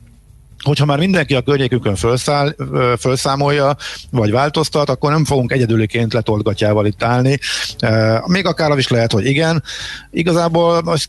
hogyha 0.62 0.84
már 0.84 0.98
mindenki 0.98 1.34
a 1.34 1.42
környékükön 1.42 1.94
felszáll, 1.96 2.54
felszámolja, 2.96 3.76
vagy 4.10 4.30
változtat, 4.30 4.90
akkor 4.90 5.10
nem 5.10 5.24
fogunk 5.24 5.52
egyedüliként 5.52 6.12
letoltgatjával 6.12 6.86
itt 6.86 7.02
állni. 7.02 7.38
Még 8.26 8.46
akár 8.46 8.78
is 8.78 8.88
lehet, 8.88 9.12
hogy 9.12 9.26
igen. 9.26 9.62
Igazából 10.10 10.82
az 10.84 11.06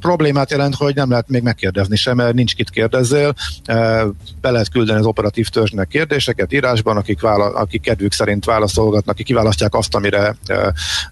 problémát 0.00 0.50
jelent, 0.50 0.74
hogy 0.74 0.94
nem 0.94 1.10
lehet 1.10 1.28
még 1.28 1.42
megkérdezni 1.42 1.96
sem, 1.96 2.16
mert 2.16 2.34
nincs 2.34 2.54
kit 2.54 2.70
kérdezzél. 2.70 3.34
Be 4.40 4.50
lehet 4.50 4.70
küldeni 4.70 4.98
az 4.98 5.06
operatív 5.06 5.48
törzsnek 5.48 5.88
kérdéseket 5.88 6.52
írásban, 6.52 6.96
akik, 6.96 7.20
vála, 7.20 7.44
akik 7.44 7.80
kedvük 7.80 8.12
szerint 8.12 8.44
válaszolgatnak, 8.44 9.14
akik 9.14 9.26
kiválasztják 9.26 9.74
azt, 9.74 9.94
amire 9.94 10.36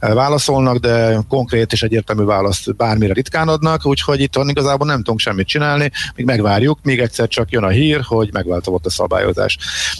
válaszolnak, 0.01 0.77
de 0.77 1.19
konkrét 1.29 1.73
és 1.73 1.83
egyértelmű 1.83 2.25
választ 2.25 2.77
bármire 2.77 3.13
ritkán 3.13 3.49
adnak, 3.49 3.87
úgyhogy 3.87 4.21
itt 4.21 4.35
igazából 4.47 4.87
nem 4.87 4.97
tudunk 4.97 5.21
semmit 5.21 5.47
csinálni, 5.47 5.91
még 6.15 6.27
megvárjuk, 6.27 6.79
még 6.83 7.01
egyszer 7.01 7.29
csak 7.37 7.51
jön 7.51 7.63
a 7.65 7.69
hír, 7.69 8.01
hogy 8.03 8.29
megváltozott 8.33 8.87
a 8.87 8.91
szabályozás. 8.91 9.59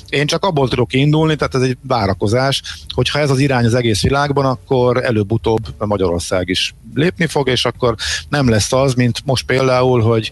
Én 0.09 0.27
csak 0.27 0.45
abból 0.45 0.69
tudok 0.69 0.93
indulni, 0.93 1.37
tehát 1.37 1.55
ez 1.55 1.61
egy 1.61 1.77
várakozás, 1.83 2.63
hogy 2.95 3.09
ha 3.09 3.19
ez 3.19 3.31
az 3.31 3.39
irány 3.39 3.65
az 3.65 3.75
egész 3.75 4.03
világban, 4.03 4.45
akkor 4.45 5.05
előbb-utóbb 5.05 5.67
Magyarország 5.79 6.49
is 6.49 6.75
lépni 6.95 7.27
fog, 7.27 7.49
és 7.49 7.65
akkor 7.65 7.95
nem 8.29 8.49
lesz 8.49 8.73
az, 8.73 8.95
mint 8.95 9.19
most 9.25 9.47
például, 9.47 10.01
hogy 10.03 10.31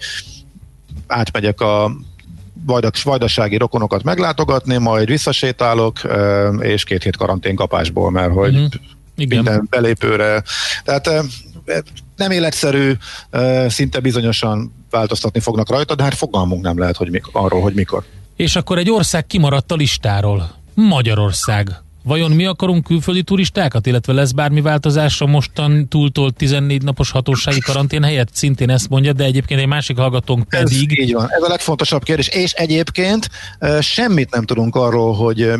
átmegyek 1.06 1.60
a 1.60 1.90
vajdak, 2.66 3.02
vajdasági 3.02 3.56
rokonokat 3.56 4.02
meglátogatni, 4.02 4.76
majd 4.76 5.08
visszasétálok, 5.08 6.00
és 6.58 6.84
két 6.84 7.02
hét 7.02 7.16
karanténkapásból, 7.16 8.10
mert 8.10 8.32
hogy 8.32 8.52
Mhm. 8.52 8.62
uh-huh. 8.62 8.80
Igen. 9.16 9.36
minden 9.42 9.66
belépőre. 9.70 10.42
Tehát 10.84 11.10
nem 12.16 12.30
életszerű, 12.30 12.92
szinte 13.68 14.00
bizonyosan 14.00 14.83
változtatni 14.94 15.40
fognak 15.40 15.70
rajta, 15.70 15.94
de 15.94 16.02
hát 16.02 16.14
fogalmunk 16.14 16.62
nem 16.62 16.78
lehet 16.78 16.96
hogy 16.96 17.10
mik, 17.10 17.24
arról, 17.32 17.60
hogy 17.60 17.74
mikor. 17.74 18.04
És 18.36 18.56
akkor 18.56 18.78
egy 18.78 18.90
ország 18.90 19.26
kimaradt 19.26 19.72
a 19.72 19.74
listáról. 19.74 20.54
Magyarország. 20.74 21.68
Vajon 22.06 22.30
mi 22.30 22.46
akarunk 22.46 22.84
külföldi 22.84 23.22
turistákat, 23.22 23.86
illetve 23.86 24.12
lesz 24.12 24.30
bármi 24.30 24.60
változás 24.60 25.20
a 25.20 25.26
mostan 25.26 25.88
túltolt 25.88 26.34
14 26.34 26.82
napos 26.82 27.10
hatósági 27.10 27.60
karantén 27.60 28.02
helyett? 28.02 28.28
Szintén 28.32 28.70
ezt 28.70 28.88
mondja, 28.88 29.12
de 29.12 29.24
egyébként 29.24 29.60
egy 29.60 29.66
másik 29.66 29.96
hallgatónk 29.96 30.46
Ez 30.48 30.62
pedig... 30.62 30.98
így 31.00 31.12
van. 31.12 31.26
Ez 31.30 31.42
a 31.42 31.48
legfontosabb 31.48 32.02
kérdés. 32.02 32.28
És 32.28 32.52
egyébként 32.52 33.28
semmit 33.80 34.30
nem 34.30 34.44
tudunk 34.44 34.76
arról, 34.76 35.14
hogy 35.14 35.50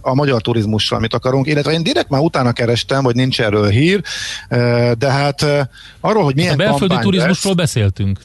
a 0.00 0.14
magyar 0.14 0.40
turizmussal 0.40 0.98
mit 0.98 1.14
akarunk, 1.14 1.46
illetve 1.46 1.72
én 1.72 1.82
direkt 1.82 2.08
már 2.08 2.20
utána 2.20 2.52
kerestem, 2.52 3.04
hogy 3.04 3.14
nincs 3.14 3.40
erről 3.40 3.68
hír, 3.68 4.00
de 4.98 5.10
hát 5.10 5.46
arról, 6.00 6.24
hogy 6.24 6.34
milyen 6.34 6.52
A 6.52 6.56
belföldi 6.56 6.96
turizmusról 7.00 7.54
lesz, 7.56 7.64
beszéltünk. 7.64 8.20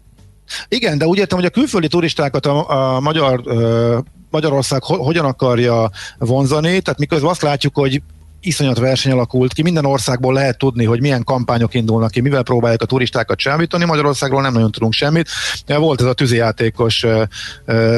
Igen, 0.68 0.98
de 0.98 1.06
úgy 1.06 1.18
értem, 1.18 1.38
hogy 1.38 1.48
a 1.48 1.52
külföldi 1.52 1.88
turistákat 1.88 2.46
a, 2.46 2.96
a 2.96 3.00
magyar 3.00 3.44
Magyarország 4.30 4.84
ho, 4.84 5.04
hogyan 5.04 5.26
akarja 5.26 5.90
vonzani, 6.18 6.82
tehát 6.82 7.00
miközben 7.00 7.30
azt 7.30 7.42
látjuk, 7.42 7.76
hogy 7.76 8.02
iszonyat 8.42 8.78
verseny 8.78 9.12
alakult 9.12 9.54
ki, 9.54 9.62
minden 9.62 9.86
országból 9.86 10.34
lehet 10.34 10.58
tudni, 10.58 10.86
hogy 10.86 11.02
milyen 11.02 11.24
kampányok 11.24 11.74
indulnak 11.74 12.12
ki, 12.12 12.22
mivel 12.22 12.44
próbálják 12.44 12.82
a 12.82 12.86
turistákat 12.86 13.38
csábítani, 13.38 13.86
Magyarországról 13.86 14.42
nem 14.42 14.54
nagyon 14.54 14.72
tudunk 14.72 14.94
semmit. 14.94 15.30
Volt 15.66 16.02
ez 16.02 16.08
a 16.08 16.14
tűzijátékos 16.14 17.06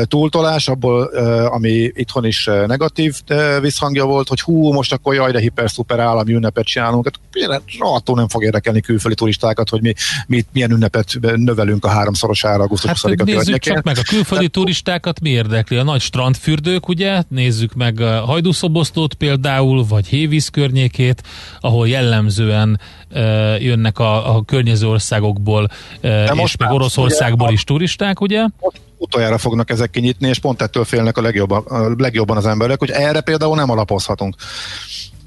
túltolás, 0.03 0.67
abból, 0.67 1.03
ami 1.45 1.91
itthon 1.93 2.25
is 2.25 2.49
negatív 2.67 3.21
visszhangja 3.61 4.05
volt, 4.05 4.27
hogy 4.27 4.41
hú, 4.41 4.71
most 4.71 4.93
akkor 4.93 5.13
jaj, 5.13 5.31
de 5.31 5.39
hiper-szuper 5.39 5.99
állami 5.99 6.33
ünnepet 6.33 6.65
csinálunk. 6.65 7.09
Hát 7.49 7.61
rohadtul 7.79 8.15
nem 8.15 8.27
fog 8.27 8.43
érdekelni 8.43 8.81
külföldi 8.81 9.15
turistákat, 9.15 9.69
hogy 9.69 9.81
mi, 9.81 9.93
mi 10.27 10.45
milyen 10.51 10.71
ünnepet 10.71 11.19
növelünk 11.35 11.85
a 11.85 11.89
háromszorosára 11.89 12.61
augusztus 12.61 12.89
Hát 12.89 12.97
20-a 12.97 13.23
nézzük 13.23 13.25
környékén. 13.25 13.73
csak 13.73 13.83
meg, 13.83 13.97
a 13.97 14.01
külföldi 14.01 14.47
turistákat 14.47 15.19
mi 15.19 15.29
érdekli? 15.29 15.77
A 15.77 15.83
nagy 15.83 16.01
strandfürdők, 16.01 16.87
ugye? 16.87 17.23
Nézzük 17.27 17.73
meg 17.73 17.99
a 17.99 18.25
Hajdúszoboszlót 18.25 19.13
például, 19.13 19.85
vagy 19.85 20.07
Hévíz 20.33 20.47
környékét, 20.47 21.23
ahol 21.59 21.87
jellemzően 21.87 22.79
uh, 23.11 23.63
jönnek 23.63 23.99
a, 23.99 24.35
a 24.35 24.43
környező 24.45 24.87
országokból, 24.87 25.67
uh, 26.03 26.23
és 26.23 26.31
most 26.31 26.57
meg 26.59 26.71
Oroszországból 26.71 27.45
ugye, 27.45 27.55
is 27.55 27.63
turisták, 27.63 28.21
ugye? 28.21 28.41
Most 28.59 28.81
utoljára 28.97 29.37
fognak 29.37 29.69
ezek 29.69 29.89
kinyitni, 29.89 30.27
és 30.27 30.39
pont 30.39 30.61
ettől 30.61 30.85
félnek 30.85 31.17
a 31.17 31.21
legjobban, 31.21 31.63
a 31.65 31.93
legjobban 31.97 32.37
az 32.37 32.45
emberek, 32.45 32.79
hogy 32.79 32.89
erre 32.89 33.21
például 33.21 33.55
nem 33.55 33.69
alapozhatunk. 33.69 34.35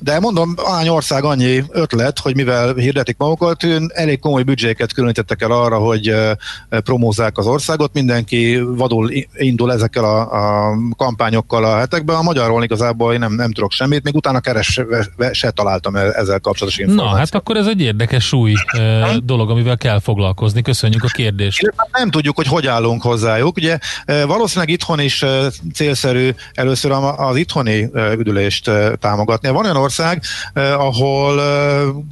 De 0.01 0.21
mondom, 0.21 0.55
hány 0.67 0.89
ország 0.89 1.25
annyi 1.25 1.65
ötlet, 1.71 2.19
hogy 2.19 2.35
mivel 2.35 2.75
hirdetik 2.75 3.17
magukat, 3.17 3.67
elég 3.89 4.19
komoly 4.19 4.43
büdzséket 4.43 4.93
különítettek 4.93 5.43
el 5.43 5.51
arra, 5.51 5.79
hogy 5.79 6.15
promózzák 6.69 7.39
az 7.39 7.47
országot, 7.47 7.93
mindenki 7.93 8.63
vadul 8.67 9.11
indul 9.35 9.73
ezekkel 9.73 10.05
a, 10.05 10.21
a 10.69 10.75
kampányokkal 10.97 11.65
a 11.65 11.77
hetekben. 11.77 12.17
A 12.17 12.23
magyarról 12.23 12.65
igazából 12.65 13.13
én 13.13 13.19
nem, 13.19 13.33
nem 13.33 13.53
tudok 13.53 13.73
semmit, 13.73 14.03
még 14.03 14.15
utána 14.15 14.41
keres 14.41 14.81
se 15.33 15.51
találtam 15.51 15.97
e- 15.97 16.01
ezzel 16.01 16.39
kapcsolatos 16.39 16.79
információt. 16.79 17.13
Na, 17.13 17.19
hát 17.19 17.35
akkor 17.35 17.57
ez 17.57 17.67
egy 17.67 17.81
érdekes 17.81 18.33
új 18.33 18.55
dolog, 19.25 19.51
amivel 19.51 19.77
kell 19.77 20.01
foglalkozni. 20.01 20.63
Köszönjük 20.63 21.05
a 21.05 21.09
kérdést. 21.13 21.61
Illetve 21.63 21.89
nem 21.93 22.11
tudjuk, 22.11 22.37
hogy 22.37 22.47
hogy 22.47 22.67
állunk 22.67 23.03
hozzájuk. 23.03 23.57
Ugye 23.57 23.67
ugye 23.67 24.27
valószínűleg 24.27 24.69
itthon 24.69 25.01
is 25.01 25.25
célszerű 25.75 26.31
először 26.55 26.91
az 27.17 27.37
itthoni 27.37 27.89
üdülést 28.19 28.71
támogatni. 28.99 29.49
Van 29.49 29.65
olyan 29.65 29.77
ország, 29.77 29.96
ahol 30.55 31.41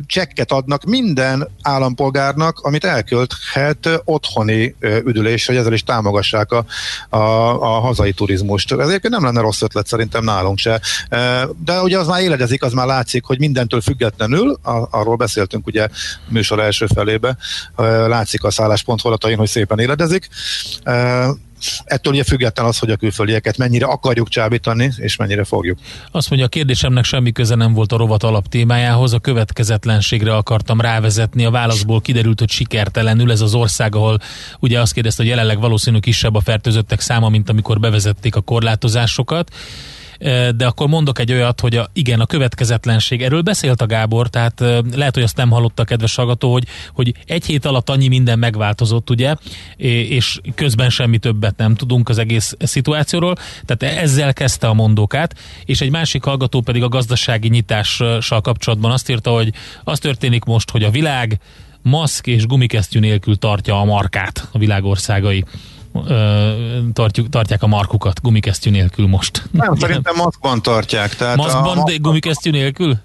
csekket 0.07 0.53
adnak 0.53 0.85
minden 0.85 1.49
állampolgárnak, 1.63 2.59
amit 2.59 2.85
elkölthet 2.85 3.89
otthoni 4.05 4.75
üdülésre, 4.81 5.53
hogy 5.53 5.61
ezzel 5.63 5.73
is 5.73 5.83
támogassák 5.83 6.53
a, 6.53 6.65
a, 7.09 7.19
a 7.63 7.81
hazai 7.81 8.13
turizmust. 8.13 8.73
Ezért 8.73 9.09
nem 9.09 9.25
lenne 9.25 9.41
rossz 9.41 9.63
ötlet 9.63 9.87
szerintem 9.87 10.25
nálunk 10.25 10.59
se. 10.59 10.81
De 11.65 11.81
ugye 11.83 11.99
az 11.99 12.07
már 12.07 12.21
éledezik, 12.21 12.63
az 12.63 12.73
már 12.73 12.87
látszik, 12.87 13.25
hogy 13.25 13.39
mindentől 13.39 13.81
függetlenül, 13.81 14.59
arról 14.91 15.17
beszéltünk 15.17 15.67
ugye 15.67 15.89
műsor 16.29 16.61
első 16.61 16.87
felébe, 16.87 17.37
látszik 18.07 18.45
a 18.45 18.51
szálláspont 18.51 19.01
holatain, 19.01 19.37
hogy 19.37 19.49
szépen 19.49 19.79
éledezik 19.79 20.29
ettől 21.85 22.13
ugye 22.13 22.25
független 22.25 22.67
az, 22.67 22.79
hogy 22.79 22.91
a 22.91 22.97
külföldieket 22.97 23.57
mennyire 23.57 23.87
akarjuk 23.87 24.29
csábítani, 24.29 24.93
és 24.97 25.17
mennyire 25.17 25.45
fogjuk. 25.45 25.79
Azt 26.11 26.29
mondja, 26.29 26.47
a 26.47 26.51
kérdésemnek 26.51 27.05
semmi 27.05 27.33
köze 27.33 27.55
nem 27.55 27.73
volt 27.73 27.93
a 27.93 27.97
rovat 27.97 28.23
alap 28.23 28.49
témájához, 28.49 29.13
a 29.13 29.19
következetlenségre 29.19 30.37
akartam 30.37 30.81
rávezetni, 30.81 31.45
a 31.45 31.51
válaszból 31.51 32.01
kiderült, 32.01 32.39
hogy 32.39 32.51
sikertelenül 32.51 33.31
ez 33.31 33.41
az 33.41 33.55
ország, 33.55 33.95
ahol 33.95 34.19
ugye 34.61 34.81
azt 34.81 34.93
kérdezte, 34.93 35.23
hogy 35.23 35.31
jelenleg 35.31 35.61
valószínű 35.61 35.99
kisebb 35.99 36.35
a 36.35 36.41
fertőzöttek 36.41 37.01
száma, 37.01 37.29
mint 37.29 37.49
amikor 37.49 37.81
bevezették 37.81 38.37
a 38.37 38.41
korlátozásokat 38.41 39.51
de 40.57 40.67
akkor 40.67 40.89
mondok 40.89 41.19
egy 41.19 41.33
olyat, 41.33 41.61
hogy 41.61 41.77
a, 41.77 41.89
igen, 41.93 42.21
a 42.21 42.27
következetlenség. 42.27 43.23
Erről 43.23 43.41
beszélt 43.41 43.81
a 43.81 43.87
Gábor, 43.87 44.29
tehát 44.29 44.61
lehet, 44.95 45.15
hogy 45.15 45.23
azt 45.23 45.37
nem 45.37 45.51
hallotta 45.51 45.83
a 45.83 45.85
kedves 45.85 46.15
hallgató, 46.15 46.53
hogy, 46.53 46.65
hogy 46.93 47.15
egy 47.27 47.45
hét 47.47 47.65
alatt 47.65 47.91
annyi 47.91 48.09
minden 48.09 48.39
megváltozott, 48.39 49.11
ugye, 49.11 49.35
és 49.77 50.41
közben 50.55 50.91
semmi 50.91 51.19
többet 51.19 51.57
nem 51.57 51.75
tudunk 51.75 52.09
az 52.09 52.19
egész 52.19 52.55
szituációról, 52.59 53.35
tehát 53.65 53.97
ezzel 53.97 54.33
kezdte 54.33 54.67
a 54.67 54.75
mondókát, 54.75 55.35
és 55.65 55.81
egy 55.81 55.91
másik 55.91 56.23
hallgató 56.23 56.61
pedig 56.61 56.83
a 56.83 56.89
gazdasági 56.89 57.49
nyitással 57.49 58.41
kapcsolatban 58.41 58.91
azt 58.91 59.11
írta, 59.11 59.31
hogy 59.31 59.53
az 59.85 59.99
történik 59.99 60.45
most, 60.45 60.71
hogy 60.71 60.83
a 60.83 60.91
világ 60.91 61.41
maszk 61.83 62.27
és 62.27 62.47
gumikesztyű 62.47 62.99
nélkül 62.99 63.37
tartja 63.37 63.81
a 63.81 63.85
markát 63.85 64.49
a 64.53 64.59
világországai 64.59 65.45
tartjuk, 66.93 67.29
tartják 67.29 67.63
a 67.63 67.67
markukat 67.67 68.23
gumikesztyű 68.23 68.71
nélkül 68.71 69.07
most. 69.07 69.43
Nem, 69.51 69.77
szerintem 69.77 70.15
maszkban 70.17 70.63
tartják. 70.63 71.17
Tehát 71.17 71.37
maszkban, 71.37 71.79
a, 71.79 71.85
de 71.85 71.97
gumikesztyű 71.97 72.51
nélkül? 72.51 72.97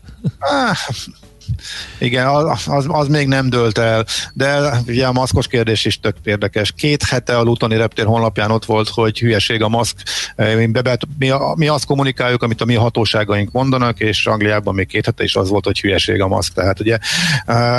Igen, 1.98 2.28
az, 2.28 2.68
az, 2.68 2.86
az 2.88 3.08
még 3.08 3.28
nem 3.28 3.50
dölt 3.50 3.78
el, 3.78 4.06
de 4.34 4.82
ugye 4.88 5.08
a 5.08 5.12
maszkos 5.12 5.48
kérdés 5.48 5.86
is 5.86 6.00
tök 6.00 6.16
érdekes. 6.24 6.72
Két 6.72 7.04
hete 7.04 7.38
a 7.38 7.42
Lutoni 7.42 7.76
Reptér 7.76 8.06
honlapján 8.06 8.52
ott 8.52 8.66
volt, 8.66 8.90
hogy 8.90 9.20
hülyeség 9.20 9.62
a 9.62 9.68
maszk. 9.68 9.96
Mi, 11.18 11.32
mi 11.56 11.68
azt 11.68 11.86
kommunikáljuk, 11.86 12.44
amit 12.44 12.62
a 12.62 12.66
mi 12.66 12.76
hatóságaink 12.76 13.52
mondanak, 13.52 14.00
és 14.00 14.26
Angliában 14.26 14.74
még 14.74 14.88
két 14.88 15.06
hete 15.06 15.24
is 15.24 15.36
az 15.36 15.50
volt, 15.50 15.66
hogy 15.66 15.80
hülyeség 15.80 16.22
a 16.22 16.28
maszk. 16.28 16.54
Tehát 16.54 16.80
ugye 16.80 16.98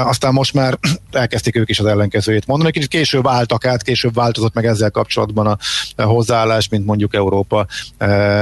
aztán 0.05 0.33
most 0.33 0.55
már 0.55 0.79
elkezdték 1.13 1.57
ők 1.57 1.69
is 1.71 1.79
az 1.79 1.87
ellenkezőjét 1.87 2.47
mondani. 2.47 2.71
Kicsit 2.71 2.89
később 2.89 3.27
álltak 3.27 3.65
át, 3.65 3.83
később 3.83 4.15
változott 4.15 4.55
meg 4.55 4.67
ezzel 4.67 4.91
kapcsolatban 4.91 5.59
a 5.97 6.03
hozzáállás, 6.03 6.69
mint 6.69 6.87
mondjuk 6.87 7.15
Európa 7.15 7.67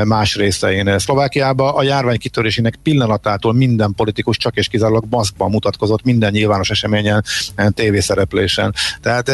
más 0.05 0.37
részein. 0.37 0.99
Szlovákiában 0.99 1.75
a 1.75 1.83
járvány 1.83 2.19
kitörésének 2.19 2.79
pillanatától 2.83 3.53
minden 3.53 3.95
politikus 3.95 4.37
csak 4.37 4.57
és 4.57 4.69
kizárólag 4.69 5.09
maszkban 5.19 5.51
mutatkozott 5.51 6.03
minden 6.03 6.31
nyilvános 6.31 6.71
eseményen, 6.71 7.25
tévészereplésen. 7.69 8.75
Tehát 9.01 9.29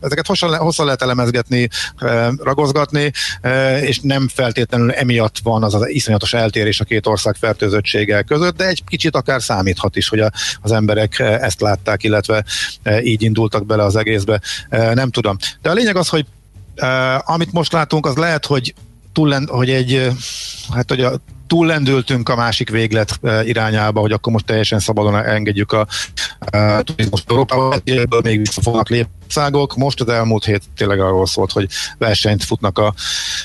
ezeket 0.00 0.26
hosszan, 0.26 0.56
hosszan 0.56 0.84
lehet 0.84 1.02
elemezgetni, 1.02 1.68
ragozgatni, 2.38 3.12
és 3.80 4.00
nem 4.00 4.28
feltétlenül 4.28 4.90
emiatt 4.90 5.36
van 5.42 5.62
az 5.62 5.74
az 5.74 5.88
iszonyatos 5.88 6.32
eltérés 6.32 6.80
a 6.80 6.84
két 6.84 7.06
ország 7.06 7.34
fertőzöttsége 7.34 8.22
között, 8.22 8.56
de 8.56 8.66
egy 8.66 8.82
kicsit 8.86 9.16
akár 9.16 9.42
számíthat 9.42 9.96
is, 9.96 10.08
hogy 10.08 10.20
a, 10.20 10.30
az 10.60 10.72
emberek 10.72 11.18
ezt 11.18 11.60
látták, 11.60 12.02
illetve 12.02 12.44
így 13.02 13.22
indultak 13.22 13.66
bele 13.66 13.82
az 13.82 13.96
egészbe. 13.96 14.40
Nem 14.70 15.10
tudom. 15.10 15.36
De 15.62 15.70
a 15.70 15.74
lényeg 15.74 15.96
az, 15.96 16.08
hogy 16.08 16.26
amit 17.18 17.52
most 17.52 17.72
látunk, 17.72 18.06
az 18.06 18.16
lehet, 18.16 18.46
hogy 18.46 18.74
túl, 19.12 19.46
hogy 19.46 19.70
egy, 19.70 20.08
hát 20.74 20.88
hogy 20.88 21.00
a 21.00 21.20
túllendültünk 21.46 22.28
a 22.28 22.36
másik 22.36 22.70
véglet 22.70 23.20
irányába, 23.44 24.00
hogy 24.00 24.12
akkor 24.12 24.32
most 24.32 24.44
teljesen 24.44 24.78
szabadon 24.78 25.16
engedjük 25.16 25.72
a, 25.72 25.86
a 26.38 26.82
turizmus 26.82 27.24
Európába, 27.26 27.76
ebből 27.84 28.20
még 28.22 28.38
vissza 28.38 28.60
fognak 28.60 28.88
lépni 28.88 29.12
Most 29.76 30.00
az 30.00 30.08
elmúlt 30.08 30.44
hét 30.44 30.62
tényleg 30.76 31.00
arról 31.00 31.26
szólt, 31.26 31.52
hogy 31.52 31.68
versenyt 31.98 32.44
futnak 32.44 32.78
a 32.78 32.94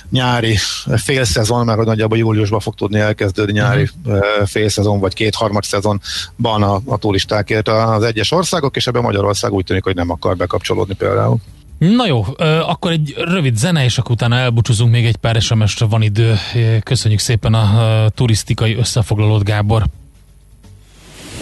nyári 0.09 0.57
félszezon, 0.95 1.65
mert 1.65 1.77
hogy 1.77 1.87
nagyjából 1.87 2.17
júliusban 2.17 2.59
fog 2.59 2.75
tudni 2.75 2.99
elkezdődni 2.99 3.51
nyári 3.51 3.89
uh-huh. 4.05 4.47
félszezon, 4.47 4.99
vagy 4.99 5.13
két-harmad 5.13 5.63
szezonban 5.63 6.63
a, 6.63 6.81
a 6.85 6.97
turistákért 6.97 7.67
az 7.67 8.03
egyes 8.03 8.31
országok, 8.31 8.75
és 8.75 8.87
ebben 8.87 9.01
Magyarország 9.01 9.51
úgy 9.51 9.65
tűnik, 9.65 9.83
hogy 9.83 9.95
nem 9.95 10.09
akar 10.09 10.35
bekapcsolódni 10.35 10.93
például. 10.93 11.37
Na 11.79 12.05
jó, 12.05 12.25
akkor 12.67 12.91
egy 12.91 13.13
rövid 13.17 13.57
zene, 13.57 13.83
és 13.83 13.97
akkor 13.97 14.11
utána 14.11 14.35
elbúcsúzunk 14.35 14.91
még 14.91 15.05
egy 15.05 15.15
pár 15.15 15.41
sms 15.41 15.77
van 15.89 16.01
idő. 16.01 16.35
Köszönjük 16.83 17.19
szépen 17.19 17.53
a 17.53 18.09
turisztikai 18.09 18.75
összefoglalót, 18.75 19.43
Gábor. 19.43 19.83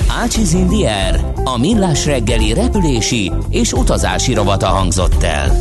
Ácsiz 0.07 0.53
Indier, 0.53 1.31
a 1.43 1.57
millás 1.57 2.05
reggeli 2.05 2.53
repülési 2.53 3.31
és 3.49 3.71
utazási 3.71 4.33
rovata 4.33 4.67
hangzott 4.67 5.23
el. 5.23 5.51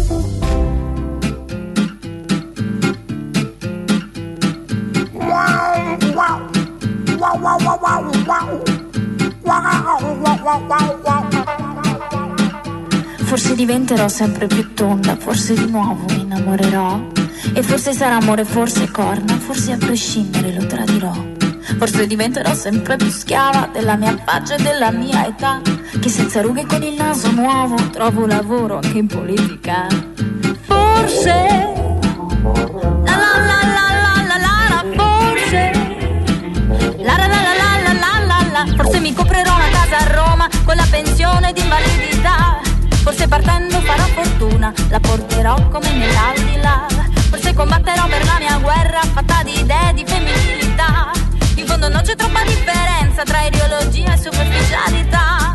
Wow, 5.13 5.27
wow, 6.15 6.39
wow, 7.19 7.41
wow, 7.41 7.59
wow, 7.61 8.11
wow, 8.27 8.61
wow, 9.43 9.67
wow, 10.23 10.61
wow, 10.69 11.01
wow. 11.05 11.46
Forse 13.37 13.55
diventerò 13.55 14.09
sempre 14.09 14.47
più 14.47 14.73
tonda, 14.73 15.15
forse 15.15 15.53
di 15.53 15.71
nuovo 15.71 16.07
mi 16.09 16.23
innamorerò. 16.23 17.09
E 17.53 17.63
forse 17.63 17.93
sarà 17.93 18.17
amore, 18.17 18.47
forse 18.47 18.91
corna, 18.91 19.37
forse 19.37 19.73
a 19.73 19.77
prescindere 19.77 20.55
lo 20.55 20.65
tradirò. 20.65 21.13
Forse 21.77 22.07
diventerò 22.07 22.55
sempre 22.55 22.97
più 22.97 23.11
schiava 23.11 23.69
della 23.71 23.97
mia 23.97 24.17
faccia 24.25 24.55
e 24.55 24.63
della 24.63 24.91
mia 24.91 25.27
età. 25.27 25.61
Che 26.01 26.09
senza 26.09 26.41
rughe 26.41 26.65
con 26.65 26.83
il 26.83 26.95
naso 26.95 27.31
nuovo 27.31 27.77
trovo 27.91 28.25
lavoro 28.25 28.77
anche 28.77 28.97
in 28.97 29.07
politica. 29.07 29.87
Forse. 30.63 31.47
La 33.05 33.17
la 33.17 33.37
la 33.37 33.61
la 33.77 33.87
la 34.01 34.25
la 34.29 34.37
la, 34.39 34.57
la 34.71 34.85
forse. 34.97 35.73
La 37.03 37.17
la 37.19 37.27
la 37.27 37.43
la 37.43 37.53
la 37.53 37.93
la 37.93 38.25
la 38.25 38.65
la, 38.65 38.75
forse 38.75 38.99
mi 38.99 39.13
coprirò 39.13 39.55
una 39.55 39.69
casa 39.73 39.99
a 39.99 40.15
Roma 40.15 40.49
con 40.65 40.75
la 40.75 40.87
pensione 40.91 41.53
di 41.53 41.61
invalidità 41.61 42.66
Forse 43.07 43.29
partendo 43.29 43.79
farò 43.83 44.03
fortuna, 44.07 44.73
la 44.89 44.99
porterò 44.99 45.69
come 45.69 45.93
nell'aldilà. 45.93 46.89
Forse 47.31 47.55
combatterò 47.55 48.05
per 48.09 48.25
la 48.25 48.39
mia 48.41 48.59
guerra 48.59 49.01
fatta 49.01 49.45
di 49.45 49.61
idee 49.61 49.93
di 49.95 50.05
femminilità. 50.05 51.13
In 51.55 51.67
fondo 51.67 51.89
non 51.89 52.03
c'è 52.03 52.17
troppa 52.17 52.43
differenza 52.43 53.23
tra 53.23 53.43
ideologia 53.43 54.13
e 54.13 54.19
superficialità. 54.19 55.46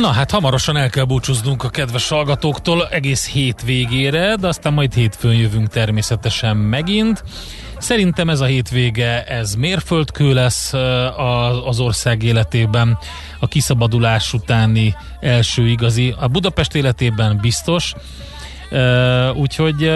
Na 0.00 0.10
hát 0.12 0.30
hamarosan 0.30 0.76
el 0.76 0.90
kell 0.90 1.04
búcsúznunk 1.04 1.64
a 1.64 1.68
kedves 1.68 2.08
hallgatóktól 2.08 2.88
egész 2.88 3.28
hét 3.28 3.62
végére, 3.62 4.36
de 4.36 4.46
aztán 4.48 4.72
majd 4.72 4.94
hétfőn 4.94 5.34
jövünk 5.34 5.68
természetesen 5.68 6.56
megint. 6.56 7.24
Szerintem 7.78 8.28
ez 8.28 8.40
a 8.40 8.44
hétvége, 8.44 9.24
ez 9.24 9.54
mérföldkő 9.54 10.34
lesz 10.34 10.72
az 11.64 11.80
ország 11.80 12.22
életében, 12.22 12.98
a 13.38 13.48
kiszabadulás 13.48 14.32
utáni 14.32 14.94
első 15.20 15.68
igazi, 15.68 16.14
a 16.18 16.26
Budapest 16.26 16.74
életében 16.74 17.38
biztos, 17.40 17.94
úgyhogy 19.34 19.92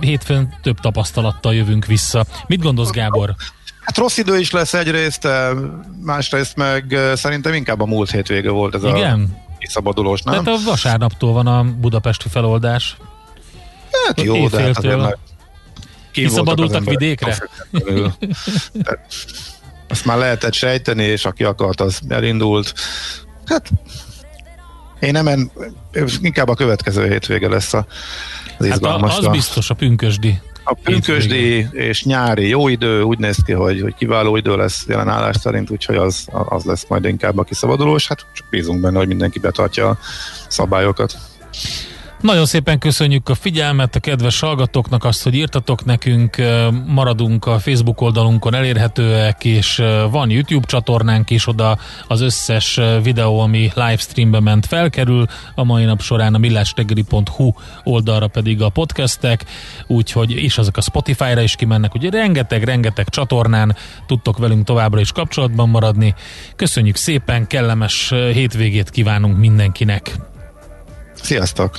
hétfőn 0.00 0.58
több 0.62 0.80
tapasztalattal 0.80 1.54
jövünk 1.54 1.86
vissza. 1.86 2.24
Mit 2.46 2.62
gondolsz 2.62 2.90
Gábor? 2.90 3.34
Hát 3.90 3.98
rossz 3.98 4.16
idő 4.16 4.38
is 4.38 4.50
lesz 4.50 4.74
egyrészt, 4.74 5.28
másrészt 6.00 6.56
meg 6.56 6.98
szerintem 7.14 7.54
inkább 7.54 7.80
a 7.80 7.86
múlt 7.86 8.10
hétvége 8.10 8.50
volt 8.50 8.74
ez 8.74 8.84
Igen? 8.84 9.36
a 9.48 9.56
kiszabadulós, 9.58 10.22
nem? 10.22 10.44
Tehát 10.44 10.60
a 10.60 10.64
vasárnaptól 10.64 11.32
van 11.32 11.46
a 11.46 11.64
budapesti 11.80 12.28
feloldás. 12.28 12.96
Hát 14.06 14.20
jó, 14.20 14.48
de 14.48 14.62
hát 14.62 14.76
azért 14.78 14.96
már 14.96 15.16
Kiszabadultak 16.12 16.84
vidékre? 16.84 17.38
azt 19.88 20.04
már 20.04 20.18
lehetett 20.18 20.54
sejteni, 20.54 21.04
és 21.04 21.24
aki 21.24 21.44
akart, 21.44 21.80
az 21.80 22.00
elindult. 22.08 22.74
Hát 23.46 23.70
Én 25.00 25.12
nem, 25.12 25.50
inkább 26.20 26.48
a 26.48 26.54
következő 26.54 27.08
hétvége 27.08 27.48
lesz 27.48 27.72
a, 27.72 27.86
az 28.58 28.66
izgalmas. 28.66 29.14
Hát 29.14 29.22
a, 29.22 29.26
az 29.26 29.32
biztos 29.32 29.70
a 29.70 29.74
pünkösdi. 29.74 30.40
A 30.64 30.74
pünkösdi 30.74 31.68
és 31.72 32.04
nyári 32.04 32.48
jó 32.48 32.68
idő, 32.68 33.02
úgy 33.02 33.18
néz 33.18 33.38
ki, 33.44 33.52
hogy, 33.52 33.80
hogy 33.80 33.94
kiváló 33.94 34.36
idő 34.36 34.56
lesz 34.56 34.84
jelen 34.88 35.08
állás 35.08 35.36
szerint, 35.36 35.70
úgyhogy 35.70 35.96
az, 35.96 36.26
az 36.30 36.64
lesz 36.64 36.86
majd 36.88 37.04
inkább 37.04 37.38
a 37.38 37.42
kiszabadulós. 37.42 38.08
Hát 38.08 38.26
csak 38.32 38.46
bízunk 38.50 38.80
benne, 38.80 38.98
hogy 38.98 39.08
mindenki 39.08 39.38
betartja 39.38 39.88
a 39.88 39.98
szabályokat. 40.48 41.29
Nagyon 42.20 42.46
szépen 42.46 42.78
köszönjük 42.78 43.28
a 43.28 43.34
figyelmet 43.34 43.94
a 43.94 44.00
kedves 44.00 44.40
hallgatóknak, 44.40 45.04
azt, 45.04 45.22
hogy 45.22 45.34
írtatok 45.34 45.84
nekünk, 45.84 46.36
maradunk 46.86 47.46
a 47.46 47.58
Facebook 47.58 48.00
oldalunkon 48.00 48.54
elérhetőek, 48.54 49.44
és 49.44 49.82
van 50.10 50.30
YouTube 50.30 50.66
csatornánk 50.66 51.30
is, 51.30 51.46
oda 51.46 51.78
az 52.08 52.20
összes 52.20 52.80
videó, 53.02 53.40
ami 53.40 53.70
livestreambe 53.74 54.40
ment 54.40 54.66
felkerül, 54.66 55.26
a 55.54 55.64
mai 55.64 55.84
nap 55.84 56.00
során 56.00 56.34
a 56.34 56.38
millástegeri.hu 56.38 57.52
oldalra 57.84 58.26
pedig 58.26 58.62
a 58.62 58.68
podcastek, 58.68 59.44
úgyhogy 59.86 60.30
és 60.30 60.58
azok 60.58 60.76
a 60.76 60.80
Spotify-ra 60.80 61.40
is 61.40 61.56
kimennek, 61.56 61.94
ugye 61.94 62.10
rengeteg-rengeteg 62.10 63.08
csatornán 63.08 63.76
tudtok 64.06 64.38
velünk 64.38 64.64
továbbra 64.64 65.00
is 65.00 65.12
kapcsolatban 65.12 65.68
maradni. 65.68 66.14
Köszönjük 66.56 66.96
szépen, 66.96 67.46
kellemes 67.46 68.12
hétvégét 68.32 68.90
kívánunk 68.90 69.38
mindenkinek! 69.38 70.14
Sziasztok! 71.14 71.78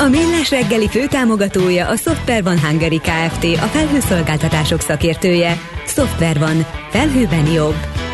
A 0.00 0.08
Millás 0.08 0.50
reggeli 0.50 0.88
főtámogatója 0.88 1.88
a 1.88 1.96
Software 1.96 2.42
van 2.42 2.60
Hungary 2.60 2.98
Kft. 2.98 3.44
A 3.44 3.66
felhőszolgáltatások 3.66 4.80
szakértője. 4.80 5.60
Software 5.86 6.38
van. 6.38 6.66
Felhőben 6.90 7.46
jobb. 7.46 8.07